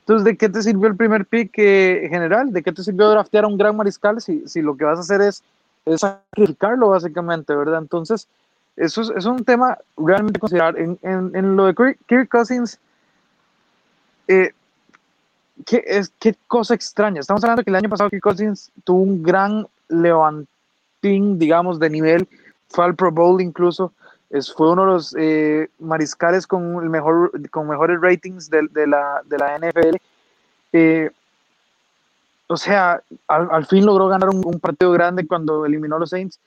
Entonces, 0.00 0.24
¿de 0.24 0.36
qué 0.36 0.48
te 0.48 0.62
sirvió 0.62 0.86
el 0.88 0.96
primer 0.96 1.26
pick 1.26 1.52
eh, 1.58 2.06
general? 2.08 2.52
¿De 2.52 2.62
qué 2.62 2.72
te 2.72 2.82
sirvió 2.82 3.10
draftear 3.10 3.44
a 3.44 3.48
un 3.48 3.58
gran 3.58 3.76
mariscal 3.76 4.20
si, 4.22 4.46
si 4.46 4.62
lo 4.62 4.76
que 4.76 4.84
vas 4.84 4.98
a 4.98 5.00
hacer 5.02 5.20
es, 5.20 5.42
sacrificarlo, 5.96 6.88
básicamente, 6.88 7.54
¿verdad? 7.54 7.78
Entonces, 7.78 8.26
eso 8.76 9.02
es, 9.16 9.24
un 9.24 9.44
tema 9.44 9.78
realmente 9.96 10.38
considerar. 10.38 10.76
En, 10.78 11.56
lo 11.56 11.66
de 11.66 11.96
Kirk 12.06 12.28
Cousins, 12.28 12.78
eh, 14.28 14.52
¿qué, 15.64 15.82
es, 15.86 16.12
qué 16.18 16.36
cosa 16.46 16.74
extraña. 16.74 17.20
Estamos 17.20 17.42
hablando 17.44 17.64
que 17.64 17.70
el 17.70 17.76
año 17.76 17.88
pasado 17.88 18.10
Kirk 18.10 18.22
Cousins 18.22 18.70
tuvo 18.84 19.00
un 19.00 19.22
gran 19.22 19.66
levantín, 19.88 21.38
digamos, 21.38 21.78
de 21.78 21.90
nivel, 21.90 22.28
fue 22.68 22.84
al 22.84 22.94
Pro 22.94 23.12
Bowl 23.12 23.40
incluso 23.40 23.92
es, 24.30 24.52
fue 24.52 24.70
uno 24.70 24.82
de 24.82 24.92
los 24.92 25.14
eh, 25.18 25.68
mariscales 25.78 26.46
con, 26.46 26.82
el 26.82 26.90
mejor, 26.90 27.30
con 27.50 27.68
mejores 27.68 28.00
ratings 28.00 28.50
de, 28.50 28.62
la, 28.86 29.22
de 29.24 29.38
la, 29.38 29.58
NFL. 29.58 29.96
Eh, 30.72 31.10
o 32.48 32.56
sea, 32.56 33.00
al, 33.28 33.48
al, 33.50 33.66
fin 33.66 33.86
logró 33.86 34.08
ganar 34.08 34.28
un, 34.28 34.42
un, 34.44 34.60
partido 34.60 34.92
grande 34.92 35.26
cuando 35.26 35.64
eliminó 35.64 35.96
a 35.96 36.00
los 36.00 36.10
Saints. 36.10 36.40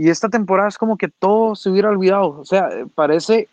Y 0.00 0.08
esta 0.08 0.30
temporada 0.30 0.70
es 0.70 0.78
como 0.78 0.96
que 0.96 1.08
todo 1.08 1.54
se 1.54 1.68
hubiera 1.68 1.90
olvidado. 1.90 2.40
O 2.40 2.44
sea, 2.46 2.70
parece. 2.94 3.50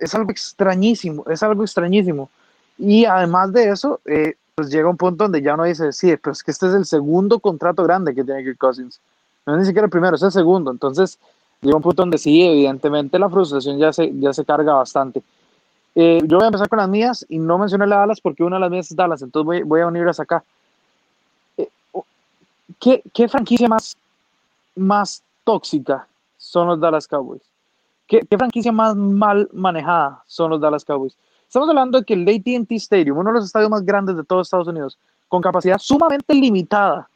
es 0.00 0.14
algo 0.14 0.30
extrañísimo. 0.30 1.26
Es 1.28 1.42
algo 1.42 1.62
extrañísimo. 1.62 2.30
Y 2.78 3.04
además 3.04 3.52
de 3.52 3.68
eso, 3.68 4.00
eh, 4.06 4.36
pues 4.54 4.70
llega 4.70 4.88
un 4.88 4.96
punto 4.96 5.24
donde 5.24 5.42
ya 5.42 5.52
uno 5.52 5.64
dice: 5.64 5.92
Sí, 5.92 6.16
pero 6.16 6.32
es 6.32 6.42
que 6.42 6.52
este 6.52 6.68
es 6.68 6.72
el 6.72 6.86
segundo 6.86 7.38
contrato 7.38 7.82
grande 7.82 8.14
que 8.14 8.24
tiene 8.24 8.42
Kirk 8.42 8.56
Cousins. 8.56 8.98
No 9.44 9.56
es 9.56 9.60
ni 9.60 9.66
siquiera 9.66 9.84
el 9.84 9.90
primero, 9.90 10.16
es 10.16 10.22
el 10.22 10.32
segundo. 10.32 10.70
Entonces 10.70 11.18
llega 11.60 11.76
un 11.76 11.82
punto 11.82 12.00
donde 12.00 12.16
sí, 12.16 12.42
evidentemente 12.42 13.18
la 13.18 13.28
frustración 13.28 13.76
ya 13.76 13.92
se, 13.92 14.10
ya 14.18 14.32
se 14.32 14.42
carga 14.46 14.72
bastante. 14.72 15.22
Eh, 15.94 16.22
yo 16.24 16.38
voy 16.38 16.44
a 16.44 16.48
empezar 16.48 16.70
con 16.70 16.78
las 16.78 16.88
mías 16.88 17.26
y 17.28 17.38
no 17.38 17.58
mencioné 17.58 17.86
la 17.86 17.96
Dallas 17.98 18.22
porque 18.22 18.42
una 18.42 18.56
de 18.56 18.60
las 18.60 18.70
mías 18.70 18.90
es 18.90 18.96
Dallas, 18.96 19.20
entonces 19.20 19.44
voy, 19.44 19.62
voy 19.64 19.82
a 19.82 19.86
unirlas 19.86 20.18
acá. 20.18 20.42
Eh, 21.58 21.68
¿qué, 22.80 23.02
¿qué, 23.12 23.28
franquicia 23.28 23.68
más, 23.68 23.94
más 24.78 25.22
tóxica 25.44 26.06
son 26.36 26.68
los 26.68 26.80
Dallas 26.80 27.06
Cowboys? 27.06 27.42
¿Qué, 28.06 28.20
¿Qué, 28.28 28.38
franquicia 28.38 28.72
más 28.72 28.96
mal 28.96 29.48
manejada 29.52 30.22
son 30.26 30.50
los 30.50 30.60
Dallas 30.60 30.84
Cowboys? 30.84 31.16
Estamos 31.46 31.68
hablando 31.68 31.98
de 31.98 32.04
que 32.04 32.14
el 32.14 32.28
ATT 32.28 32.72
Stadium, 32.72 33.18
uno 33.18 33.30
de 33.30 33.36
los 33.36 33.46
estadios 33.46 33.70
más 33.70 33.84
grandes 33.84 34.16
de 34.16 34.24
todos 34.24 34.46
Estados 34.46 34.68
Unidos, 34.68 34.98
con 35.28 35.42
capacidad 35.42 35.78
sumamente 35.78 36.34
limitada, 36.34 37.08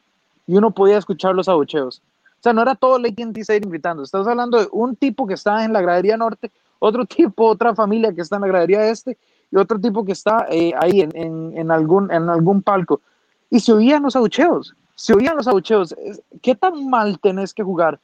y 0.47 0.55
uno 0.55 0.71
podía 0.71 0.97
escuchar 0.97 1.35
los 1.35 1.47
abucheos. 1.47 2.01
O 2.39 2.43
sea, 2.43 2.53
no 2.53 2.61
era 2.61 2.75
todo 2.75 2.97
el 2.97 3.05
AT&T 3.05 3.41
Stadium 3.41 3.69
gritando. 3.69 4.03
Estamos 4.03 4.27
hablando 4.27 4.59
de 4.59 4.67
un 4.71 4.95
tipo 4.95 5.25
que 5.25 5.35
está 5.35 5.63
en 5.63 5.71
la 5.71 5.81
gradería 5.81 6.17
norte, 6.17 6.51
otro 6.79 7.05
tipo, 7.07 7.45
otra 7.47 7.73
familia 7.73 8.13
que 8.13 8.21
está 8.21 8.35
en 8.35 8.41
la 8.41 8.47
gradería 8.49 8.85
este, 8.89 9.17
y 9.51 9.55
otro 9.55 9.79
tipo 9.79 10.03
que 10.03 10.11
está 10.11 10.47
eh, 10.49 10.73
ahí 10.79 11.01
en, 11.01 11.53
en, 11.55 11.71
algún, 11.71 12.11
en 12.11 12.29
algún 12.29 12.61
palco. 12.61 13.01
Y 13.49 13.59
se 13.59 13.71
oían 13.71 14.03
los 14.03 14.15
abucheos, 14.15 14.75
se 14.95 15.13
oían 15.13 15.35
los 15.35 15.47
abucheos. 15.47 15.95
¿Qué 16.41 16.55
tan 16.55 16.89
mal 16.89 17.19
tenés 17.19 17.53
que 17.53 17.63
jugar 17.63 17.99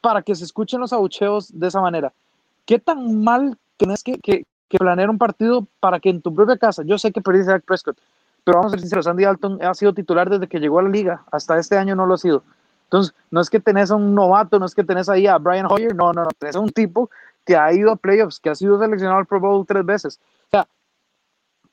para 0.00 0.22
que 0.22 0.34
se 0.34 0.44
escuchen 0.44 0.80
los 0.80 0.92
abucheos 0.92 1.58
de 1.58 1.68
esa 1.68 1.80
manera? 1.80 2.12
¿Qué 2.66 2.78
tan 2.78 3.22
mal 3.22 3.56
tenés 3.76 4.02
que, 4.02 4.18
que, 4.18 4.44
planear 4.78 5.08
un 5.08 5.18
partido 5.18 5.66
para 5.80 5.98
que 5.98 6.10
en 6.10 6.20
tu 6.20 6.34
propia 6.34 6.58
casa, 6.58 6.82
yo 6.84 6.98
sé 6.98 7.10
que 7.10 7.22
perdiste 7.22 7.52
a 7.52 7.58
Prescott, 7.58 7.96
pero 8.44 8.58
vamos 8.58 8.72
a 8.72 8.74
ser 8.74 8.80
sinceros, 8.80 9.06
Andy 9.06 9.24
Dalton 9.24 9.62
ha 9.62 9.72
sido 9.74 9.94
titular 9.94 10.28
desde 10.28 10.46
que 10.46 10.60
llegó 10.60 10.78
a 10.78 10.82
la 10.82 10.90
liga, 10.90 11.24
hasta 11.32 11.58
este 11.58 11.78
año 11.78 11.96
no 11.96 12.04
lo 12.04 12.14
ha 12.14 12.18
sido. 12.18 12.42
Entonces, 12.84 13.14
no 13.30 13.40
es 13.40 13.48
que 13.48 13.60
tenés 13.60 13.90
a 13.90 13.96
un 13.96 14.14
novato, 14.14 14.58
no 14.58 14.66
es 14.66 14.74
que 14.74 14.84
tenés 14.84 15.08
ahí 15.08 15.26
a 15.26 15.38
Brian 15.38 15.66
Hoyer, 15.70 15.94
no, 15.94 16.12
no, 16.12 16.24
no, 16.24 16.30
tenés 16.38 16.56
a 16.56 16.60
un 16.60 16.70
tipo 16.70 17.10
que 17.44 17.56
ha 17.56 17.72
ido 17.72 17.90
a 17.90 17.96
playoffs, 17.96 18.40
que 18.40 18.50
ha 18.50 18.54
sido 18.54 18.78
seleccionado 18.78 19.18
al 19.18 19.26
Pro 19.26 19.40
Bowl 19.40 19.66
tres 19.66 19.84
veces. 19.84 20.20
O 20.48 20.50
sea, 20.50 20.68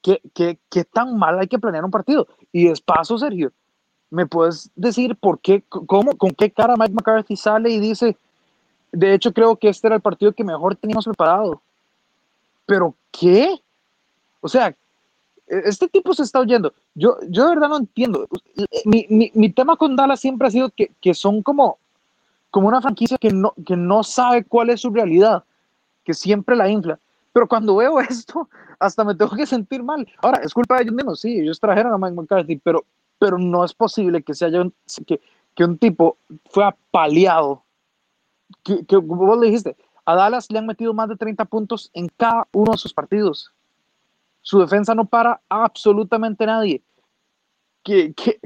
¿qué, 0.02 0.22
qué, 0.34 0.60
qué 0.70 0.86
tan 0.86 1.18
mal 1.18 1.40
hay 1.40 1.48
que 1.48 1.60
planear 1.60 1.84
un 1.84 1.92
partido? 1.92 2.28
Y 2.52 2.68
despacio, 2.68 3.18
Sergio, 3.18 3.52
¿me 4.10 4.26
puedes 4.26 4.70
decir 4.76 5.16
por 5.16 5.40
qué, 5.40 5.64
cómo, 5.70 6.16
con 6.18 6.32
qué 6.32 6.52
cara 6.52 6.76
Mike 6.78 6.94
McCarthy 6.94 7.36
sale 7.36 7.70
y 7.70 7.80
dice, 7.80 8.18
de 8.92 9.14
hecho 9.14 9.34
creo 9.34 9.56
que 9.56 9.70
este 9.70 9.88
era 9.88 9.96
el 9.98 10.02
partido 10.02 10.32
que 10.34 10.44
mejor 10.44 10.76
teníamos 10.76 11.06
preparado? 11.06 11.62
¿Pero 12.66 12.96
qué? 13.12 13.62
O 14.42 14.48
sea, 14.48 14.76
e-, 15.48 15.62
este 15.66 15.88
tipo 15.88 16.14
se 16.14 16.24
está 16.24 16.40
oyendo. 16.40 16.74
Yo, 16.94 17.18
yo 17.30 17.44
de 17.44 17.56
verdad 17.56 17.70
no 17.70 17.78
entiendo. 17.78 18.28
Mi, 18.86 19.06
mi, 19.10 19.32
mi 19.34 19.50
tema 19.50 19.76
con 19.76 19.96
Dallas 19.96 20.20
siempre 20.20 20.48
ha 20.48 20.52
sido 20.52 20.70
que, 20.70 20.92
que, 21.02 21.14
son 21.14 21.42
como, 21.42 21.78
como 22.50 22.68
una 22.68 22.82
franquicia 22.82 23.18
que 23.18 23.32
no, 23.32 23.54
que 23.66 23.76
no 23.76 24.04
sabe 24.04 24.44
cuál 24.44 24.70
es 24.70 24.82
su 24.82 24.90
realidad, 24.90 25.44
que 26.04 26.14
siempre 26.14 26.56
la 26.56 26.70
infla. 26.70 27.00
Pero 27.34 27.48
cuando 27.48 27.76
veo 27.76 28.00
esto, 28.10 28.50
hasta 28.80 29.04
me 29.04 29.16
tengo 29.16 29.36
que 29.36 29.46
sentir 29.46 29.84
mal. 29.84 30.08
Ahora, 30.22 30.40
es 30.40 30.54
culpa 30.54 30.76
de 30.78 30.84
ellos 30.84 30.96
mismos, 30.96 31.20
sí, 31.20 31.40
ellos 31.40 31.60
trajeron 31.60 31.94
a 31.94 31.98
Mike 31.98 32.16
McCarthy, 32.16 32.58
pero, 32.58 32.86
pero 33.20 33.38
no 33.38 33.64
es 33.64 33.74
posible 33.74 34.24
que, 34.24 34.34
se 34.34 34.46
haya 34.46 34.62
un, 34.62 34.74
que, 35.06 35.22
que 35.56 35.64
un 35.64 35.78
tipo 35.78 36.18
fue 36.50 36.66
apaleado. 36.66 37.64
Que, 38.64 38.86
que 38.86 38.98
vos 38.98 39.40
le 39.40 39.48
dijiste, 39.48 39.76
a 40.06 40.16
Dallas 40.16 40.52
le 40.52 40.60
han 40.60 40.68
metido 40.68 40.94
más 40.94 41.10
de 41.10 41.16
30 41.16 41.46
puntos 41.46 41.90
en 41.94 42.10
cada 42.16 42.48
uno 42.52 42.74
de 42.74 42.78
sus 42.78 42.94
partidos. 42.94 43.52
Su 44.42 44.60
defensa 44.60 44.94
no 44.94 45.06
para 45.06 45.42
absolutamente 45.50 46.46
nadie. 46.46 46.84
Que, 47.84 48.14
que, 48.14 48.40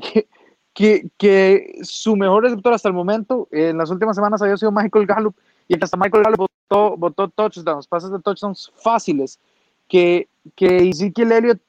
que, 0.73 1.09
que, 1.17 1.79
su 1.83 2.15
mejor 2.15 2.43
receptor 2.43 2.73
hasta 2.73 2.87
el 2.87 2.93
momento, 2.93 3.47
en 3.51 3.77
las 3.77 3.89
últimas 3.89 4.15
semanas, 4.15 4.41
había 4.41 4.57
sido 4.57 4.71
Michael 4.71 5.05
Gallup, 5.05 5.35
y 5.67 5.81
hasta 5.81 5.97
Michael 5.97 6.23
Gallup 6.23 6.47
votó, 6.69 6.97
votó 6.97 7.27
touchdowns, 7.29 7.87
pases 7.87 8.11
de 8.11 8.19
touchdowns 8.19 8.71
fáciles. 8.77 9.39
Que, 9.87 10.29
que 10.55 10.89
Ezekiel 10.89 11.31
Elliott 11.31 11.61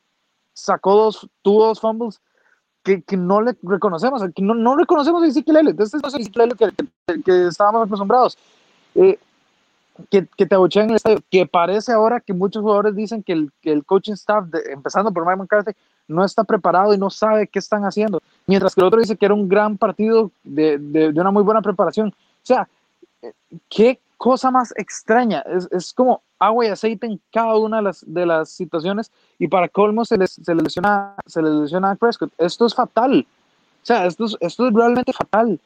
sacó 0.53 0.95
dos, 0.95 1.29
tuvo 1.43 1.67
dos 1.67 1.81
fumbles 1.81 2.21
que, 2.83 3.03
que, 3.03 3.17
no 3.17 3.43
le 3.43 3.57
reconocemos, 3.63 4.23
que 4.35 4.43
no, 4.43 4.55
no 4.55 4.77
reconocemos 4.77 5.23
a 5.23 5.27
Ezekiel 5.27 5.59
Elliott. 5.59 5.81
Este 5.81 5.99
es 5.99 6.15
Ezekiel 6.15 6.43
Elliott 6.45 6.59
que, 6.59 6.87
que, 7.07 7.23
que 7.23 7.47
estábamos 7.47 7.87
acostumbrados. 7.87 8.39
Eh, 8.95 9.19
que, 10.11 10.27
que 10.37 10.47
te 10.47 10.55
abuchean 10.55 10.85
en 10.85 10.91
el 10.91 10.97
estadio, 10.97 11.19
que 11.31 11.47
parece 11.47 11.93
ahora 11.93 12.21
que 12.21 12.33
muchos 12.33 12.63
jugadores 12.63 12.97
dicen 12.97 13.23
que 13.23 13.33
el, 13.33 13.53
que 13.61 13.73
el 13.73 13.85
coaching 13.85 14.15
staff, 14.15 14.47
de, 14.47 14.73
empezando 14.73 15.13
por 15.13 15.27
Mike 15.27 15.37
McCarthy, 15.37 15.73
no 16.09 16.25
está 16.25 16.45
preparado 16.45 16.95
y 16.95 16.99
no 16.99 17.11
sabe 17.11 17.47
qué 17.47 17.59
están 17.59 17.85
haciendo, 17.85 18.23
mientras 18.47 18.75
que 18.75 18.81
el 18.81 18.87
otro 18.87 19.01
dice 19.01 19.17
que 19.17 19.27
era 19.27 19.35
un 19.35 19.49
gran 19.49 19.77
partido 19.77 20.31
de, 20.43 20.79
de, 20.79 21.13
de 21.13 21.21
una 21.21 21.31
muy 21.31 21.43
buena 21.43 21.61
preparación. 21.61 22.09
O 22.09 22.47
sea, 22.47 22.69
qué 23.69 24.01
cosa 24.21 24.51
más 24.51 24.75
extraña, 24.77 25.41
es, 25.47 25.67
es, 25.73 25.95
como 25.95 26.21
agua 26.39 26.67
y 26.67 26.69
aceite 26.69 27.07
en 27.07 27.19
cada 27.33 27.57
una 27.57 27.79
de 27.79 27.85
las, 27.85 28.05
de 28.07 28.27
las 28.27 28.51
situaciones 28.51 29.11
y 29.39 29.49
para 29.49 29.67
colmo 29.67 30.05
se 30.05 30.19
les, 30.19 30.33
se 30.33 30.55
les, 30.55 30.63
lesiona, 30.63 31.15
se 31.25 31.41
les 31.41 31.51
lesiona 31.51 31.93
a 31.93 31.95
Prescott. 31.95 32.31
Esto 32.37 32.67
es 32.67 32.75
fatal, 32.75 33.27
o 33.83 33.87
sea, 33.87 34.05
esto 34.05 34.27
es, 34.27 34.37
esto 34.41 34.69
es 34.69 34.75
realmente 34.75 35.15
fatal. 35.15 35.59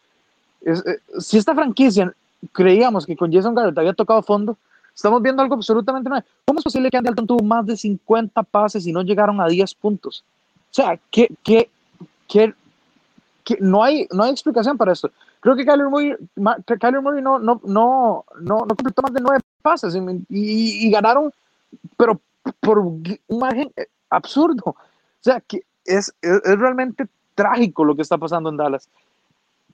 Es, 0.61 0.87
eh, 0.87 1.01
si 1.19 1.37
esta 1.37 1.53
franquicia 1.53 2.15
creíamos 2.53 3.07
que 3.07 3.17
con 3.17 3.33
Jason 3.33 3.57
Garrett 3.57 3.77
había 3.77 3.93
tocado 3.93 4.23
fondo, 4.23 4.57
estamos 4.95 5.21
viendo 5.21 5.43
algo 5.43 5.57
absolutamente 5.57 6.09
nuevo. 6.09 6.25
¿Cómo 6.45 6.61
es 6.61 6.65
posible 6.65 6.91
que 6.91 6.97
Andy 6.97 7.09
Dalton 7.09 7.27
tuvo 7.27 7.43
más 7.43 7.67
de 7.67 7.77
50 7.77 8.41
pases 8.45 8.87
y 8.87 8.93
no 8.93 9.03
llegaron 9.03 9.41
a 9.41 9.49
10 9.49 9.75
puntos? 9.75 10.23
O 10.71 10.75
sea, 10.75 10.97
que, 11.11 11.29
que, 11.43 11.69
que, 12.29 12.55
que 13.43 13.57
no, 13.59 13.83
hay, 13.83 14.07
no 14.13 14.23
hay 14.23 14.31
explicación 14.31 14.79
para 14.79 14.93
esto. 14.93 15.11
Creo 15.45 15.57
que 15.57 15.67
Kyler 15.67 15.91
Murray, 15.91 16.17
Kyler 16.81 17.03
Murray 17.03 17.21
no, 17.21 17.39
no, 17.39 17.61
no, 17.65 18.25
no, 18.41 18.59
completó 18.61 19.03
más 19.03 19.13
de 19.13 19.21
9 19.21 19.41
pases 19.61 19.95
y, 19.95 20.87
y, 20.87 20.91
ganaron, 20.91 21.31
pero 21.99 22.19
por 22.61 22.79
un 22.79 23.03
margen 23.29 23.71
absurdo. 24.09 24.63
O 24.71 24.77
sea, 25.21 25.43
que 25.43 25.59
es, 25.85 26.15
es, 26.23 26.41
es 26.43 26.59
realmente 26.59 27.07
trágico 27.35 27.85
lo 27.85 27.95
que 27.95 28.01
está 28.01 28.17
pasando 28.17 28.49
en 28.49 28.57
Dallas. 28.57 28.89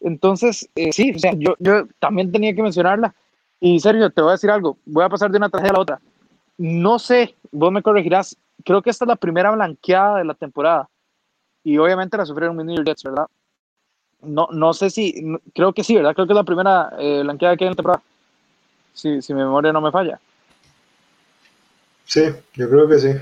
Entonces, 0.00 0.68
eh, 0.74 0.92
sí, 0.92 1.12
o 1.14 1.18
sea, 1.20 1.34
yo, 1.34 1.54
yo 1.60 1.86
también 2.00 2.32
tenía 2.32 2.52
que 2.52 2.64
mencionarla. 2.64 3.14
Y 3.60 3.78
Sergio, 3.78 4.10
te 4.10 4.22
voy 4.22 4.30
a 4.30 4.32
decir 4.32 4.50
algo, 4.50 4.76
voy 4.86 5.04
a 5.04 5.08
pasar 5.08 5.30
de 5.30 5.36
una 5.36 5.50
tragedia 5.50 5.70
a 5.70 5.74
la 5.74 5.82
otra. 5.82 6.00
No 6.58 6.98
sé, 6.98 7.36
vos 7.52 7.70
me 7.70 7.80
corregirás, 7.80 8.36
creo 8.64 8.82
que 8.82 8.90
esta 8.90 9.04
es 9.04 9.08
la 9.08 9.14
primera 9.14 9.52
blanqueada 9.52 10.18
de 10.18 10.24
la 10.24 10.34
temporada. 10.34 10.88
Y 11.62 11.78
obviamente 11.78 12.16
la 12.16 12.26
sufrieron 12.26 12.56
mis 12.56 12.66
New 12.66 12.74
York 12.74 12.88
Jets, 12.88 13.04
¿verdad? 13.04 13.26
No, 14.22 14.48
no 14.52 14.72
sé 14.74 14.90
si, 14.90 15.38
creo 15.54 15.72
que 15.72 15.84
sí, 15.84 15.96
¿verdad? 15.96 16.14
Creo 16.14 16.26
que 16.26 16.32
es 16.32 16.36
la 16.36 16.44
primera 16.44 16.92
eh, 16.98 17.20
blanqueada 17.22 17.56
que 17.56 17.64
hay 17.64 17.68
en 17.68 17.72
la 17.72 17.76
temporada. 17.76 18.02
Si, 18.92 19.22
si 19.22 19.32
mi 19.32 19.40
memoria 19.40 19.72
no 19.72 19.80
me 19.80 19.90
falla. 19.90 20.20
Sí, 22.04 22.22
yo 22.54 22.68
creo 22.68 22.88
que 22.88 22.98
sí. 22.98 23.12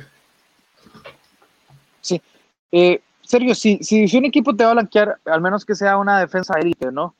Sí. 2.00 2.22
Eh, 2.72 3.00
Sergio, 3.22 3.54
si, 3.54 3.78
si, 3.82 4.16
un 4.16 4.24
equipo 4.24 4.56
te 4.56 4.64
va 4.64 4.70
a 4.70 4.74
blanquear, 4.74 5.18
al 5.26 5.42
menos 5.42 5.64
que 5.64 5.74
sea 5.74 5.98
una 5.98 6.18
defensa 6.18 6.58
élite, 6.58 6.90
¿no? 6.90 7.14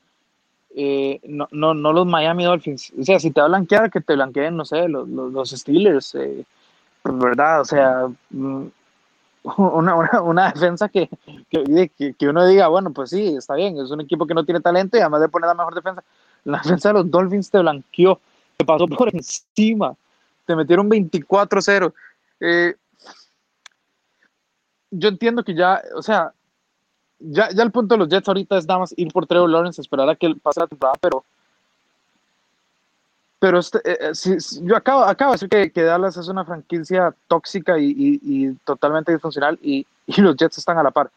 Eh, 0.75 1.19
no, 1.27 1.47
no, 1.51 1.73
no 1.73 1.93
los 1.93 2.07
Miami 2.07 2.45
Dolphins. 2.45 2.91
O 2.99 3.03
sea, 3.03 3.19
si 3.19 3.31
te 3.31 3.39
va 3.39 3.45
a 3.45 3.49
blanquear, 3.49 3.91
que 3.91 4.01
te 4.01 4.15
blanqueen, 4.15 4.57
no 4.57 4.65
sé, 4.65 4.87
los, 4.87 5.07
los, 5.07 5.31
los 5.31 5.51
Steelers, 5.51 6.15
eh, 6.15 6.43
¿verdad? 7.03 7.61
O 7.61 7.65
sea, 7.65 8.07
mm, 8.31 8.65
una, 9.57 10.21
una, 10.21 10.51
defensa 10.51 10.89
que, 10.89 11.09
que, 11.49 12.13
que, 12.17 12.27
uno 12.27 12.45
diga, 12.45 12.67
bueno, 12.67 12.91
pues 12.91 13.11
sí, 13.11 13.35
está 13.35 13.55
bien, 13.55 13.77
es 13.77 13.91
un 13.91 14.01
equipo 14.01 14.25
que 14.25 14.33
no 14.33 14.45
tiene 14.45 14.61
talento 14.61 14.97
y 14.97 15.01
además 15.01 15.21
de 15.21 15.29
poner 15.29 15.47
la 15.47 15.53
mejor 15.53 15.75
defensa, 15.75 16.03
la 16.43 16.57
defensa 16.63 16.89
de 16.89 16.93
los 16.93 17.11
Dolphins 17.11 17.49
te 17.49 17.59
blanqueó, 17.59 18.19
te 18.57 18.65
pasó 18.65 18.87
por 18.87 19.09
encima, 19.13 19.95
te 20.45 20.55
metieron 20.55 20.89
24-0. 20.89 21.93
Eh, 22.41 22.75
yo 24.91 25.09
entiendo 25.09 25.43
que 25.43 25.53
ya, 25.53 25.81
o 25.95 26.01
sea, 26.01 26.33
ya, 27.19 27.49
ya 27.51 27.63
el 27.63 27.71
punto 27.71 27.95
de 27.95 27.99
los 27.99 28.09
Jets 28.09 28.27
ahorita 28.27 28.57
es 28.57 28.67
nada 28.67 28.79
más 28.79 28.93
ir 28.97 29.11
por 29.11 29.27
Trevor 29.27 29.49
Lawrence, 29.49 29.81
esperar 29.81 30.09
a 30.09 30.15
que 30.15 30.33
pase 30.35 30.61
la 30.61 30.67
temporada, 30.67 30.97
pero 31.01 31.23
pero 33.39 33.59
este, 33.59 33.79
eh, 33.79 33.97
eh 34.01 34.15
si, 34.15 34.37
yo 34.63 34.75
acabo, 34.75 35.03
acabo 35.03 35.31
de 35.31 35.35
decir 35.35 35.49
que, 35.49 35.71
que, 35.71 35.83
Dallas 35.83 36.17
es 36.17 36.27
una 36.27 36.45
franquicia 36.45 37.13
tóxica 37.27 37.79
y, 37.79 38.19
y, 38.21 38.53
totalmente 38.65 39.11
disfuncional 39.11 39.57
y, 39.61 39.85
y, 40.05 40.21
los 40.21 40.35
Jets 40.35 40.57
están 40.57 40.77
a 40.77 40.83
la 40.83 40.91
par. 40.91 41.09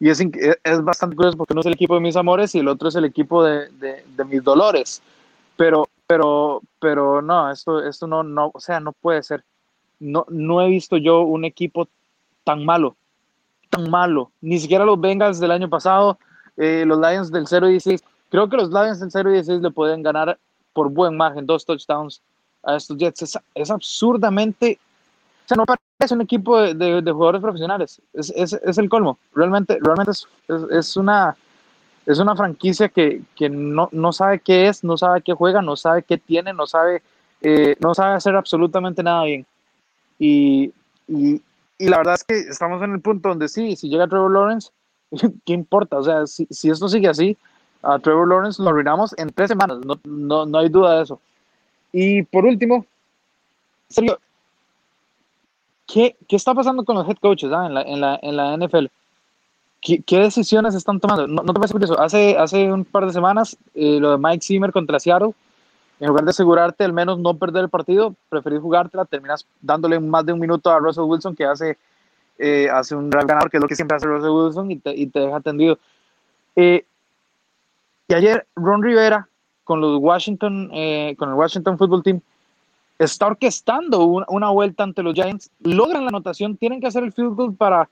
Y 0.00 0.10
es, 0.10 0.20
es 0.20 0.84
bastante 0.84 1.16
curioso 1.16 1.36
porque 1.36 1.52
uno 1.52 1.60
es 1.60 1.66
el 1.66 1.72
equipo 1.72 1.94
de 1.94 2.00
mis 2.00 2.16
amores 2.16 2.54
y 2.54 2.60
el 2.60 2.68
otro 2.68 2.88
es 2.88 2.94
el 2.94 3.04
equipo 3.04 3.42
de, 3.44 3.68
de, 3.70 4.04
de 4.16 4.24
mis 4.24 4.42
dolores. 4.44 5.02
Pero, 5.56 5.88
pero, 6.06 6.62
pero 6.80 7.20
no, 7.20 7.50
esto, 7.50 7.84
esto 7.84 8.06
no, 8.06 8.22
no, 8.22 8.52
o 8.54 8.60
sea, 8.60 8.78
no 8.78 8.92
puede 8.92 9.22
ser. 9.22 9.44
No, 9.98 10.24
no 10.28 10.62
he 10.62 10.68
visto 10.68 10.96
yo 10.96 11.22
un 11.22 11.44
equipo 11.44 11.88
tan 12.44 12.64
malo 12.64 12.96
tan 13.70 13.90
malo. 13.90 14.30
Ni 14.40 14.58
siquiera 14.58 14.84
los 14.84 15.00
Bengals 15.00 15.40
del 15.40 15.50
año 15.50 15.68
pasado, 15.68 16.18
eh, 16.56 16.84
los 16.86 16.98
Lions 16.98 17.30
del 17.30 17.46
0-16. 17.46 18.02
Creo 18.30 18.48
que 18.48 18.56
los 18.56 18.70
Lions 18.70 19.00
del 19.00 19.10
0-16 19.10 19.60
le 19.60 19.70
pueden 19.70 20.02
ganar 20.02 20.38
por 20.72 20.90
buen 20.90 21.16
margen, 21.16 21.46
dos 21.46 21.64
touchdowns 21.64 22.22
a 22.62 22.76
estos 22.76 22.96
Jets. 22.96 23.22
Es, 23.22 23.38
es 23.54 23.70
absurdamente. 23.70 24.78
O 25.44 25.48
sea, 25.48 25.56
no 25.56 25.64
parece 25.64 26.14
un 26.14 26.20
equipo 26.20 26.60
de, 26.60 26.74
de, 26.74 27.02
de 27.02 27.12
jugadores 27.12 27.40
profesionales. 27.40 28.00
Es, 28.12 28.32
es, 28.36 28.52
es, 28.52 28.78
el 28.78 28.88
colmo. 28.88 29.18
Realmente, 29.34 29.78
realmente 29.80 30.12
es, 30.70 30.96
una, 30.96 31.36
es 32.06 32.18
una 32.18 32.36
franquicia 32.36 32.88
que, 32.88 33.22
que 33.34 33.48
no, 33.48 33.88
no, 33.92 34.12
sabe 34.12 34.40
qué 34.40 34.68
es, 34.68 34.84
no 34.84 34.98
sabe 34.98 35.22
qué 35.22 35.32
juega, 35.32 35.62
no 35.62 35.76
sabe 35.76 36.02
qué 36.02 36.18
tiene, 36.18 36.52
no 36.52 36.66
sabe, 36.66 37.02
eh, 37.40 37.76
no 37.80 37.94
sabe 37.94 38.14
hacer 38.14 38.36
absolutamente 38.36 39.02
nada 39.02 39.24
bien. 39.24 39.46
Y, 40.18 40.72
y, 41.06 41.40
y 41.78 41.88
la 41.88 41.98
verdad 41.98 42.14
es 42.14 42.24
que 42.24 42.38
estamos 42.38 42.82
en 42.82 42.92
el 42.92 43.00
punto 43.00 43.30
donde 43.30 43.48
sí, 43.48 43.74
si 43.76 43.88
llega 43.88 44.06
Trevor 44.06 44.32
Lawrence, 44.32 44.70
¿qué 45.46 45.52
importa? 45.54 45.96
O 45.96 46.04
sea, 46.04 46.26
si, 46.26 46.46
si 46.50 46.68
esto 46.68 46.88
sigue 46.88 47.08
así, 47.08 47.38
a 47.82 47.98
Trevor 47.98 48.28
Lawrence 48.28 48.62
lo 48.62 48.70
arruinamos 48.70 49.14
en 49.18 49.30
tres 49.30 49.48
semanas, 49.48 49.78
no, 49.84 49.98
no, 50.04 50.46
no 50.46 50.58
hay 50.58 50.68
duda 50.68 50.96
de 50.96 51.02
eso. 51.02 51.20
Y 51.92 52.22
por 52.24 52.44
último, 52.44 52.84
¿qué, 55.86 56.16
¿qué, 56.28 56.36
está 56.36 56.54
pasando 56.54 56.84
con 56.84 56.96
los 56.96 57.08
head 57.08 57.16
coaches 57.16 57.50
ah, 57.52 57.66
en, 57.66 57.74
la, 57.74 57.82
en, 57.82 58.00
la, 58.00 58.18
en, 58.22 58.36
la, 58.36 58.56
NFL? 58.56 58.86
¿Qué, 59.80 60.02
¿Qué, 60.02 60.18
decisiones 60.18 60.74
están 60.74 61.00
tomando? 61.00 61.26
¿No, 61.26 61.42
no 61.42 61.52
te 61.52 61.60
parece 61.60 61.72
curioso? 61.72 61.98
Hace, 61.98 62.36
hace 62.36 62.70
un 62.72 62.84
par 62.84 63.06
de 63.06 63.12
semanas, 63.12 63.56
eh, 63.74 63.98
lo 64.00 64.10
de 64.10 64.18
Mike 64.18 64.44
Zimmer 64.44 64.72
contra 64.72 65.00
Seattle, 65.00 65.32
en 66.00 66.08
lugar 66.08 66.24
de 66.24 66.30
asegurarte 66.30 66.84
al 66.84 66.92
menos 66.92 67.18
no 67.18 67.34
perder 67.34 67.64
el 67.64 67.70
partido, 67.70 68.14
preferís 68.28 68.60
jugártela, 68.60 69.04
terminas 69.04 69.46
dándole 69.60 69.98
más 69.98 70.24
de 70.26 70.32
un 70.32 70.40
minuto 70.40 70.70
a 70.70 70.78
Russell 70.78 71.04
Wilson 71.04 71.34
que 71.34 71.44
hace, 71.44 71.78
eh, 72.38 72.68
hace 72.70 72.94
un 72.94 73.10
gran 73.10 73.26
ganador, 73.26 73.50
que 73.50 73.56
es 73.56 73.60
lo 73.60 73.68
que 73.68 73.74
siempre 73.74 73.96
hace 73.96 74.06
Russell 74.06 74.30
Wilson, 74.30 74.70
y 74.70 74.76
te, 74.76 74.94
y 74.94 75.06
te 75.06 75.20
deja 75.20 75.40
tendido. 75.40 75.78
Eh, 76.54 76.84
y 78.08 78.14
ayer 78.14 78.46
Ron 78.56 78.82
Rivera 78.82 79.28
con 79.64 79.82
los 79.82 79.98
Washington, 80.00 80.70
eh, 80.72 81.14
con 81.18 81.28
el 81.28 81.34
Washington 81.34 81.76
Football 81.76 82.02
Team, 82.02 82.20
está 82.98 83.26
orquestando 83.26 84.04
una, 84.04 84.48
vuelta 84.48 84.82
ante 84.82 85.02
los 85.02 85.14
Giants, 85.14 85.50
logran 85.60 86.04
la 86.04 86.08
anotación, 86.08 86.56
tienen 86.56 86.80
que 86.80 86.86
hacer 86.86 87.04
el 87.04 87.12
field 87.12 87.36
goal 87.36 87.54
para, 87.54 87.88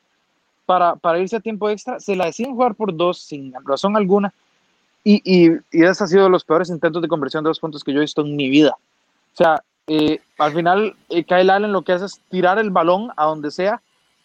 para, 0.64 1.18
irse 1.18 1.36
a 1.36 1.40
tiempo 1.40 1.68
extra, 1.68 2.00
se 2.00 2.16
la 2.16 2.24
deciden 2.24 2.54
jugar 2.54 2.74
por 2.74 2.96
dos 2.96 3.20
sin 3.20 3.52
razón 3.64 3.94
alguna. 3.94 4.32
Y, 5.04 5.20
y, 5.22 5.52
y 5.70 5.84
ese 5.84 6.02
ha 6.02 6.06
sido 6.06 6.28
los 6.28 6.44
peores 6.44 6.70
intentos 6.70 7.02
de 7.02 7.08
conversión 7.08 7.44
de 7.44 7.48
dos 7.48 7.60
puntos 7.60 7.84
que 7.84 7.92
yo 7.92 7.98
he 7.98 8.00
visto 8.00 8.22
en 8.22 8.34
mi 8.34 8.48
vida. 8.48 8.74
O 9.34 9.36
sea, 9.36 9.62
eh, 9.86 10.18
al 10.38 10.52
final 10.52 10.96
eh, 11.10 11.22
Kyle 11.22 11.50
Allen 11.50 11.72
lo 11.72 11.82
que 11.82 11.92
hace 11.92 12.06
es 12.06 12.20
tirar 12.30 12.58
el 12.58 12.70
balón 12.70 13.10
a 13.16 13.26
donde 13.26 13.50
sea, 13.50 13.82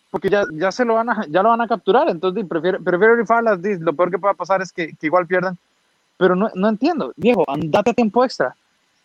porque 0.09 0.29
ya, 0.29 0.45
ya, 0.53 0.71
se 0.71 0.85
lo 0.85 0.95
van 0.95 1.09
a, 1.09 1.25
ya 1.27 1.43
lo 1.43 1.49
van 1.49 1.61
a 1.61 1.67
capturar, 1.67 2.09
entonces 2.09 2.45
prefiero, 2.49 2.81
prefiero 2.81 3.15
rifarlas, 3.15 3.59
lo 3.61 3.93
peor 3.93 4.09
que 4.09 4.17
pueda 4.19 4.33
pasar 4.33 4.61
es 4.61 4.71
que, 4.71 4.95
que 4.95 5.05
igual 5.05 5.27
pierdan, 5.27 5.57
pero 6.21 6.35
no, 6.35 6.51
no, 6.53 6.69
entiendo, 6.69 7.13
Diego, 7.15 7.43
andate 7.47 7.89
a 7.89 7.93
tiempo 7.95 8.23
extra, 8.23 8.55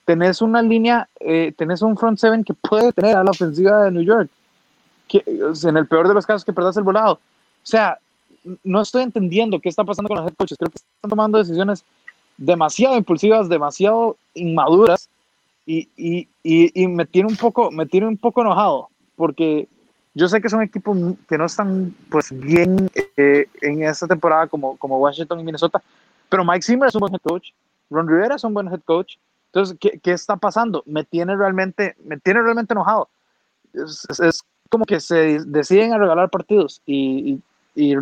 tenés 0.04 0.42
una 0.42 0.60
línea, 0.60 1.08
eh, 1.18 1.54
tenés 1.56 1.80
un 1.80 1.96
front 1.96 2.18
seven 2.18 2.44
que 2.44 2.52
puede 2.52 2.92
tener 2.92 3.16
a 3.16 3.24
la 3.24 3.30
ofensiva 3.30 3.84
de 3.84 3.90
New 3.90 4.02
York, 4.02 4.28
que 5.08 5.24
en 5.26 5.76
el 5.78 5.86
peor 5.86 6.08
de 6.08 6.12
los 6.12 6.26
casos 6.26 6.44
que 6.44 6.52
perdas 6.52 6.76
el 6.76 6.82
volado, 6.82 7.14
o 7.14 7.18
sea, 7.62 7.98
no 8.62 8.82
estoy 8.82 9.02
entendiendo 9.02 9.58
qué 9.60 9.70
está 9.70 9.82
pasando 9.82 10.08
con 10.08 10.18
los 10.18 10.26
head 10.26 10.36
coaches. 10.36 10.58
Creo 10.58 10.70
que 10.70 10.76
están 10.76 11.08
tomando 11.08 11.38
decisiones 11.38 11.86
demasiado 12.36 12.98
impulsivas, 12.98 13.48
demasiado 13.48 14.18
inmaduras 14.34 15.08
y, 15.64 15.88
y, 15.96 16.28
y, 16.42 16.82
y, 16.82 16.86
me 16.86 17.06
tiene 17.06 17.30
un 17.30 17.36
poco, 17.36 17.70
me 17.70 17.86
tiene 17.86 18.06
un 18.06 18.18
poco 18.18 18.42
enojado 18.42 18.90
porque 19.16 19.68
yo 20.12 20.28
sé 20.28 20.42
que 20.42 20.50
son 20.50 20.62
equipos 20.62 20.96
que 21.26 21.38
no 21.38 21.46
están 21.46 21.94
pues 22.10 22.30
bien 22.30 22.90
eh, 23.16 23.46
en 23.62 23.82
esta 23.82 24.06
temporada 24.06 24.48
como, 24.48 24.76
como 24.76 24.98
Washington 24.98 25.40
y 25.40 25.44
Minnesota, 25.44 25.82
pero 26.28 26.44
Mike 26.44 26.62
Zimmer 26.62 26.88
es 26.88 26.94
un 26.94 27.00
buen 27.00 27.14
head 27.14 27.20
coach, 27.22 27.50
Ron 27.90 28.08
Rivera 28.08 28.36
es 28.36 28.44
un 28.44 28.54
buen 28.54 28.68
head 28.68 28.82
coach. 28.84 29.16
Entonces, 29.46 29.76
¿qué, 29.80 29.98
qué 30.02 30.12
está 30.12 30.36
pasando? 30.36 30.82
Me 30.86 31.04
tiene 31.04 31.36
realmente, 31.36 31.96
me 32.04 32.18
tiene 32.18 32.42
realmente 32.42 32.74
enojado. 32.74 33.08
Es, 33.72 34.06
es, 34.10 34.20
es 34.20 34.42
como 34.68 34.84
que 34.84 35.00
se 35.00 35.38
deciden 35.46 35.92
a 35.92 35.98
regalar 35.98 36.28
partidos 36.28 36.82
y, 36.84 37.40
y, 37.74 37.92
y 37.92 37.96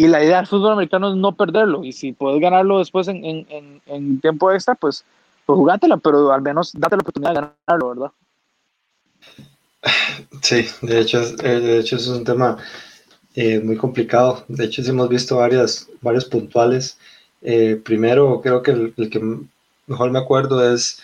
y 0.00 0.08
la 0.08 0.24
idea 0.24 0.38
del 0.38 0.46
fútbol 0.46 0.72
americano 0.72 1.10
es 1.10 1.16
no 1.16 1.32
perderlo. 1.36 1.84
Y 1.84 1.92
si 1.92 2.14
puedes 2.14 2.40
ganarlo 2.40 2.78
después 2.78 3.06
en, 3.08 3.22
en, 3.22 3.82
en 3.84 4.18
tiempo 4.22 4.50
extra, 4.50 4.74
pues, 4.74 5.04
pues 5.44 5.58
jugátela, 5.58 5.98
pero 5.98 6.32
al 6.32 6.40
menos 6.40 6.72
date 6.72 6.96
la 6.96 7.02
oportunidad 7.02 7.34
de 7.34 7.50
ganarlo, 7.66 7.88
¿verdad? 7.90 8.10
Sí, 10.40 10.64
de 10.80 11.00
hecho, 11.00 11.20
de 11.36 11.80
hecho 11.80 11.96
es 11.96 12.08
un 12.08 12.24
tema 12.24 12.56
eh, 13.42 13.58
muy 13.58 13.76
complicado. 13.76 14.44
De 14.48 14.66
hecho, 14.66 14.82
sí 14.82 14.90
hemos 14.90 15.08
visto 15.08 15.36
varias, 15.38 15.88
varios 16.02 16.26
puntuales. 16.26 16.98
Eh, 17.40 17.80
primero, 17.82 18.42
creo 18.42 18.62
que 18.62 18.72
el, 18.72 18.92
el, 18.98 19.08
que 19.08 19.20
mejor 19.86 20.10
me 20.10 20.18
acuerdo 20.18 20.56
es, 20.74 21.00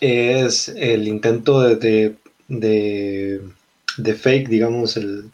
es 0.00 0.68
el 0.68 1.08
intento 1.08 1.60
de, 1.60 1.74
de, 1.76 2.16
de, 2.46 3.40
de 3.96 4.14
fake, 4.14 4.48
digamos, 4.48 4.96
el, 4.96 5.32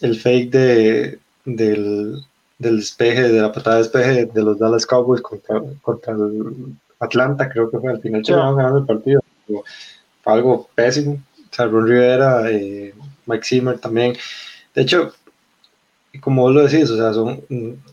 el 0.00 0.18
fake 0.18 0.50
de, 0.50 1.18
del, 1.44 2.24
del 2.58 2.76
despeje, 2.78 3.28
de 3.28 3.40
la 3.40 3.52
patada 3.52 3.76
de 3.76 3.82
despeje 3.84 4.26
de 4.26 4.42
los 4.42 4.58
Dallas 4.58 4.84
Cowboys 4.84 5.22
contra, 5.22 5.62
contra 5.80 6.14
el 6.14 6.74
Atlanta, 6.98 7.48
creo 7.48 7.70
que 7.70 7.78
fue 7.78 7.92
al 7.92 8.00
final 8.00 8.22
terminaron 8.22 8.56
ganando 8.56 8.78
el 8.80 8.86
partido. 8.86 9.22
Fue 9.46 10.32
algo 10.32 10.68
pésimo. 10.74 11.22
O 11.52 11.54
sea, 11.54 11.66
Ron 11.66 11.86
Rivera, 11.86 12.50
eh, 12.50 12.92
Mike 13.26 13.44
Zimmer 13.44 13.78
también. 13.78 14.16
De 14.74 14.82
hecho, 14.82 15.12
como 16.20 16.42
vos 16.42 16.54
lo 16.54 16.66
decís, 16.66 16.90
o 16.90 16.96
sea, 16.96 17.12
son, 17.12 17.42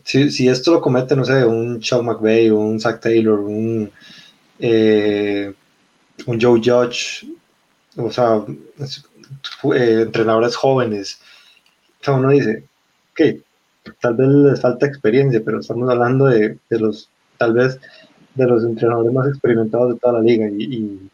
si, 0.02 0.30
si, 0.30 0.48
esto 0.48 0.72
lo 0.72 0.80
comete, 0.80 1.16
no 1.16 1.24
sé, 1.24 1.44
un 1.44 1.82
Sean 1.82 2.04
McVay 2.04 2.50
un 2.50 2.80
Zach 2.80 3.00
Taylor, 3.00 3.40
un, 3.40 3.90
eh, 4.58 5.52
un 6.26 6.40
Joe 6.40 6.60
Judge, 6.62 7.26
o 7.96 8.10
sea, 8.10 8.44
eh, 9.74 10.02
entrenadores 10.02 10.56
jóvenes, 10.56 11.20
o 12.00 12.04
sea, 12.04 12.14
uno 12.14 12.30
dice, 12.30 12.64
ok, 13.12 13.40
tal 14.00 14.14
vez 14.16 14.28
les 14.28 14.60
falta 14.60 14.86
experiencia, 14.86 15.42
pero 15.44 15.60
estamos 15.60 15.88
hablando 15.90 16.26
de, 16.26 16.58
de 16.68 16.78
los, 16.78 17.08
tal 17.38 17.54
vez, 17.54 17.78
de 18.34 18.46
los 18.46 18.64
entrenadores 18.64 19.12
más 19.12 19.28
experimentados 19.28 19.94
de 19.94 20.00
toda 20.00 20.14
la 20.14 20.20
liga 20.20 20.48
y, 20.48 20.64
y 20.64 21.10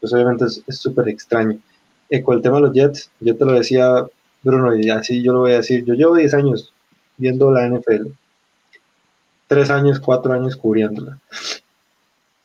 pues 0.00 0.12
obviamente 0.12 0.44
es 0.44 0.78
súper 0.78 1.08
extraño. 1.08 1.58
Eh, 2.10 2.22
con 2.22 2.36
el 2.36 2.42
tema 2.42 2.56
de 2.56 2.62
los 2.62 2.72
Jets, 2.72 3.10
yo 3.20 3.36
te 3.36 3.44
lo 3.44 3.52
decía, 3.52 4.04
Bruno, 4.42 4.74
y 4.76 4.90
así 4.90 5.22
yo 5.22 5.32
lo 5.32 5.40
voy 5.40 5.52
a 5.52 5.56
decir, 5.56 5.84
yo 5.84 5.94
llevo 5.94 6.16
10 6.16 6.34
años 6.34 6.72
viendo 7.16 7.50
la 7.50 7.68
NFL, 7.68 8.08
3 9.46 9.70
años, 9.70 10.00
4 10.00 10.32
años 10.32 10.56
cubriéndola. 10.56 11.18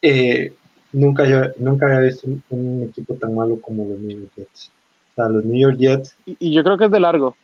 Eh, 0.01 0.53
nunca, 0.91 1.25
yo, 1.25 1.51
nunca 1.57 1.87
había 1.87 1.99
visto 1.99 2.27
un, 2.27 2.43
un, 2.49 2.83
equipo 2.89 3.15
tan 3.15 3.33
malo 3.33 3.59
como 3.61 3.85
los 3.87 3.99
New 3.99 4.19
York 4.19 4.31
Jets. 4.35 4.71
O 5.11 5.15
sea, 5.15 5.29
los 5.29 5.45
New 5.45 5.59
York 5.59 5.77
Jets. 5.77 6.15
Y, 6.25 6.37
y 6.39 6.53
yo 6.53 6.63
creo 6.63 6.77
que 6.77 6.85
es 6.85 6.91
de 6.91 6.99
largo. 6.99 7.35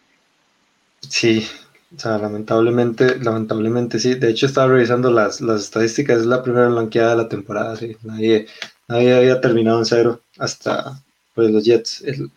Sí, 1.00 1.48
o 1.96 2.00
sea, 2.00 2.18
lamentablemente, 2.18 3.20
lamentablemente 3.20 4.00
sí. 4.00 4.16
De 4.16 4.30
hecho, 4.30 4.46
estaba 4.46 4.74
revisando 4.74 5.12
las, 5.12 5.42
las 5.42 5.64
estadísticas, 5.64 6.20
es 6.20 6.26
la 6.26 6.42
primera 6.42 6.70
blanqueada 6.70 7.12
de 7.12 7.24
la 7.24 7.30
temporada, 7.30 7.76
sí. 7.76 7.98
Nadie, 8.04 8.48
nadie 8.88 9.14
había 9.14 9.42
terminado 9.42 9.80
en 9.80 9.86
cero 9.86 10.22
hasta 10.38 11.02
pues, 11.36 11.52
los 11.52 11.66
Jets 11.66 12.02
el, 12.02 12.32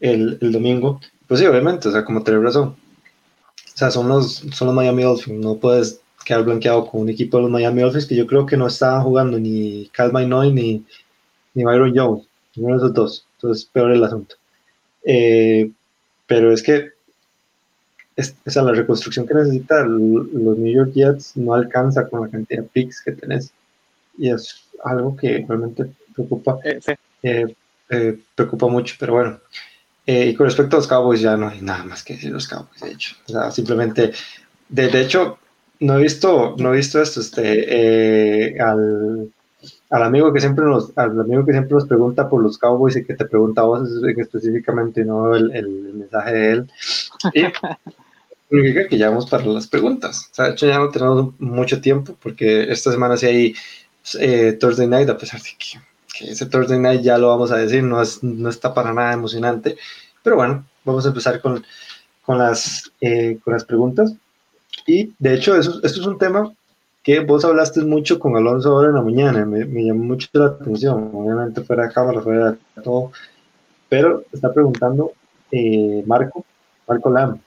el, 0.00 0.38
el 0.40 0.52
domingo. 0.52 1.00
Pues 1.26 1.40
sí, 1.40 1.46
obviamente, 1.46 1.88
o 1.88 1.92
sea, 1.92 2.04
como 2.04 2.22
tenés 2.22 2.42
razón. 2.42 2.68
O 2.68 3.76
sea, 3.76 3.90
son 3.90 4.08
los, 4.08 4.44
son 4.52 4.66
los 4.66 4.74
Miami 4.74 5.02
Dolphins, 5.02 5.40
no 5.40 5.56
puedes 5.56 6.00
quedar 6.24 6.44
blanqueado 6.44 6.86
con 6.86 7.02
un 7.02 7.08
equipo 7.08 7.36
de 7.36 7.44
los 7.44 7.52
Miami 7.52 7.82
Dolphins 7.82 8.06
que 8.06 8.16
yo 8.16 8.26
creo 8.26 8.46
que 8.46 8.56
no 8.56 8.66
estaban 8.66 9.02
jugando 9.02 9.38
ni 9.38 9.88
Cal 9.92 10.12
Noy 10.28 10.52
ni, 10.52 10.84
ni 11.54 11.64
Byron 11.64 11.92
Jones, 11.94 12.26
ninguno 12.54 12.76
de 12.76 12.84
esos 12.84 12.94
dos. 12.94 13.26
Entonces, 13.36 13.64
peor 13.66 13.92
el 13.92 14.04
asunto. 14.04 14.36
Eh, 15.04 15.70
pero 16.26 16.52
es 16.52 16.62
que 16.62 16.94
es, 18.16 18.36
esa 18.44 18.62
la 18.62 18.72
reconstrucción 18.72 19.26
que 19.26 19.34
necesita 19.34 19.84
los 19.84 20.58
New 20.58 20.72
York 20.72 20.92
Jets 20.92 21.36
no 21.36 21.54
alcanza 21.54 22.08
con 22.08 22.22
la 22.22 22.28
cantidad 22.28 22.62
de 22.62 22.68
picks 22.68 23.02
que 23.02 23.12
tenés. 23.12 23.52
Y 24.16 24.30
es 24.30 24.64
algo 24.84 25.16
que 25.16 25.44
realmente 25.46 25.90
preocupa, 26.14 26.58
eh, 26.64 26.78
sí. 26.80 26.92
eh, 27.22 27.54
eh, 27.90 28.18
preocupa 28.34 28.68
mucho, 28.68 28.94
pero 28.98 29.14
bueno. 29.14 29.40
Eh, 30.06 30.28
y 30.28 30.34
con 30.34 30.46
respecto 30.46 30.76
a 30.76 30.80
los 30.80 30.88
Cowboys, 30.88 31.20
ya 31.20 31.36
no 31.36 31.48
hay 31.48 31.60
nada 31.62 31.84
más 31.84 32.02
que 32.02 32.14
decir 32.14 32.30
los 32.30 32.46
Cowboys, 32.46 32.80
de 32.80 32.92
hecho. 32.92 33.16
O 33.26 33.32
sea, 33.32 33.50
simplemente, 33.50 34.12
de, 34.68 34.88
de 34.88 35.00
hecho, 35.00 35.38
no 35.80 35.98
he 35.98 36.02
visto, 36.02 36.54
no 36.58 36.72
he 36.72 36.76
visto 36.76 37.00
esto, 37.00 37.20
este, 37.20 38.60
al, 38.60 39.32
al 39.90 40.02
amigo 40.02 40.32
que 40.32 40.40
siempre 40.40 40.64
nos, 40.64 40.96
al 40.96 41.18
amigo 41.20 41.44
que 41.44 41.52
siempre 41.52 41.74
nos 41.74 41.86
pregunta 41.86 42.28
por 42.28 42.42
los 42.42 42.58
Cowboys 42.58 42.96
y 42.96 43.04
que 43.04 43.14
te 43.14 43.24
pregunta 43.24 43.62
a 43.62 43.64
vos 43.64 43.88
específicamente, 44.16 45.04
no 45.04 45.34
el, 45.34 45.54
el 45.54 45.68
mensaje 45.94 46.32
de 46.32 46.52
él. 46.52 46.70
Y 47.32 47.44
significa 48.48 48.88
que 48.88 48.98
ya 48.98 49.08
vamos 49.08 49.28
para 49.28 49.44
las 49.46 49.66
preguntas. 49.66 50.28
O 50.32 50.34
sea, 50.34 50.46
de 50.46 50.52
hecho, 50.52 50.66
ya 50.66 50.78
no 50.78 50.90
tenemos 50.90 51.40
mucho 51.40 51.80
tiempo 51.80 52.16
porque 52.22 52.70
esta 52.70 52.92
semana 52.92 53.16
sí 53.16 53.26
hay 53.26 53.54
eh, 54.18 54.56
Thursday 54.58 54.86
Night, 54.86 55.08
a 55.08 55.18
pesar 55.18 55.40
de 55.40 55.50
que, 55.58 55.78
que, 56.16 56.30
ese 56.30 56.46
Thursday 56.46 56.78
Night 56.78 57.02
ya 57.02 57.18
lo 57.18 57.28
vamos 57.28 57.50
a 57.50 57.56
decir, 57.56 57.82
no, 57.82 58.00
es, 58.00 58.22
no 58.22 58.48
está 58.48 58.74
para 58.74 58.92
nada 58.92 59.12
emocionante. 59.12 59.76
Pero 60.22 60.36
bueno, 60.36 60.64
vamos 60.84 61.04
a 61.04 61.08
empezar 61.08 61.40
con, 61.40 61.64
con, 62.24 62.38
las, 62.38 62.90
eh, 63.00 63.38
con 63.42 63.52
las 63.52 63.64
preguntas. 63.64 64.14
Y 64.86 65.12
de 65.18 65.34
hecho, 65.34 65.56
eso, 65.56 65.80
esto 65.82 66.00
es 66.00 66.06
un 66.06 66.18
tema 66.18 66.52
que 67.02 67.20
vos 67.20 67.44
hablaste 67.44 67.82
mucho 67.82 68.18
con 68.18 68.36
Alonso 68.36 68.70
ahora 68.70 68.88
en 68.88 68.94
la 68.94 69.02
mañana, 69.02 69.44
me, 69.44 69.66
me 69.66 69.84
llamó 69.84 70.04
mucho 70.04 70.26
la 70.32 70.46
atención, 70.46 71.10
obviamente 71.12 71.62
fuera 71.62 71.86
de 71.86 71.92
cámara, 71.92 72.22
fuera 72.22 72.52
de 72.52 72.82
todo, 72.82 73.12
pero 73.90 74.24
está 74.32 74.52
preguntando 74.52 75.12
eh, 75.52 76.02
Marco, 76.06 76.44
Marco 76.88 77.10
Lam, 77.10 77.40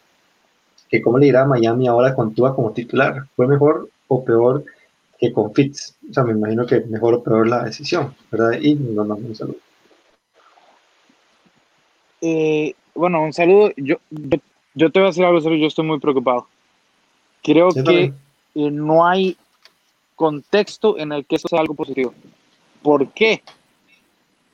que 0.88 1.02
cómo 1.02 1.18
le 1.18 1.28
irá 1.28 1.42
a 1.42 1.46
Miami 1.48 1.88
ahora 1.88 2.14
con 2.14 2.34
Tua 2.34 2.56
como 2.56 2.72
titular. 2.72 3.26
¿Fue 3.36 3.48
mejor 3.48 3.90
o 4.08 4.24
peor 4.24 4.64
que 5.20 5.32
con 5.32 5.54
Fitz? 5.54 5.98
O 6.10 6.14
sea, 6.14 6.24
me 6.24 6.34
imagino 6.34 6.66
que 6.66 6.82
mejor 6.82 7.16
o 7.16 7.24
peor 7.24 7.48
la 7.48 7.64
decisión, 7.64 8.16
¿verdad? 8.32 8.60
Y 8.62 8.76
nos 8.76 8.96
mandamos 8.96 9.26
un 9.26 9.36
saludo. 9.36 9.58
Eh, 12.22 12.74
bueno, 12.96 13.24
un 13.24 13.34
saludo. 13.34 13.72
Yo, 13.78 13.98
yo, 14.10 14.40
yo, 14.74 14.92
te 14.92 15.00
voy 15.00 15.08
a 15.08 15.12
decir 15.12 15.26
algo 15.26 15.42
serio, 15.42 15.58
yo 15.58 15.68
estoy 15.68 15.86
muy 15.86 16.00
preocupado. 16.00 16.48
Creo 17.44 17.72
sí, 17.72 17.84
que 17.84 18.04
eh, 18.56 18.72
no 18.72 19.06
hay 19.06 19.38
contexto 20.16 20.98
en 20.98 21.12
el 21.12 21.26
que 21.26 21.36
eso 21.36 21.48
sea 21.48 21.60
algo 21.60 21.74
positivo. 21.74 22.14
¿Por 22.82 23.08
qué? 23.10 23.42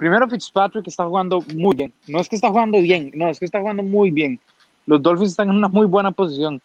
primero 0.03 0.28
Fitzpatrick 0.28 0.86
está 0.88 1.05
jugando 1.05 1.41
muy 1.55 1.78
bien. 1.78 1.93
No 2.07 2.20
es 2.20 2.28
que 2.28 2.36
está 2.36 2.49
jugando 2.49 2.82
bien, 2.82 3.11
no, 3.16 3.30
es 3.30 3.39
que 3.39 3.45
está 3.45 3.61
jugando 3.61 3.84
muy 3.84 4.11
bien. 4.11 4.38
Los 4.86 5.01
Dolphins 5.01 5.32
están 5.32 5.49
en 5.49 5.55
una 5.55 5.70
muy 5.70 5.86
buena 5.86 6.11
posición. 6.11 6.61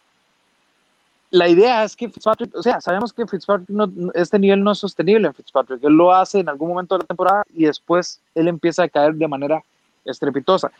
La 1.31 1.49
idea 1.49 1.85
es 1.85 1.95
que 1.95 2.09
Fitzpatrick, 2.09 2.55
o 2.55 2.63
sea, 2.63 2.81
sabemos 2.81 3.13
que 3.13 3.27
Fitzpatrick 3.27 3.69
no, 3.69 3.91
este 4.15 4.39
nivel 4.39 4.63
no 4.65 4.73
es 4.73 4.79
sostenible 4.79 5.27
en 5.27 5.35
Fitzpatrick. 5.35 5.83
Él 5.85 5.93
lo 5.93 6.13
hace 6.13 6.41
en 6.41 6.49
algún 6.49 6.69
momento 6.69 6.95
de 6.95 7.01
la 7.01 7.07
temporada 7.07 7.45
y 7.55 7.65
después 7.65 8.21
él 8.35 8.49
empieza 8.49 8.85
a 8.85 8.89
caer 8.89 9.15
de 9.15 9.29
manera 9.29 9.63
estrepitosa. 10.07 10.71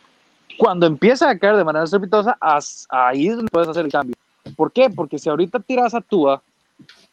Cuando 0.57 0.87
empieza 0.87 1.29
a 1.29 1.37
caer 1.37 1.55
de 1.55 1.63
manera 1.63 1.85
estrepitosa, 1.85 2.37
ahí 2.89 3.27
es 3.27 3.35
donde 3.35 3.51
puedes 3.51 3.69
hacer 3.69 3.85
el 3.85 3.91
cambio. 3.91 4.15
¿Por 4.55 4.71
qué? 4.71 4.89
Porque 4.89 5.19
si 5.19 5.29
ahorita 5.29 5.59
tiras 5.59 5.93
a 5.93 6.01
Tua, 6.01 6.41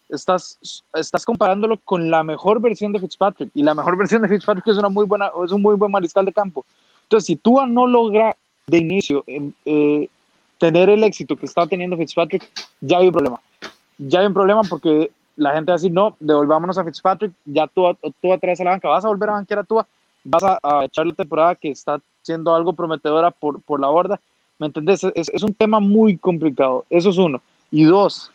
estás, 0.08 0.82
estás 0.94 1.24
comparándolo 1.24 1.78
con 1.84 2.10
la 2.10 2.22
mejor 2.22 2.60
versión 2.60 2.92
de 2.92 3.00
Fitzpatrick 3.00 3.50
y 3.54 3.62
la 3.62 3.74
mejor 3.74 3.96
versión 3.96 4.22
de 4.22 4.28
Fitzpatrick 4.28 4.66
es 4.66 4.78
una 4.78 4.88
muy 4.88 5.04
buena 5.04 5.30
es 5.44 5.52
un 5.52 5.62
muy 5.62 5.74
buen 5.74 5.90
mariscal 5.90 6.24
de 6.24 6.32
campo 6.32 6.64
entonces 7.02 7.26
si 7.26 7.36
Tua 7.36 7.66
no 7.66 7.86
logra 7.86 8.36
de 8.66 8.78
inicio 8.78 9.24
eh, 9.26 10.08
tener 10.58 10.88
el 10.88 11.04
éxito 11.04 11.36
que 11.36 11.46
está 11.46 11.66
teniendo 11.66 11.96
Fitzpatrick 11.96 12.48
ya 12.80 12.98
hay 12.98 13.06
un 13.06 13.12
problema 13.12 13.40
ya 13.98 14.20
hay 14.20 14.26
un 14.26 14.34
problema 14.34 14.62
porque 14.62 15.10
la 15.36 15.52
gente 15.52 15.70
va 15.70 15.74
a 15.74 15.78
decir 15.78 15.92
no 15.92 16.16
devolvámonos 16.20 16.78
a 16.78 16.84
Fitzpatrick 16.84 17.32
ya 17.44 17.66
Tua, 17.66 17.96
Tua 18.20 18.38
traes 18.38 18.60
a 18.60 18.64
la 18.64 18.70
banca 18.70 18.88
vas 18.88 19.04
a 19.04 19.08
volver 19.08 19.30
a 19.30 19.32
banquear 19.32 19.60
a 19.60 19.64
Tua 19.64 19.86
vas 20.24 20.42
a, 20.42 20.84
echar 20.84 21.06
la 21.06 21.14
temporada 21.14 21.54
que 21.54 21.70
está 21.70 22.00
siendo 22.22 22.54
algo 22.54 22.72
prometedora 22.72 23.30
por, 23.30 23.60
por 23.62 23.80
la 23.80 23.88
borda 23.88 24.20
¿me 24.58 24.66
entendés? 24.66 25.04
Es, 25.14 25.28
es 25.28 25.42
un 25.42 25.54
tema 25.54 25.80
muy 25.80 26.16
complicado 26.16 26.84
eso 26.90 27.10
es 27.10 27.18
uno 27.18 27.40
y 27.70 27.84
dos 27.84 28.30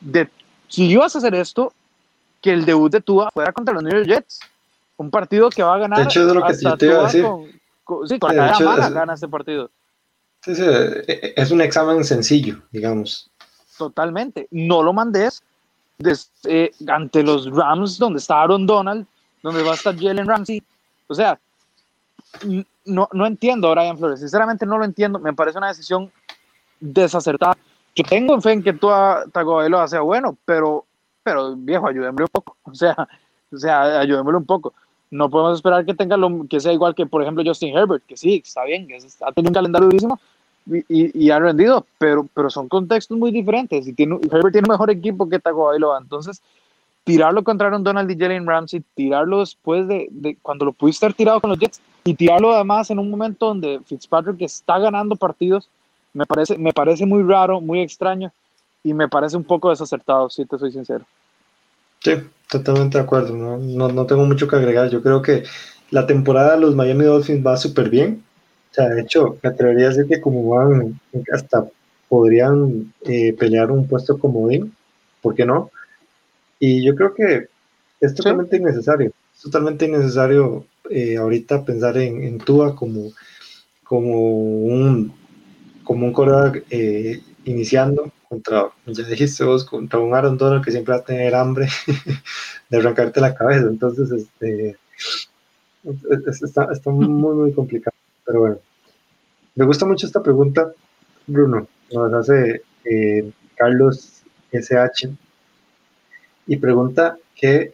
de 0.00 0.28
si 0.68 0.84
ibas 0.84 1.14
a 1.14 1.18
hacer 1.18 1.34
esto, 1.34 1.72
que 2.40 2.52
el 2.52 2.64
debut 2.64 2.92
de 2.92 3.00
Tua 3.00 3.30
fuera 3.32 3.52
contra 3.52 3.74
los 3.74 3.82
New 3.82 3.92
York 3.92 4.06
Jets. 4.06 4.40
Un 4.96 5.10
partido 5.10 5.48
que 5.50 5.62
va 5.62 5.74
a 5.74 5.78
ganar. 5.78 5.98
De 5.98 6.04
hecho, 6.04 6.26
es 6.28 6.34
lo 6.34 6.44
que 6.44 6.54
te 6.54 6.86
iba 6.86 7.00
a 7.00 7.04
decir. 7.04 7.24
sí, 8.06 8.18
con 8.18 8.36
la 8.36 8.58
mala 8.58 8.90
gana 8.90 9.14
este 9.14 9.28
partido. 9.28 9.70
Sí, 10.48 10.54
sí, 10.54 10.62
e, 10.64 11.04
e, 11.06 11.34
es 11.36 11.50
un 11.50 11.60
examen 11.60 12.02
sencillo, 12.04 12.62
digamos. 12.70 13.30
Totalmente. 13.76 14.48
No 14.50 14.82
lo 14.82 14.92
mandes 14.92 15.42
desde, 15.98 16.72
ante 16.88 17.22
los 17.22 17.50
Rams, 17.54 17.98
donde 17.98 18.18
está 18.18 18.42
Aaron 18.42 18.66
Donald, 18.66 19.06
donde 19.42 19.62
va 19.62 19.72
a 19.72 19.74
estar 19.74 19.94
Jalen 19.94 20.26
Ramsey. 20.26 20.62
O 21.06 21.14
sea, 21.14 21.38
no, 22.86 23.08
no 23.12 23.26
entiendo 23.26 23.68
a 23.68 23.74
Brian 23.74 23.98
Flores. 23.98 24.20
Sinceramente, 24.20 24.64
no 24.64 24.78
lo 24.78 24.84
entiendo. 24.84 25.18
Me 25.18 25.34
parece 25.34 25.58
una 25.58 25.68
decisión 25.68 26.10
desacertada 26.80 27.56
yo 27.98 28.04
tengo 28.04 28.40
fe 28.40 28.52
en 28.52 28.62
que 28.62 28.72
tú 28.72 28.88
Tagovailoa 29.32 29.88
sea 29.88 30.02
bueno, 30.02 30.38
pero, 30.44 30.84
pero 31.24 31.56
viejo, 31.56 31.88
ayúdenme 31.88 32.22
un 32.22 32.28
poco. 32.28 32.56
O 32.64 32.74
sea, 32.74 32.94
o 33.50 33.56
sea, 33.56 34.00
ayúdenme 34.00 34.36
un 34.36 34.44
poco. 34.44 34.72
No 35.10 35.28
podemos 35.28 35.58
esperar 35.58 35.84
que 35.84 35.94
tenga 35.94 36.16
lo 36.16 36.46
que 36.48 36.60
sea 36.60 36.72
igual 36.72 36.94
que, 36.94 37.06
por 37.06 37.22
ejemplo, 37.22 37.42
Justin 37.44 37.76
Herbert, 37.76 38.04
que 38.06 38.16
sí, 38.16 38.42
está 38.44 38.64
bien, 38.64 38.86
que 38.86 38.96
ha 38.96 39.32
tenido 39.32 39.50
un 39.50 39.54
calendario 39.54 39.86
durísimo 39.86 40.20
y, 40.70 41.26
y, 41.26 41.30
ha 41.30 41.38
rendido, 41.38 41.86
pero, 41.98 42.26
pero 42.34 42.50
son 42.50 42.68
contextos 42.68 43.16
muy 43.16 43.30
diferentes. 43.30 43.86
Y 43.86 43.92
tiene, 43.92 44.18
Herbert 44.30 44.52
tiene 44.52 44.68
mejor 44.68 44.90
equipo 44.90 45.28
que 45.28 45.38
Tagovailoa, 45.38 45.98
entonces 45.98 46.42
tirarlo 47.04 47.42
contra 47.42 47.74
un 47.74 47.82
Donald 47.82 48.10
y 48.10 48.18
Jalen 48.18 48.46
Ramsey, 48.46 48.82
tirarlo 48.94 49.40
después 49.40 49.88
de, 49.88 50.36
cuando 50.42 50.66
lo 50.66 50.72
pudiste 50.72 51.06
estar 51.06 51.16
tirado 51.16 51.40
con 51.40 51.50
los 51.50 51.58
Jets 51.58 51.80
y 52.04 52.14
tirarlo 52.14 52.52
además 52.52 52.90
en 52.90 52.98
un 52.98 53.10
momento 53.10 53.46
donde 53.46 53.80
Fitzpatrick 53.86 54.42
está 54.42 54.78
ganando 54.78 55.16
partidos 55.16 55.70
me 56.12 56.26
parece, 56.26 56.58
me 56.58 56.72
parece 56.72 57.06
muy 57.06 57.22
raro, 57.22 57.60
muy 57.60 57.80
extraño 57.80 58.32
y 58.82 58.94
me 58.94 59.08
parece 59.08 59.36
un 59.36 59.44
poco 59.44 59.70
desacertado, 59.70 60.30
si 60.30 60.44
te 60.44 60.58
soy 60.58 60.72
sincero. 60.72 61.04
Sí, 62.00 62.12
totalmente 62.48 62.98
de 62.98 63.04
acuerdo. 63.04 63.34
No, 63.34 63.88
no, 63.88 64.06
tengo 64.06 64.24
mucho 64.24 64.48
que 64.48 64.56
agregar. 64.56 64.88
Yo 64.88 65.02
creo 65.02 65.20
que 65.22 65.44
la 65.90 66.06
temporada 66.06 66.54
de 66.54 66.60
los 66.60 66.74
Miami 66.74 67.04
Dolphins 67.04 67.46
va 67.46 67.56
súper 67.56 67.90
bien. 67.90 68.24
O 68.70 68.74
sea, 68.74 68.88
de 68.88 69.02
hecho, 69.02 69.38
me 69.42 69.50
atrevería 69.50 69.86
a 69.86 69.88
decir 69.90 70.06
que 70.06 70.20
como 70.20 70.48
van, 70.48 71.00
hasta 71.32 71.68
podrían 72.08 72.92
eh, 73.02 73.32
pelear 73.32 73.70
un 73.70 73.86
puesto 73.86 74.18
comodín. 74.18 74.74
¿Por 75.20 75.34
qué 75.34 75.44
no? 75.44 75.70
Y 76.58 76.84
yo 76.84 76.94
creo 76.94 77.14
que 77.14 77.48
es 78.00 78.14
totalmente 78.14 78.56
innecesario. 78.56 79.12
Es 79.34 79.42
totalmente 79.42 79.86
innecesario 79.86 80.66
eh, 80.90 81.16
ahorita 81.16 81.64
pensar 81.64 81.96
en, 81.98 82.22
en 82.22 82.38
Tua 82.38 82.74
como, 82.74 83.12
como 83.84 84.20
un 84.20 85.12
como 85.88 86.04
un 86.04 86.12
coreback 86.12 86.66
eh, 86.68 87.22
iniciando 87.44 88.12
contra, 88.28 88.68
ya 88.84 89.04
dijiste 89.04 89.42
vos, 89.42 89.64
contra 89.64 89.98
un 89.98 90.14
Aaron 90.14 90.36
Donald 90.36 90.62
que 90.62 90.70
siempre 90.70 90.92
va 90.92 91.00
a 91.00 91.04
tener 91.04 91.34
hambre 91.34 91.66
de 92.68 92.76
arrancarte 92.76 93.22
la 93.22 93.34
cabeza. 93.34 93.68
Entonces, 93.68 94.10
este, 94.10 94.76
está, 96.44 96.68
está 96.70 96.90
muy, 96.90 97.08
muy 97.08 97.52
complicado. 97.54 97.96
Pero 98.28 98.40
bueno, 98.40 98.58
me 99.54 99.64
gusta 99.64 99.86
mucho 99.86 100.06
esta 100.06 100.22
pregunta, 100.22 100.70
Bruno. 101.26 101.66
Nos 101.90 102.12
hace 102.12 102.60
eh, 102.84 103.32
Carlos 103.56 104.22
SH 104.52 105.08
y 106.46 106.56
pregunta 106.58 107.16
que, 107.34 107.72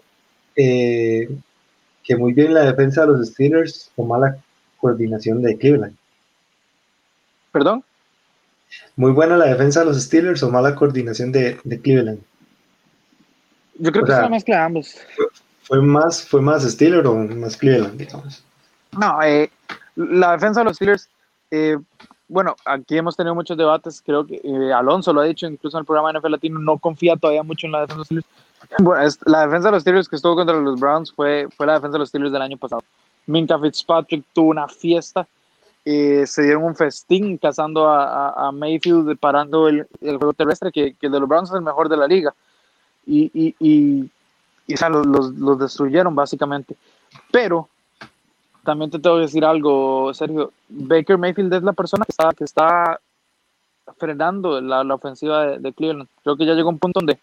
eh, 0.55 1.29
que 2.05 2.17
muy 2.17 2.33
bien 2.35 2.55
la 2.55 2.67
defensa 2.67 3.01
de 3.01 3.09
los 3.09 3.27
Steelers 3.27 3.91
o 3.97 4.05
mala 4.05 4.39
coordinación 4.79 5.43
de 5.43 5.59
Cleveland. 5.59 5.97
¿Perdón? 7.51 7.83
Muy 8.95 9.11
buena 9.11 9.37
la 9.37 9.47
defensa 9.47 9.81
de 9.81 9.87
los 9.87 10.01
Steelers 10.01 10.41
o 10.45 10.51
mala 10.53 10.77
coordinación 10.77 11.33
de, 11.33 11.59
de 11.65 11.81
Cleveland. 11.81 12.21
Yo 13.81 13.91
creo 13.91 14.05
que 14.05 14.13
es 14.13 14.19
una 14.19 14.29
mezcla 14.29 14.59
de 14.59 14.63
ambos. 14.63 14.97
Fue, 15.63 15.83
más, 15.83 16.25
¿Fue 16.25 16.41
más 16.41 16.63
Steelers 16.63 17.09
o 17.09 17.17
más 17.17 17.57
Cleveland, 17.57 17.99
digamos? 17.99 18.45
No, 18.93 19.21
eh, 19.21 19.51
la 19.97 20.33
defensa 20.33 20.61
de 20.61 20.65
los 20.65 20.77
Steelers, 20.77 21.09
eh, 21.51 21.79
bueno, 22.29 22.57
aquí 22.65 22.97
hemos 22.97 23.17
tenido 23.17 23.35
muchos 23.35 23.57
debates, 23.57 24.03
creo 24.05 24.27
que 24.27 24.41
eh, 24.43 24.73
Alonso 24.73 25.13
lo 25.13 25.21
ha 25.21 25.25
dicho 25.25 25.47
incluso 25.47 25.77
en 25.77 25.83
el 25.83 25.87
programa 25.87 26.13
NFL 26.13 26.31
Latino, 26.31 26.59
no 26.59 26.79
confía 26.79 27.17
todavía 27.17 27.43
mucho 27.43 27.67
en 27.67 27.73
la 27.73 27.81
defensa 27.81 27.95
de 27.95 27.99
los 27.99 28.07
Steelers. 28.07 28.27
Bueno, 28.79 29.09
la 29.27 29.47
defensa 29.47 29.69
de 29.69 29.73
los 29.73 29.83
Steelers 29.83 30.09
que 30.09 30.17
estuvo 30.17 30.35
contra 30.35 30.57
los 30.57 30.81
Browns 30.81 31.13
fue, 31.13 31.49
fue 31.57 31.67
la 31.67 31.75
defensa 31.75 31.93
de 31.93 31.99
los 31.99 32.09
Steelers 32.09 32.33
del 32.33 32.43
año 32.43 32.57
pasado. 32.57 32.83
Minka 33.27 33.59
Fitzpatrick 33.59 34.25
tuvo 34.33 34.51
una 34.51 34.69
fiesta 34.69 35.27
eh, 35.87 36.27
se 36.27 36.43
dieron 36.43 36.65
un 36.65 36.75
festín 36.75 37.37
cazando 37.37 37.89
a, 37.89 38.49
a, 38.49 38.53
Mayfield, 38.53 39.19
parando 39.19 39.69
el, 39.69 39.87
el, 40.01 40.17
juego 40.17 40.33
terrestre, 40.33 40.73
que, 40.73 40.95
que, 40.95 41.07
el 41.07 41.13
de 41.13 41.21
los 41.21 41.29
Browns 41.29 41.51
es 41.51 41.57
el 41.57 41.63
mejor 41.63 41.91
de 41.91 41.97
la 41.99 42.07
liga. 42.07 42.35
Y, 43.07 43.31
y, 43.35 43.55
y, 43.59 44.11
y 44.67 44.77
los, 44.77 45.07
los, 45.07 45.35
los, 45.35 45.59
destruyeron 45.59 46.15
básicamente. 46.15 46.75
Pero 47.31 47.69
también 48.65 48.91
te 48.91 48.99
tengo 48.99 49.17
que 49.17 49.23
decir 49.23 49.45
algo, 49.45 50.13
Sergio. 50.15 50.53
Baker 50.69 51.19
Mayfield 51.19 51.53
es 51.53 51.63
la 51.63 51.73
persona 51.73 52.05
que 52.37 52.45
está, 52.45 53.01
frenando 53.99 54.61
la, 54.61 54.83
ofensiva 54.95 55.59
de, 55.59 55.73
Cleveland. 55.73 56.09
Creo 56.23 56.37
que 56.37 56.47
ya 56.47 56.55
llegó 56.55 56.71
un 56.71 56.79
punto 56.79 57.01
donde 57.01 57.19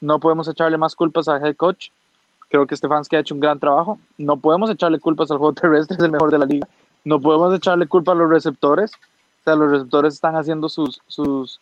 no 0.00 0.18
podemos 0.18 0.48
echarle 0.48 0.78
más 0.78 0.96
culpas 0.96 1.28
al 1.28 1.44
head 1.44 1.56
coach. 1.56 1.90
Creo 2.48 2.66
que 2.66 2.76
Stefanski 2.76 3.16
ha 3.16 3.20
hecho 3.20 3.34
un 3.34 3.40
gran 3.40 3.58
trabajo. 3.58 3.98
No 4.18 4.36
podemos 4.36 4.70
echarle 4.70 4.98
culpas 4.98 5.30
al 5.30 5.38
juego 5.38 5.52
terrestre, 5.60 5.96
es 5.96 6.02
el 6.02 6.10
mejor 6.12 6.30
de 6.30 6.38
la 6.38 6.46
liga 6.46 6.66
no 7.04 7.20
podemos 7.20 7.54
echarle 7.54 7.86
culpa 7.86 8.12
a 8.12 8.14
los 8.14 8.28
receptores. 8.28 8.92
O 8.94 9.44
sea, 9.44 9.54
los 9.54 9.70
receptores 9.70 10.14
están 10.14 10.36
haciendo 10.36 10.68
sus, 10.68 11.00
sus, 11.06 11.60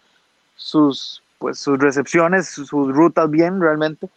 sus, 0.56 1.22
pues, 1.38 1.58
sus 1.58 1.78
recepciones, 1.78 2.48
sus, 2.48 2.70
rutas 2.70 3.28
bien 3.28 3.60
realmente. 3.60 4.08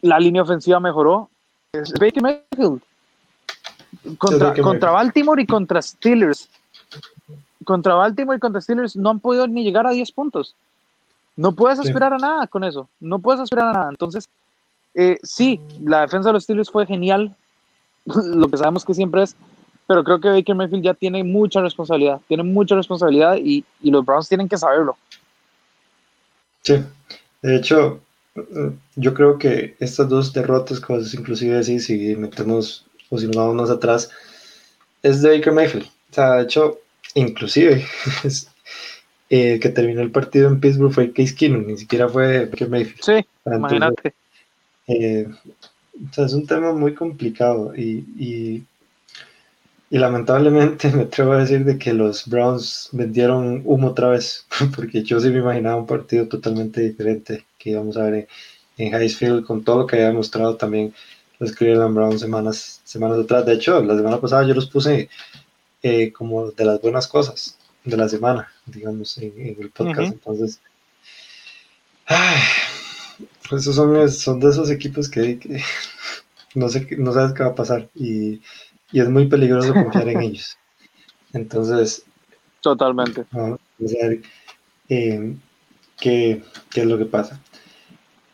La 0.00 0.20
línea 0.20 0.42
ofensiva 0.42 0.78
mejoró. 0.78 1.28
Baker 1.72 2.22
Mayfield. 2.22 2.80
Contra, 4.18 4.54
contra 4.54 4.90
Baltimore 4.90 5.42
y 5.42 5.46
contra 5.46 5.82
Steelers. 5.82 6.48
Contra 7.64 7.94
Baltimore 7.94 8.36
y 8.36 8.40
contra 8.40 8.60
Steelers 8.60 8.96
no 8.96 9.10
han 9.10 9.20
podido 9.20 9.46
ni 9.46 9.64
llegar 9.64 9.86
a 9.86 9.90
10 9.90 10.12
puntos. 10.12 10.54
No 11.36 11.52
puedes 11.52 11.78
aspirar 11.78 12.12
a 12.12 12.18
nada 12.18 12.46
con 12.46 12.64
eso. 12.64 12.88
No 13.00 13.18
puedes 13.18 13.40
aspirar 13.40 13.68
a 13.68 13.72
nada. 13.72 13.90
Entonces, 13.90 14.28
eh, 14.94 15.18
sí, 15.22 15.60
la 15.82 16.02
defensa 16.02 16.28
de 16.28 16.34
los 16.34 16.44
Steelers 16.44 16.70
fue 16.70 16.86
genial. 16.86 17.34
Lo 18.04 18.48
que 18.48 18.56
sabemos 18.56 18.84
que 18.84 18.94
siempre 18.94 19.24
es 19.24 19.36
pero 19.86 20.02
creo 20.02 20.20
que 20.20 20.28
Baker 20.28 20.54
Mayfield 20.54 20.84
ya 20.84 20.94
tiene 20.94 21.22
mucha 21.22 21.60
responsabilidad, 21.60 22.20
tiene 22.26 22.42
mucha 22.42 22.74
responsabilidad 22.74 23.36
y, 23.36 23.64
y, 23.80 23.90
los 23.90 24.04
Browns 24.04 24.28
tienen 24.28 24.48
que 24.48 24.58
saberlo. 24.58 24.96
Sí, 26.62 26.82
de 27.42 27.56
hecho, 27.56 28.00
yo 28.96 29.14
creo 29.14 29.38
que 29.38 29.76
estas 29.78 30.08
dos 30.08 30.32
derrotas, 30.32 30.80
como 30.80 30.98
inclusive 31.00 31.58
así, 31.58 31.78
si 31.78 32.16
metemos 32.16 32.85
o 33.10 33.18
si 33.18 33.26
nos 33.26 33.36
vamos 33.36 33.54
más 33.54 33.70
atrás, 33.70 34.10
es 35.02 35.22
de 35.22 35.30
Baker 35.36 35.52
Mayfield. 35.52 35.86
O 35.86 36.14
sea, 36.14 36.32
de 36.34 36.42
hecho, 36.44 36.80
inclusive, 37.14 37.84
eh, 39.30 39.58
que 39.60 39.68
terminó 39.70 40.02
el 40.02 40.10
partido 40.10 40.48
en 40.48 40.60
Pittsburgh 40.60 40.92
fue 40.92 41.12
Case 41.12 41.34
Keenum, 41.34 41.66
ni 41.66 41.76
siquiera 41.76 42.08
fue 42.08 42.46
Baker 42.46 42.68
Mayfield. 42.68 43.02
Sí, 43.02 43.26
imagínate. 43.46 44.14
Eh, 44.88 45.26
o 45.28 46.12
sea, 46.12 46.26
es 46.26 46.32
un 46.32 46.46
tema 46.46 46.72
muy 46.72 46.94
complicado 46.94 47.74
y, 47.74 48.04
y 48.18 48.64
y 49.90 49.98
lamentablemente 49.98 50.90
me 50.92 51.02
atrevo 51.02 51.32
a 51.32 51.38
decir 51.38 51.64
de 51.64 51.78
que 51.78 51.92
los 51.92 52.26
Browns 52.26 52.88
vendieron 52.92 53.62
humo 53.64 53.88
otra 53.88 54.08
vez, 54.08 54.46
porque 54.76 55.02
yo 55.02 55.20
sí 55.20 55.30
me 55.30 55.38
imaginaba 55.38 55.76
un 55.76 55.86
partido 55.86 56.26
totalmente 56.28 56.80
diferente 56.80 57.44
que 57.58 57.70
íbamos 57.70 57.96
a 57.96 58.04
ver 58.04 58.28
en, 58.76 58.92
en 58.92 59.02
Highfield 59.02 59.44
con 59.44 59.64
todo 59.64 59.80
lo 59.80 59.86
que 59.86 59.96
había 59.96 60.12
mostrado 60.12 60.56
también 60.56 60.92
los 61.38 61.52
Cleveland 61.52 61.94
Browns 61.94 62.20
semanas, 62.20 62.80
semanas 62.84 63.18
atrás. 63.20 63.46
De 63.46 63.54
hecho, 63.54 63.82
la 63.82 63.96
semana 63.96 64.20
pasada 64.20 64.46
yo 64.46 64.54
los 64.54 64.68
puse 64.68 65.08
eh, 65.82 66.12
como 66.12 66.50
de 66.50 66.64
las 66.64 66.80
buenas 66.80 67.06
cosas 67.06 67.58
de 67.84 67.96
la 67.96 68.08
semana, 68.08 68.52
digamos, 68.66 69.16
en, 69.18 69.56
el 69.58 69.70
podcast. 69.70 70.12
Entonces, 70.12 70.60
esos 73.52 73.74
son, 73.74 74.10
son 74.10 74.40
de 74.40 74.50
esos 74.50 74.70
equipos 74.70 75.08
que, 75.08 75.38
no, 76.54 76.68
sé, 76.68 76.88
no 76.98 77.12
sabes 77.12 77.32
qué 77.32 77.42
va 77.42 77.50
a 77.50 77.54
pasar 77.54 77.88
y, 77.94 78.40
y 78.92 79.00
es 79.00 79.08
muy 79.08 79.26
peligroso 79.26 79.72
confiar 79.72 80.08
en 80.08 80.20
ellos. 80.22 80.56
Entonces, 81.32 82.04
totalmente. 82.60 83.24
Vamos 83.30 83.60
a 83.80 84.06
ver 84.06 84.22
eh, 84.88 85.36
qué, 85.98 86.42
qué, 86.70 86.80
es 86.80 86.86
lo 86.86 86.98
que 86.98 87.06
pasa. 87.06 87.40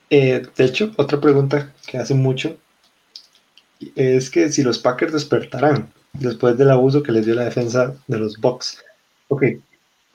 Eh, 0.09 0.47
de 0.57 0.65
hecho, 0.65 0.93
otra 0.97 1.21
pregunta 1.21 1.73
que 1.87 1.99
hace 1.99 2.15
mucho 2.15 2.59
es 3.97 4.31
que 4.31 4.51
si 4.51 4.63
los 4.63 4.79
Packers 4.79 5.13
despertarán 5.13 5.89
después 6.13 6.57
del 6.59 6.71
abuso 6.71 7.03
que 7.03 7.13
les 7.13 7.27
dio 7.27 7.35
la 7.35 7.45
defensa 7.45 7.95
de 8.07 8.19
los 8.19 8.39
Bucks. 8.39 8.83
Ok, 9.29 9.45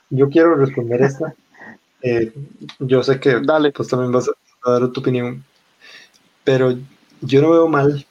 yo 0.10 0.30
quiero 0.30 0.56
responder 0.56 1.02
esta. 1.02 1.34
Eh, 2.04 2.32
yo 2.78 3.02
sé 3.02 3.20
que 3.20 3.40
Dale. 3.40 3.72
pues 3.72 3.88
también 3.88 4.12
vas 4.12 4.30
a 4.30 4.72
dar 4.72 4.88
tu 4.92 5.02
opinión, 5.02 5.44
pero 6.44 6.78
yo 7.22 7.42
no 7.42 7.50
veo 7.50 7.68
mal 7.68 8.06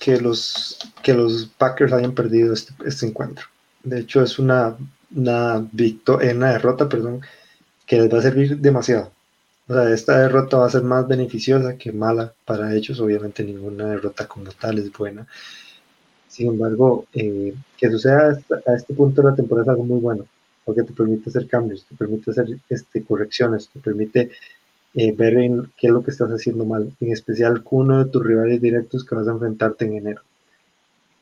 que 0.00 0.18
los, 0.18 0.78
que 1.02 1.12
los 1.12 1.44
Packers 1.58 1.92
hayan 1.92 2.14
perdido 2.14 2.54
este, 2.54 2.72
este 2.86 3.06
encuentro. 3.06 3.44
De 3.84 4.00
hecho, 4.00 4.22
es 4.22 4.38
una, 4.38 4.74
una, 5.14 5.64
victoria, 5.70 6.34
una 6.34 6.52
derrota 6.52 6.88
perdón, 6.88 7.20
que 7.86 8.00
les 8.00 8.12
va 8.12 8.18
a 8.18 8.22
servir 8.22 8.56
demasiado. 8.56 9.12
O 9.70 9.72
sea, 9.72 9.88
esta 9.94 10.18
derrota 10.22 10.56
va 10.56 10.66
a 10.66 10.70
ser 10.70 10.82
más 10.82 11.06
beneficiosa 11.06 11.78
que 11.78 11.92
mala 11.92 12.34
para 12.44 12.74
ellos. 12.74 12.98
Obviamente 12.98 13.44
ninguna 13.44 13.90
derrota 13.90 14.26
como 14.26 14.50
tal 14.50 14.78
es 14.78 14.92
buena. 14.92 15.28
Sin 16.26 16.48
embargo, 16.48 17.06
eh, 17.14 17.54
que 17.76 17.88
suceda 17.88 18.36
a 18.66 18.74
este 18.74 18.94
punto 18.94 19.22
de 19.22 19.30
la 19.30 19.36
temporada 19.36 19.66
es 19.66 19.68
algo 19.68 19.84
muy 19.84 20.00
bueno, 20.00 20.26
porque 20.64 20.82
te 20.82 20.92
permite 20.92 21.30
hacer 21.30 21.46
cambios, 21.46 21.84
te 21.84 21.94
permite 21.94 22.32
hacer 22.32 22.48
este, 22.68 23.04
correcciones, 23.04 23.68
te 23.68 23.78
permite 23.78 24.32
eh, 24.94 25.12
ver 25.12 25.34
en 25.38 25.70
qué 25.76 25.86
es 25.86 25.92
lo 25.92 26.02
que 26.02 26.10
estás 26.10 26.30
haciendo 26.30 26.64
mal, 26.64 26.92
en 27.00 27.12
especial 27.12 27.62
con 27.62 27.82
uno 27.82 28.04
de 28.04 28.10
tus 28.10 28.26
rivales 28.26 28.60
directos 28.60 29.04
que 29.04 29.14
vas 29.14 29.28
a 29.28 29.32
enfrentarte 29.32 29.84
en 29.84 29.98
enero. 29.98 30.22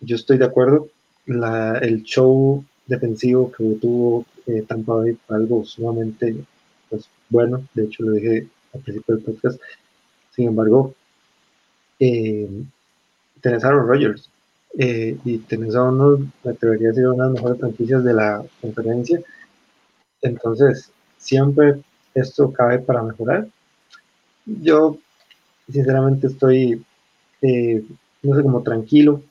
Yo 0.00 0.16
estoy 0.16 0.38
de 0.38 0.46
acuerdo, 0.46 0.88
el 1.26 2.02
show 2.02 2.64
defensivo 2.86 3.52
que 3.52 3.64
tuvo 3.74 4.24
eh, 4.46 4.64
fue 4.86 5.16
algo 5.36 5.66
sumamente 5.66 6.46
pues, 6.88 7.08
bueno, 7.28 7.66
de 7.74 7.84
hecho 7.84 8.02
lo 8.02 8.12
dije 8.12 8.48
al 8.74 8.80
principio 8.80 9.16
del 9.16 9.24
podcast. 9.24 9.60
Sin 10.34 10.48
embargo, 10.48 10.94
eh, 11.98 12.48
tenés 13.40 13.64
a 13.64 13.68
Aaron 13.68 13.88
Rodgers 13.88 14.30
eh, 14.78 15.16
y 15.24 15.38
tenés 15.38 15.74
a 15.74 15.84
uno, 15.84 16.30
me 16.44 16.50
atrevería 16.50 16.90
a 16.90 16.94
ser 16.94 17.08
una 17.08 17.24
de 17.24 17.32
las 17.32 17.42
mejores 17.42 17.60
franquicias 17.60 18.04
de 18.04 18.14
la 18.14 18.44
conferencia. 18.60 19.20
Entonces, 20.22 20.90
siempre 21.18 21.80
esto 22.14 22.52
cabe 22.52 22.78
para 22.78 23.02
mejorar. 23.02 23.48
Yo, 24.46 24.98
sinceramente, 25.70 26.28
estoy, 26.28 26.84
eh, 27.42 27.84
no 28.22 28.36
sé, 28.36 28.42
como 28.42 28.62
tranquilo 28.62 29.22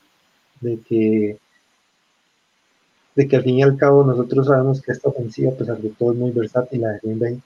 de 0.60 0.78
que 0.80 1.38
de 3.14 3.26
que 3.26 3.34
al 3.34 3.42
fin 3.42 3.58
y 3.58 3.62
al 3.64 3.76
cabo 3.76 4.04
nosotros 4.04 4.46
sabemos 4.46 4.80
que 4.80 4.92
esta 4.92 5.08
ofensiva, 5.08 5.50
a 5.50 5.56
pesar 5.56 5.78
de 5.78 5.88
todo, 5.88 6.12
es 6.12 6.18
muy 6.18 6.30
versátil 6.30 6.82
la 6.82 6.90
de 6.90 7.00
Green 7.02 7.18
Bay 7.18 7.42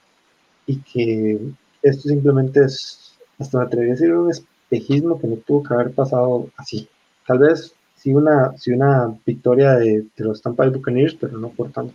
y 0.65 0.77
que 0.77 1.39
esto 1.81 2.09
simplemente 2.09 2.63
es, 2.63 3.17
hasta 3.39 3.59
me 3.59 3.65
atrevería 3.65 3.93
a 3.93 3.95
decir, 3.95 4.13
un 4.13 4.31
espejismo 4.31 5.19
que 5.19 5.27
no 5.27 5.35
tuvo 5.37 5.63
que 5.63 5.73
haber 5.73 5.91
pasado 5.91 6.47
así. 6.57 6.87
Tal 7.27 7.39
vez 7.39 7.75
sí 7.95 8.13
una, 8.13 8.57
sí 8.57 8.71
una 8.71 9.13
victoria 9.25 9.73
de, 9.75 10.05
los 10.17 10.41
Tampa 10.41 10.63
Bay 10.63 10.73
Buccaneers, 10.73 11.15
pero 11.15 11.37
no 11.37 11.49
por 11.49 11.71
tanto. 11.71 11.93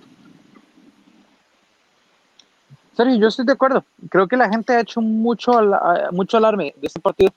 Sergio, 2.97 3.17
yo 3.17 3.29
estoy 3.29 3.45
de 3.45 3.53
acuerdo. 3.53 3.85
Creo 4.11 4.27
que 4.27 4.37
la 4.37 4.49
gente 4.49 4.73
ha 4.73 4.81
hecho 4.81 5.01
mucho, 5.01 5.53
mucho 6.13 6.37
alarme 6.37 6.75
de 6.81 6.87
este 6.87 7.01
partido. 7.01 7.31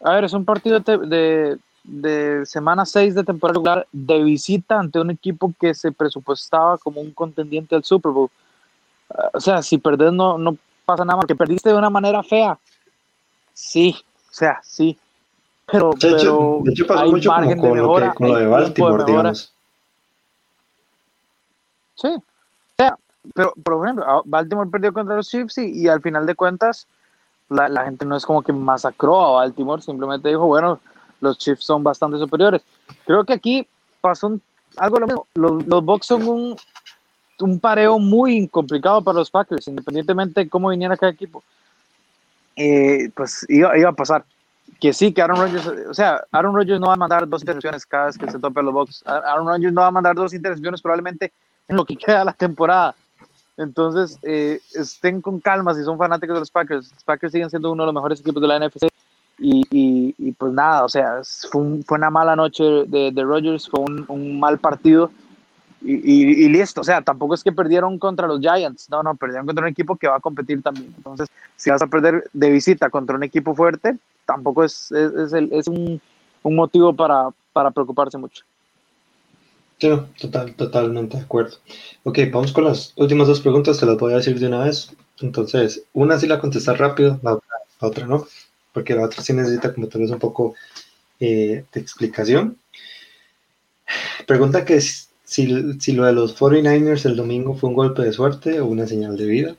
A 0.00 0.14
ver, 0.14 0.24
es 0.24 0.32
un 0.32 0.44
partido 0.44 0.80
de, 0.80 1.58
de 1.84 2.46
semana 2.46 2.86
6 2.86 3.14
de 3.14 3.24
temporada 3.24 3.54
regular 3.54 3.86
de 3.92 4.22
visita 4.22 4.78
ante 4.78 4.98
un 4.98 5.10
equipo 5.10 5.52
que 5.60 5.74
se 5.74 5.92
presupuestaba 5.92 6.78
como 6.78 7.00
un 7.00 7.12
contendiente 7.12 7.74
al 7.74 7.84
Super 7.84 8.12
Bowl. 8.12 8.30
O 9.32 9.40
sea, 9.40 9.62
si 9.62 9.78
perdés 9.78 10.12
no, 10.12 10.38
no 10.38 10.56
pasa 10.84 11.04
nada, 11.04 11.20
porque 11.20 11.36
perdiste 11.36 11.70
de 11.70 11.76
una 11.76 11.90
manera 11.90 12.22
fea. 12.22 12.58
Sí, 13.52 13.96
o 14.30 14.34
sea, 14.34 14.60
sí. 14.62 14.98
Pero, 15.66 15.90
de 15.98 16.10
hecho, 16.10 16.60
de 16.62 16.72
hecho 16.72 16.86
pasó 16.86 17.06
mucho 17.06 17.30
como 17.30 17.56
con, 17.56 17.78
lo, 17.78 17.94
que, 17.96 18.14
con 18.14 18.28
lo 18.28 18.36
de 18.36 18.46
Baltimore, 18.46 19.04
digamos. 19.04 19.52
Sí, 21.96 22.08
o 22.08 22.22
sea, 22.76 22.96
pero 23.34 23.52
por 23.62 23.84
ejemplo, 23.84 24.04
ah, 24.06 24.22
Baltimore 24.24 24.70
perdió 24.70 24.92
contra 24.92 25.16
los 25.16 25.28
Chiefs 25.28 25.58
y, 25.58 25.82
y 25.82 25.88
al 25.88 26.00
final 26.02 26.26
de 26.26 26.34
cuentas 26.34 26.86
la, 27.48 27.68
la, 27.68 27.84
gente 27.84 28.04
no 28.04 28.16
es 28.16 28.26
como 28.26 28.42
que 28.42 28.52
masacró 28.52 29.20
a 29.24 29.32
Baltimore, 29.32 29.82
simplemente 29.82 30.28
dijo, 30.28 30.46
bueno, 30.46 30.78
los 31.20 31.38
Chiefs 31.38 31.64
son 31.64 31.82
bastante 31.82 32.18
superiores. 32.18 32.62
Creo 33.04 33.24
que 33.24 33.32
aquí 33.32 33.66
pasó 34.00 34.38
algo 34.76 35.00
lo 35.00 35.06
mismo. 35.06 35.26
Los, 35.34 35.66
los 35.66 35.84
Bucks 35.84 36.06
son 36.06 36.28
un, 36.28 36.56
un 37.40 37.60
pareo 37.60 37.98
muy 37.98 38.48
complicado 38.48 39.02
para 39.02 39.18
los 39.18 39.30
Packers, 39.30 39.68
independientemente 39.68 40.40
de 40.40 40.48
cómo 40.48 40.70
viniera 40.70 40.96
cada 40.96 41.12
equipo. 41.12 41.42
Eh, 42.56 43.10
pues 43.14 43.44
iba, 43.48 43.76
iba, 43.76 43.90
a 43.90 43.92
pasar. 43.92 44.24
Que 44.80 44.92
sí, 44.92 45.12
que 45.12 45.22
Aaron 45.22 45.38
Rodgers, 45.38 45.66
o 45.88 45.94
sea, 45.94 46.22
Aaron 46.32 46.54
Rodgers 46.54 46.80
no 46.80 46.88
va 46.88 46.94
a 46.94 46.96
mandar 46.96 47.28
dos 47.28 47.42
intercepciones 47.42 47.86
cada 47.86 48.06
vez 48.06 48.18
que 48.18 48.30
se 48.30 48.38
tope 48.38 48.62
los 48.62 48.74
Bucks. 48.74 49.02
Aaron 49.06 49.46
Rodgers 49.46 49.72
no 49.72 49.82
va 49.82 49.86
a 49.88 49.92
mandar 49.92 50.14
dos 50.14 50.34
intercepciones 50.34 50.82
probablemente 50.82 51.32
en 51.68 51.76
lo 51.76 51.84
que 51.84 51.96
queda 51.96 52.20
de 52.20 52.24
la 52.26 52.32
temporada. 52.32 52.94
Entonces, 53.56 54.18
eh, 54.22 54.60
estén 54.74 55.22
con 55.22 55.40
calma 55.40 55.74
si 55.74 55.82
son 55.82 55.96
fanáticos 55.96 56.34
de 56.34 56.40
los 56.40 56.50
Packers. 56.50 56.92
Los 56.92 57.04
Packers 57.04 57.32
siguen 57.32 57.48
siendo 57.48 57.72
uno 57.72 57.84
de 57.84 57.86
los 57.86 57.94
mejores 57.94 58.20
equipos 58.20 58.42
de 58.42 58.48
la 58.48 58.58
NFC 58.58 58.88
y, 59.38 60.14
y, 60.18 60.32
pues 60.32 60.52
nada, 60.52 60.84
o 60.84 60.88
sea, 60.88 61.20
fue, 61.50 61.82
fue 61.86 61.98
una 61.98 62.10
mala 62.10 62.34
noche 62.36 62.64
de, 62.86 63.10
de 63.12 63.22
Rodgers, 63.22 63.68
fue 63.68 63.80
un, 63.80 64.04
un 64.08 64.40
mal 64.40 64.58
partido 64.58 65.10
y, 65.86 66.48
listo. 66.48 66.80
O 66.80 66.84
sea, 66.84 67.02
tampoco 67.02 67.34
es 67.34 67.42
que 67.42 67.52
perdieron 67.52 67.98
contra 67.98 68.26
los 68.26 68.40
Giants, 68.40 68.88
no, 68.90 69.02
no, 69.02 69.14
perdieron 69.14 69.46
contra 69.46 69.64
un 69.64 69.70
equipo 69.70 69.96
que 69.96 70.08
va 70.08 70.16
a 70.16 70.20
competir 70.20 70.62
también. 70.62 70.92
Entonces, 70.96 71.28
si 71.56 71.70
vas 71.70 71.82
a 71.82 71.86
perder 71.86 72.28
de 72.32 72.50
visita 72.50 72.90
contra 72.90 73.16
un 73.16 73.22
equipo 73.22 73.54
fuerte, 73.54 73.96
tampoco 74.24 74.64
es, 74.64 74.90
es, 74.92 75.32
es, 75.32 75.52
es 75.52 75.68
un, 75.68 76.00
un, 76.42 76.56
motivo 76.56 76.94
para, 76.94 77.28
para 77.52 77.70
preocuparse 77.70 78.18
mucho. 78.18 78.44
Sí, 79.78 79.90
total, 80.20 80.54
totalmente 80.54 81.18
de 81.18 81.22
acuerdo. 81.22 81.56
Ok, 82.02 82.18
vamos 82.32 82.52
con 82.52 82.64
las 82.64 82.92
últimas 82.96 83.28
dos 83.28 83.40
preguntas, 83.40 83.78
te 83.78 83.86
las 83.86 83.96
voy 83.96 84.12
a 84.12 84.16
decir 84.16 84.38
de 84.38 84.46
una 84.46 84.64
vez. 84.64 84.94
Entonces, 85.20 85.84
una 85.92 86.18
sí 86.18 86.26
la 86.26 86.40
contestas 86.40 86.78
rápido, 86.78 87.20
la 87.22 87.34
otra, 87.34 87.56
la 87.80 87.88
otra 87.88 88.06
no 88.06 88.26
porque 88.76 88.94
la 88.94 89.06
otra 89.06 89.22
sí 89.22 89.32
necesita 89.32 89.72
como 89.72 89.88
tal 89.88 90.02
vez 90.02 90.10
un 90.10 90.18
poco 90.18 90.54
eh, 91.18 91.64
de 91.72 91.80
explicación. 91.80 92.58
Pregunta 94.26 94.66
que 94.66 94.74
si, 95.26 95.78
si 95.80 95.92
lo 95.92 96.04
de 96.04 96.12
los 96.12 96.38
49ers 96.38 97.04
el 97.04 97.16
domingo 97.16 97.54
fue 97.54 97.68
un 97.68 97.76
golpe 97.76 98.02
de 98.02 98.12
suerte 98.12 98.60
o 98.60 98.66
una 98.66 98.86
señal 98.86 99.16
de 99.16 99.26
vida. 99.26 99.56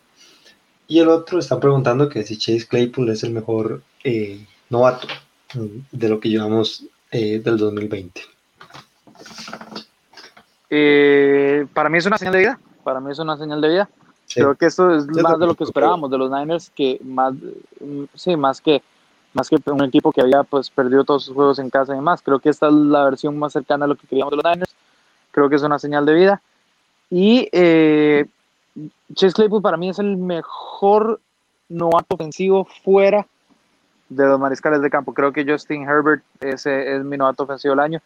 Y 0.88 1.00
el 1.00 1.10
otro 1.10 1.38
está 1.38 1.60
preguntando 1.60 2.08
que 2.08 2.24
si 2.24 2.38
Chase 2.38 2.66
Claypool 2.66 3.10
es 3.10 3.24
el 3.24 3.32
mejor 3.32 3.84
eh, 4.06 4.48
novato 4.70 5.08
de 5.92 6.10
lo 6.10 6.20
que 6.20 6.30
llevamos 6.30 6.86
eh, 7.12 7.40
del 7.40 7.58
2020. 7.58 8.22
para 11.74 11.90
mí 11.90 11.98
es 11.98 12.06
una 12.06 12.18
señal 12.18 12.34
de 12.34 12.40
vida. 12.40 12.60
Para 12.84 13.02
mí 13.02 13.12
es 13.12 13.20
una 13.20 13.38
señal 13.38 13.60
de 13.60 13.68
vida. 13.68 13.90
Creo 14.34 14.56
que 14.56 14.68
eso 14.68 14.96
es 14.96 15.06
más 15.08 15.38
de 15.38 15.48
lo 15.48 15.56
que 15.56 15.66
esperábamos 15.66 16.10
de 16.10 16.18
los 16.18 16.32
Niners, 16.32 16.70
que 16.70 17.00
más, 17.04 17.34
sí, 18.14 18.36
más 18.38 18.62
que 18.62 18.82
más 19.34 19.50
que 19.50 19.58
un 19.66 19.84
equipo 19.84 20.12
que 20.12 20.22
había 20.22 20.44
pues 20.44 20.70
perdido 20.70 21.04
todos 21.04 21.26
sus 21.26 21.36
juegos 21.36 21.60
en 21.60 21.70
casa 21.70 21.94
y 21.94 21.98
demás. 21.98 22.22
Creo 22.24 22.40
que 22.40 22.50
esta 22.50 22.68
es 22.68 22.74
la 22.74 23.04
versión 23.04 23.38
más 23.38 23.54
cercana 23.54 23.86
a 23.86 23.88
lo 23.88 23.96
que 23.96 24.08
queríamos 24.08 24.32
de 24.32 24.38
los 24.38 24.46
Niners. 24.46 24.76
Creo 25.38 25.50
que 25.50 25.58
es 25.58 25.62
una 25.62 25.78
señal 25.78 26.04
de 26.08 26.16
vida. 26.16 26.42
Y 27.12 27.48
eh, 27.52 28.26
Chase 29.14 29.36
Claypool 29.36 29.62
para 29.62 29.78
mí 29.78 29.88
es 29.88 30.00
el 30.00 30.18
mejor 30.18 31.20
novato 31.70 32.16
ofensivo 32.16 32.66
fuera 32.84 33.28
de 34.10 34.26
los 34.26 34.40
mariscales 34.40 34.82
de 34.82 34.90
campo. 34.90 35.14
Creo 35.14 35.32
que 35.32 35.46
Justin 35.46 35.84
Herbert 35.88 36.24
es, 36.40 36.66
es 36.66 37.04
mi 37.04 37.18
novato 37.18 37.44
ofensivo 37.44 37.74
del 37.74 37.82
año. 37.82 38.02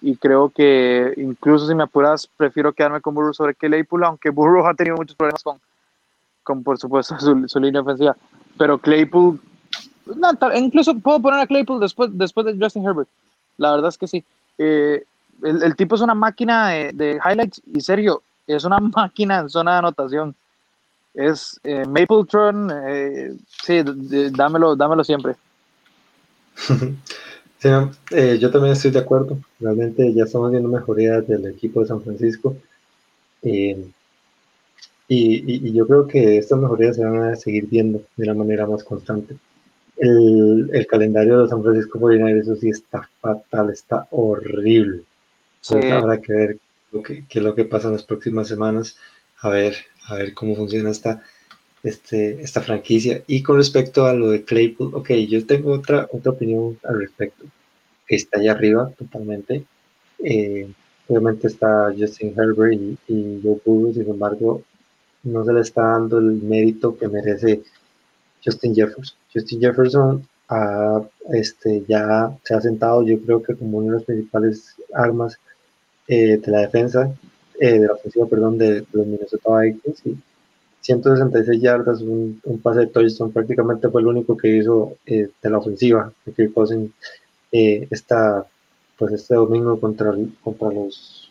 Y 0.00 0.14
creo 0.14 0.48
que 0.50 1.12
incluso 1.16 1.66
si 1.66 1.74
me 1.74 1.82
apuras, 1.82 2.28
prefiero 2.36 2.72
quedarme 2.72 3.00
con 3.00 3.14
Burrow 3.14 3.34
sobre 3.34 3.56
Claypool, 3.56 4.04
aunque 4.04 4.30
Burrow 4.30 4.64
ha 4.64 4.74
tenido 4.74 4.94
muchos 4.94 5.16
problemas 5.16 5.42
con, 5.42 5.58
con 6.44 6.62
por 6.62 6.78
supuesto, 6.78 7.18
su, 7.18 7.48
su 7.48 7.58
línea 7.58 7.80
ofensiva. 7.80 8.16
Pero 8.56 8.78
Claypool 8.78 9.40
incluso 10.54 10.96
puedo 11.00 11.20
poner 11.20 11.40
a 11.40 11.48
Claypool 11.48 11.80
después, 11.80 12.10
después 12.12 12.46
de 12.46 12.56
Justin 12.64 12.86
Herbert. 12.86 13.08
La 13.56 13.72
verdad 13.72 13.88
es 13.88 13.98
que 13.98 14.06
sí. 14.06 14.24
Eh, 14.56 15.02
el, 15.42 15.76
tipo 15.76 15.94
es 15.94 16.00
una 16.00 16.14
máquina 16.14 16.68
de, 16.68 17.18
highlights 17.24 17.62
y 17.72 17.80
serio, 17.80 18.22
es 18.46 18.64
una 18.64 18.78
máquina 18.96 19.40
en 19.40 19.48
zona 19.48 19.72
de 19.72 19.78
anotación. 19.78 20.34
Es 21.12 21.60
eh, 21.64 21.84
Mapletron, 21.86 22.70
eh, 22.86 23.32
sí, 23.64 23.82
dámelo, 24.32 24.76
dámelo 24.76 25.02
siempre. 25.02 25.34
eh, 28.10 28.38
yo 28.40 28.50
también 28.50 28.72
estoy 28.72 28.90
de 28.90 28.98
acuerdo. 29.00 29.38
Realmente 29.58 30.12
ya 30.12 30.24
estamos 30.24 30.50
viendo 30.50 30.68
mejorías 30.68 31.26
del 31.26 31.46
equipo 31.46 31.80
de 31.80 31.86
San 31.86 32.02
Francisco. 32.02 32.56
Eh, 33.42 33.84
y, 35.08 35.72
yo 35.72 35.86
creo 35.86 36.06
que 36.06 36.38
estas 36.38 36.58
mejorías 36.58 36.96
se 36.96 37.04
van 37.04 37.32
a 37.32 37.36
seguir 37.36 37.66
viendo 37.66 38.02
de 38.16 38.24
una 38.24 38.34
manera 38.34 38.66
más 38.66 38.84
constante. 38.84 39.36
El, 39.96 40.70
el 40.72 40.86
calendario 40.86 41.42
de 41.42 41.48
San 41.48 41.62
Francisco 41.62 41.98
49 41.98 42.40
eso 42.40 42.56
sí 42.56 42.70
está 42.70 43.08
fatal, 43.20 43.70
está 43.70 44.06
horrible. 44.10 45.02
Habrá 45.68 46.20
que 46.20 46.32
ver 46.32 46.58
lo 46.92 47.02
que, 47.02 47.24
qué 47.26 47.38
es 47.38 47.44
lo 47.44 47.54
que 47.54 47.64
pasa 47.64 47.88
en 47.88 47.94
las 47.94 48.04
próximas 48.04 48.48
semanas, 48.48 48.96
a 49.40 49.48
ver, 49.48 49.76
a 50.06 50.16
ver 50.16 50.34
cómo 50.34 50.56
funciona 50.56 50.90
esta, 50.90 51.22
este, 51.82 52.42
esta 52.42 52.60
franquicia. 52.60 53.22
Y 53.26 53.42
con 53.42 53.56
respecto 53.56 54.06
a 54.06 54.12
lo 54.12 54.30
de 54.30 54.44
Claypool, 54.44 54.94
ok, 54.94 55.10
yo 55.28 55.46
tengo 55.46 55.72
otra, 55.72 56.08
otra 56.12 56.32
opinión 56.32 56.78
al 56.84 57.00
respecto, 57.00 57.44
que 58.06 58.16
está 58.16 58.38
allá 58.38 58.52
arriba 58.52 58.90
totalmente. 58.98 59.64
Eh, 60.18 60.70
obviamente 61.08 61.46
está 61.46 61.92
Justin 61.96 62.34
Herbert 62.36 62.74
y, 62.74 62.98
y 63.08 63.40
Joe 63.42 63.60
Burrow, 63.64 63.94
sin 63.94 64.08
embargo, 64.08 64.62
no 65.22 65.44
se 65.44 65.52
le 65.52 65.60
está 65.60 65.82
dando 65.82 66.18
el 66.18 66.42
mérito 66.42 66.96
que 66.96 67.08
merece 67.08 67.62
Justin 68.44 68.74
Jefferson. 68.74 69.16
Justin 69.32 69.60
Jefferson 69.60 70.26
este, 71.32 71.84
ya 71.86 72.36
se 72.42 72.54
ha 72.54 72.60
sentado, 72.60 73.02
yo 73.02 73.20
creo 73.20 73.42
que 73.42 73.54
como 73.54 73.78
una 73.78 73.92
de 73.92 73.98
las 73.98 74.04
principales 74.04 74.74
armas 74.92 75.38
eh, 76.12 76.38
de 76.38 76.50
la 76.50 76.60
defensa, 76.62 77.14
eh, 77.60 77.78
de 77.78 77.86
la 77.86 77.92
ofensiva, 77.94 78.26
perdón, 78.26 78.58
de, 78.58 78.84
los 78.92 79.06
Minnesota 79.06 79.60
Vikings. 79.60 80.06
Y 80.06 80.18
166 80.80 81.60
yardas, 81.60 82.00
un, 82.00 82.40
pase 82.62 82.80
de 82.80 82.86
touchdown, 82.88 83.32
prácticamente 83.32 83.88
fue 83.88 84.00
el 84.00 84.08
único 84.08 84.36
que 84.36 84.56
hizo 84.56 84.96
eh, 85.06 85.28
de 85.42 85.50
la 85.50 85.58
ofensiva. 85.58 86.12
Que 86.34 86.52
Cousins 86.52 86.90
está, 87.52 88.46
pues 88.96 89.12
este 89.12 89.34
domingo 89.34 89.78
contra, 89.78 90.14
contra 90.42 90.70
los 90.72 91.30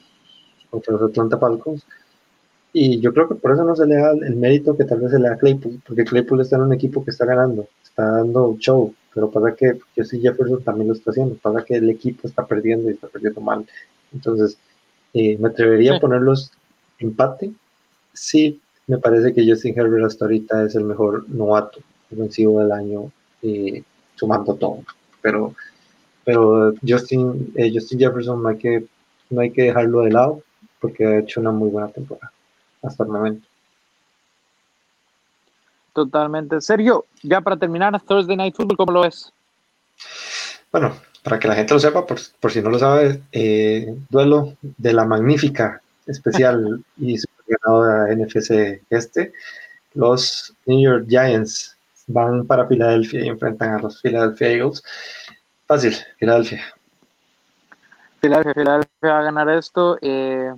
contra 0.69 0.93
los 0.93 1.09
Atlanta 1.09 1.37
Falcons 1.37 1.83
y 2.71 2.99
yo 2.99 3.13
creo 3.13 3.27
que 3.27 3.35
por 3.35 3.51
eso 3.51 3.63
no 3.63 3.75
se 3.75 3.87
le 3.87 3.95
da 3.95 4.11
el 4.11 4.35
mérito 4.35 4.77
que 4.77 4.85
tal 4.85 4.99
vez 4.99 5.11
se 5.11 5.19
le 5.19 5.27
da 5.27 5.33
a 5.35 5.37
Claypool, 5.37 5.81
porque 5.87 6.05
Claypool 6.05 6.41
está 6.41 6.57
en 6.57 6.63
un 6.63 6.73
equipo 6.73 7.03
que 7.03 7.11
está 7.11 7.25
ganando, 7.25 7.67
está 7.83 8.05
dando 8.05 8.55
show, 8.59 8.93
pero 9.13 9.31
pasa 9.31 9.55
que 9.55 9.79
yo 9.95 10.03
sí 10.03 10.21
Jefferson 10.21 10.63
también 10.63 10.89
lo 10.89 10.93
está 10.93 11.09
haciendo, 11.09 11.35
pasa 11.35 11.63
que 11.65 11.75
el 11.75 11.89
equipo 11.89 12.27
está 12.27 12.45
perdiendo 12.45 12.89
y 12.89 12.93
está 12.93 13.07
perdiendo 13.07 13.41
mal. 13.41 13.65
Entonces, 14.13 14.57
eh, 15.13 15.37
me 15.37 15.49
atrevería 15.49 15.95
a 15.95 15.99
ponerlos 15.99 16.51
empate. 16.99 17.51
Sí, 18.13 18.59
me 18.87 18.97
parece 18.97 19.33
que 19.33 19.47
Justin 19.47 19.77
Herbert 19.77 20.05
hasta 20.05 20.25
ahorita 20.25 20.63
es 20.63 20.75
el 20.75 20.83
mejor 20.83 21.29
novato 21.29 21.79
ofensivo 22.11 22.59
del 22.59 22.71
año, 22.71 23.11
eh, 23.41 23.83
sumando 24.15 24.55
todo. 24.55 24.83
Pero, 25.21 25.53
pero 26.23 26.73
Justin, 26.87 27.53
eh, 27.55 27.71
Justin 27.73 27.99
Jefferson 27.99 28.41
no 28.41 28.49
hay, 28.49 28.57
que, 28.57 28.85
no 29.29 29.41
hay 29.41 29.51
que 29.51 29.63
dejarlo 29.63 30.01
de 30.01 30.11
lado 30.11 30.41
porque 30.79 31.05
ha 31.05 31.19
hecho 31.19 31.41
una 31.41 31.51
muy 31.51 31.69
buena 31.69 31.89
temporada 31.89 32.31
hasta 32.81 33.03
el 33.03 33.09
momento. 33.09 33.47
Totalmente. 35.93 36.61
Sergio, 36.61 37.05
ya 37.23 37.41
para 37.41 37.57
terminar, 37.57 37.99
Thursday 38.01 38.37
Night 38.37 38.55
Football, 38.55 38.77
¿cómo 38.77 38.91
lo 38.91 39.01
ves? 39.01 39.33
Bueno, 40.71 40.95
para 41.29 41.39
que 41.39 41.47
la 41.47 41.55
gente 41.55 41.73
lo 41.73 41.79
sepa, 41.79 42.05
por, 42.05 42.51
si 42.51 42.61
no 42.61 42.69
lo 42.69 42.79
sabe, 42.79 43.21
eh, 43.31 43.95
duelo 44.09 44.53
de 44.61 44.93
la 44.93 45.05
magnífica 45.05 45.81
especial 46.07 46.83
y 46.97 47.17
ganadora 47.47 48.13
NFC 48.13 48.81
este, 48.89 49.31
los 49.93 50.53
New 50.65 50.81
York 50.81 51.05
Giants 51.07 51.77
van 52.07 52.45
para 52.45 52.67
Filadelfia 52.67 53.23
y 53.23 53.27
enfrentan 53.27 53.75
a 53.75 53.79
los 53.79 54.01
Philadelphia 54.01 54.49
Eagles. 54.49 54.83
Fácil, 55.67 55.95
Filadelfia. 56.17 56.63
Filadelfia, 58.21 58.53
Filadelfia 58.53 59.09
va 59.09 59.19
a 59.19 59.23
ganar 59.23 59.49
esto. 59.49 59.97
Eh, 60.01 60.53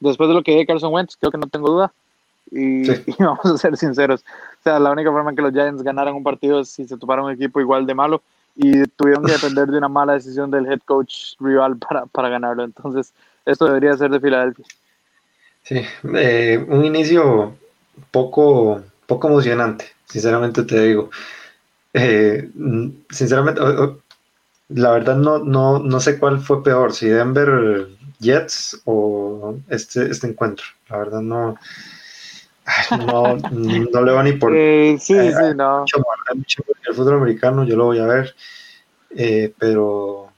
después 0.00 0.28
de 0.28 0.34
lo 0.34 0.42
que 0.42 0.52
dije 0.52 0.66
Carson 0.66 0.92
Wentz, 0.92 1.16
creo 1.16 1.30
que 1.30 1.38
no 1.38 1.46
tengo 1.46 1.70
duda. 1.70 1.92
Y, 2.50 2.86
vamos 3.18 3.44
a 3.46 3.58
ser 3.58 3.76
sinceros. 3.76 4.20
O 4.20 4.62
sea, 4.62 4.78
la 4.78 4.92
única 4.92 5.10
forma 5.10 5.30
en 5.30 5.36
que 5.36 5.42
los 5.42 5.52
Giants 5.52 5.82
ganaran 5.82 6.14
un 6.14 6.22
partido 6.22 6.60
es 6.60 6.68
si 6.68 6.86
se 6.86 6.96
toparon 6.96 7.24
un 7.24 7.32
equipo 7.32 7.58
igual 7.58 7.84
de 7.84 7.94
malo 7.94 8.22
y 8.56 8.84
tuvieron 8.88 9.24
que 9.24 9.32
depender 9.32 9.66
de 9.68 9.78
una 9.78 9.88
mala 9.88 10.14
decisión 10.14 10.50
del 10.50 10.66
head 10.66 10.80
coach 10.84 11.34
rival 11.40 11.76
para, 11.88 12.06
para 12.06 12.28
ganarlo. 12.28 12.64
Entonces, 12.64 13.12
esto 13.44 13.66
debería 13.66 13.96
ser 13.96 14.10
de 14.10 14.20
Filadelfia. 14.20 14.64
Sí, 15.62 15.82
eh, 16.14 16.64
un 16.68 16.84
inicio 16.84 17.56
poco, 18.10 18.82
poco 19.06 19.28
emocionante, 19.28 19.86
sinceramente 20.06 20.62
te 20.62 20.80
digo. 20.80 21.10
Eh, 21.94 22.50
sinceramente, 23.10 23.60
la 24.68 24.90
verdad 24.90 25.16
no, 25.16 25.38
no, 25.38 25.78
no 25.78 26.00
sé 26.00 26.18
cuál 26.18 26.40
fue 26.40 26.62
peor, 26.62 26.92
si 26.92 27.08
Denver 27.08 27.88
Jets 28.20 28.82
o 28.84 29.56
este, 29.68 30.10
este 30.10 30.26
encuentro. 30.26 30.66
La 30.88 30.98
verdad 30.98 31.20
no, 31.20 31.56
no, 33.06 33.36
no 33.36 34.02
le 34.02 34.12
va 34.12 34.22
ni 34.22 34.32
por... 34.32 34.52
Eh, 34.54 34.96
sí, 34.98 35.14
sí, 35.14 35.54
no. 35.54 35.84
el 36.86 36.94
fútbol 36.94 37.14
americano 37.14 37.64
yo 37.64 37.76
lo 37.76 37.86
voy 37.86 37.98
a 37.98 38.06
ver, 38.06 38.34
eh, 39.10 39.52
pero, 39.58 40.28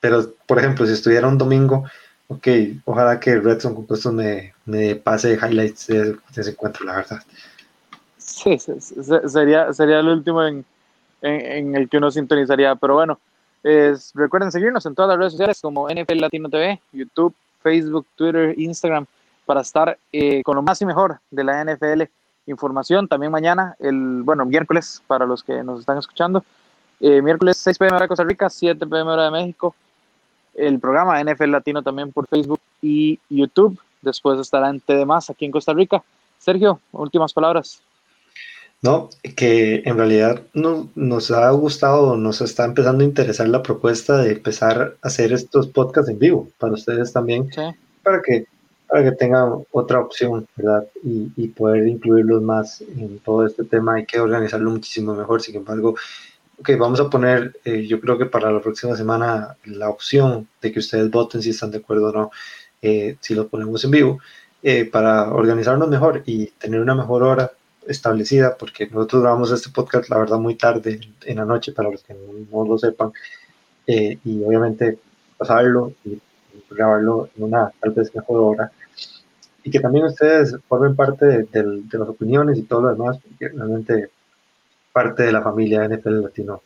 pero, 0.00 0.34
por 0.46 0.58
ejemplo, 0.58 0.86
si 0.86 0.92
estuviera 0.92 1.28
un 1.28 1.38
domingo, 1.38 1.84
ok, 2.28 2.48
ojalá 2.84 3.20
que 3.20 3.36
Redson 3.36 3.74
Compuesto 3.74 4.12
me, 4.12 4.54
me 4.64 4.96
pase 4.96 5.34
highlights 5.34 5.86
de, 5.86 6.16
ese 6.36 6.50
encuentro, 6.50 6.84
la 6.84 6.96
verdad. 6.96 7.22
Sí, 8.18 8.58
sería, 8.58 9.72
sería 9.72 10.00
el 10.00 10.08
último 10.08 10.44
en, 10.44 10.64
en, 11.22 11.74
el 11.74 11.88
que 11.88 11.98
uno 11.98 12.10
sintonizaría, 12.10 12.74
pero 12.74 12.94
bueno, 12.94 13.18
es, 13.62 14.12
recuerden 14.14 14.52
seguirnos 14.52 14.84
en 14.86 14.94
todas 14.94 15.10
las 15.10 15.18
redes 15.18 15.32
sociales 15.32 15.60
como 15.60 15.88
NFL 15.88 16.20
Latino 16.20 16.48
TV, 16.48 16.80
YouTube, 16.92 17.34
Facebook, 17.62 18.06
Twitter, 18.16 18.54
Instagram 18.58 19.06
para 19.46 19.62
estar 19.62 19.98
eh, 20.12 20.42
con 20.42 20.56
lo 20.56 20.62
más 20.62 20.82
y 20.82 20.86
mejor 20.86 21.20
de 21.30 21.44
la 21.44 21.64
NFL. 21.64 22.02
Información 22.46 23.08
también 23.08 23.32
mañana, 23.32 23.74
el 23.78 24.22
bueno, 24.22 24.44
miércoles 24.44 25.02
para 25.06 25.24
los 25.24 25.42
que 25.42 25.62
nos 25.62 25.80
están 25.80 25.98
escuchando. 25.98 26.44
Eh, 27.00 27.22
miércoles 27.22 27.56
6 27.58 27.78
pm 27.78 27.96
hora 27.96 28.08
Costa 28.08 28.24
Rica, 28.24 28.50
7 28.50 28.86
pm 28.86 29.10
hora 29.10 29.24
de 29.24 29.30
México. 29.30 29.74
El 30.54 30.78
programa 30.80 31.22
NFL 31.22 31.50
Latino 31.50 31.82
también 31.82 32.12
por 32.12 32.26
Facebook 32.26 32.60
y 32.82 33.18
YouTube. 33.28 33.78
Después 34.02 34.38
estará 34.38 34.70
en 34.70 34.80
TD 34.80 35.04
Más 35.06 35.30
aquí 35.30 35.44
en 35.44 35.52
Costa 35.52 35.72
Rica. 35.72 36.02
Sergio, 36.38 36.80
últimas 36.92 37.32
palabras. 37.32 37.82
No, 38.82 39.08
que 39.36 39.82
en 39.84 39.96
realidad 39.96 40.42
no, 40.52 40.90
nos 40.94 41.30
ha 41.30 41.50
gustado, 41.50 42.16
nos 42.16 42.40
está 42.40 42.64
empezando 42.64 43.02
a 43.02 43.06
interesar 43.06 43.48
la 43.48 43.62
propuesta 43.62 44.18
de 44.18 44.32
empezar 44.32 44.96
a 45.02 45.06
hacer 45.08 45.32
estos 45.32 45.66
podcasts 45.68 46.10
en 46.10 46.18
vivo 46.18 46.48
para 46.58 46.74
ustedes 46.74 47.12
también, 47.12 47.50
para 48.02 48.20
que 48.22 48.46
para 48.88 49.04
que 49.04 49.16
tengan 49.16 49.64
otra 49.72 50.00
opción, 50.00 50.46
¿verdad? 50.56 50.86
Y, 51.02 51.48
poder 51.48 51.86
incluirlos 51.86 52.42
más 52.42 52.80
en 52.82 53.18
todo 53.20 53.46
este 53.46 53.64
tema. 53.64 53.94
Hay 53.94 54.06
que 54.06 54.20
organizarlo 54.20 54.70
muchísimo 54.70 55.14
mejor. 55.14 55.42
Sin 55.42 55.56
embargo, 55.56 55.96
ok, 56.58 56.70
vamos 56.78 57.00
a 57.00 57.10
poner, 57.10 57.58
eh, 57.64 57.86
yo 57.86 58.00
creo 58.00 58.18
que 58.18 58.26
para 58.26 58.50
la 58.50 58.60
próxima 58.60 58.96
semana, 58.96 59.56
la 59.64 59.88
opción 59.88 60.48
de 60.62 60.72
que 60.72 60.78
ustedes 60.78 61.10
voten 61.10 61.42
si 61.42 61.50
están 61.50 61.70
de 61.70 61.78
acuerdo 61.78 62.10
o 62.10 62.12
no, 62.12 62.30
eh, 62.82 63.16
si 63.20 63.34
lo 63.34 63.48
ponemos 63.48 63.84
en 63.84 63.90
vivo, 63.90 64.18
eh, 64.62 64.84
para 64.84 65.32
organizarnos 65.32 65.88
mejor 65.88 66.22
y 66.26 66.46
tener 66.46 66.80
una 66.80 66.94
mejor 66.94 67.22
hora 67.22 67.52
establecida, 67.86 68.56
porque 68.56 68.86
nosotros 68.86 69.22
grabamos 69.22 69.50
este 69.52 69.70
podcast, 69.70 70.10
la 70.10 70.18
verdad, 70.18 70.38
muy 70.38 70.56
tarde 70.56 71.00
en 71.24 71.36
la 71.36 71.44
noche, 71.44 71.72
para 71.72 71.90
los 71.90 72.02
que 72.02 72.14
no, 72.50 72.64
lo 72.64 72.78
sepan, 72.78 73.12
y 73.86 74.42
obviamente 74.42 74.98
pasarlo 75.38 75.92
y 76.04 76.20
grabarlo 76.70 77.28
en 77.36 77.44
una 77.44 77.70
tal 77.80 77.90
vez 77.92 78.14
mejor 78.14 78.36
hora. 78.40 78.72
Y 79.66 79.70
que 79.72 79.80
también 79.80 80.04
ustedes 80.04 80.56
formen 80.68 80.94
parte 80.94 81.26
de, 81.26 81.86
las 81.90 82.08
opiniones 82.08 82.56
y 82.56 82.62
todo 82.62 82.82
lo 82.82 82.90
demás, 82.90 83.18
porque 83.18 83.48
realmente 83.48 84.10
parte 84.92 85.24
de 85.24 85.32
la 85.32 85.42
familia 85.42 85.88
NFL 85.88 86.22
Latino 86.22 86.62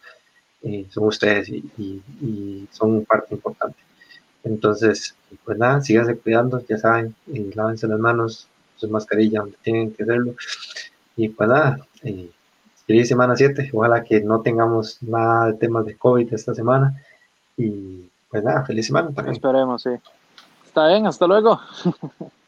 eh, 0.63 0.87
son 0.91 1.05
ustedes 1.05 1.49
y, 1.49 2.69
son 2.71 3.07
parte 3.07 3.35
importante. 3.35 3.79
Entonces, 4.45 5.15
pues 5.47 5.57
nada, 5.57 5.81
síganse 5.81 6.19
cuidando, 6.19 6.63
ya 6.69 6.77
saben, 6.77 7.15
y 7.27 7.55
lávense 7.55 7.89
las 7.89 7.99
manos, 7.99 8.49
su 8.77 8.87
mascarilla 8.91 9.41
donde 9.41 9.57
tienen 9.63 9.95
que 9.95 10.03
hacerlo. 10.03 10.35
Y 11.17 11.31
pues 11.31 11.49
nada, 11.49 11.81
eh, 12.03 12.29
feliz 12.87 13.09
semana 13.09 13.35
7. 13.35 13.71
Ojalá 13.73 14.05
que 14.05 14.21
no 14.21 14.43
tengamos 14.43 15.03
nada 15.03 15.47
de 15.47 15.55
temas 15.55 15.87
de 15.87 15.97
COVID 15.97 16.35
esta 16.35 16.55
semana. 16.55 17.03
Y 17.57 18.11
pues 18.29 18.45
nada, 18.45 18.63
feliz 18.67 18.89
semana 18.89 19.11
también. 19.15 19.37
Esperemos, 19.37 19.85
sí. 19.85 19.91
Está 20.67 20.89
bien, 20.89 21.07
hasta 21.07 21.27
luego. 21.27 21.59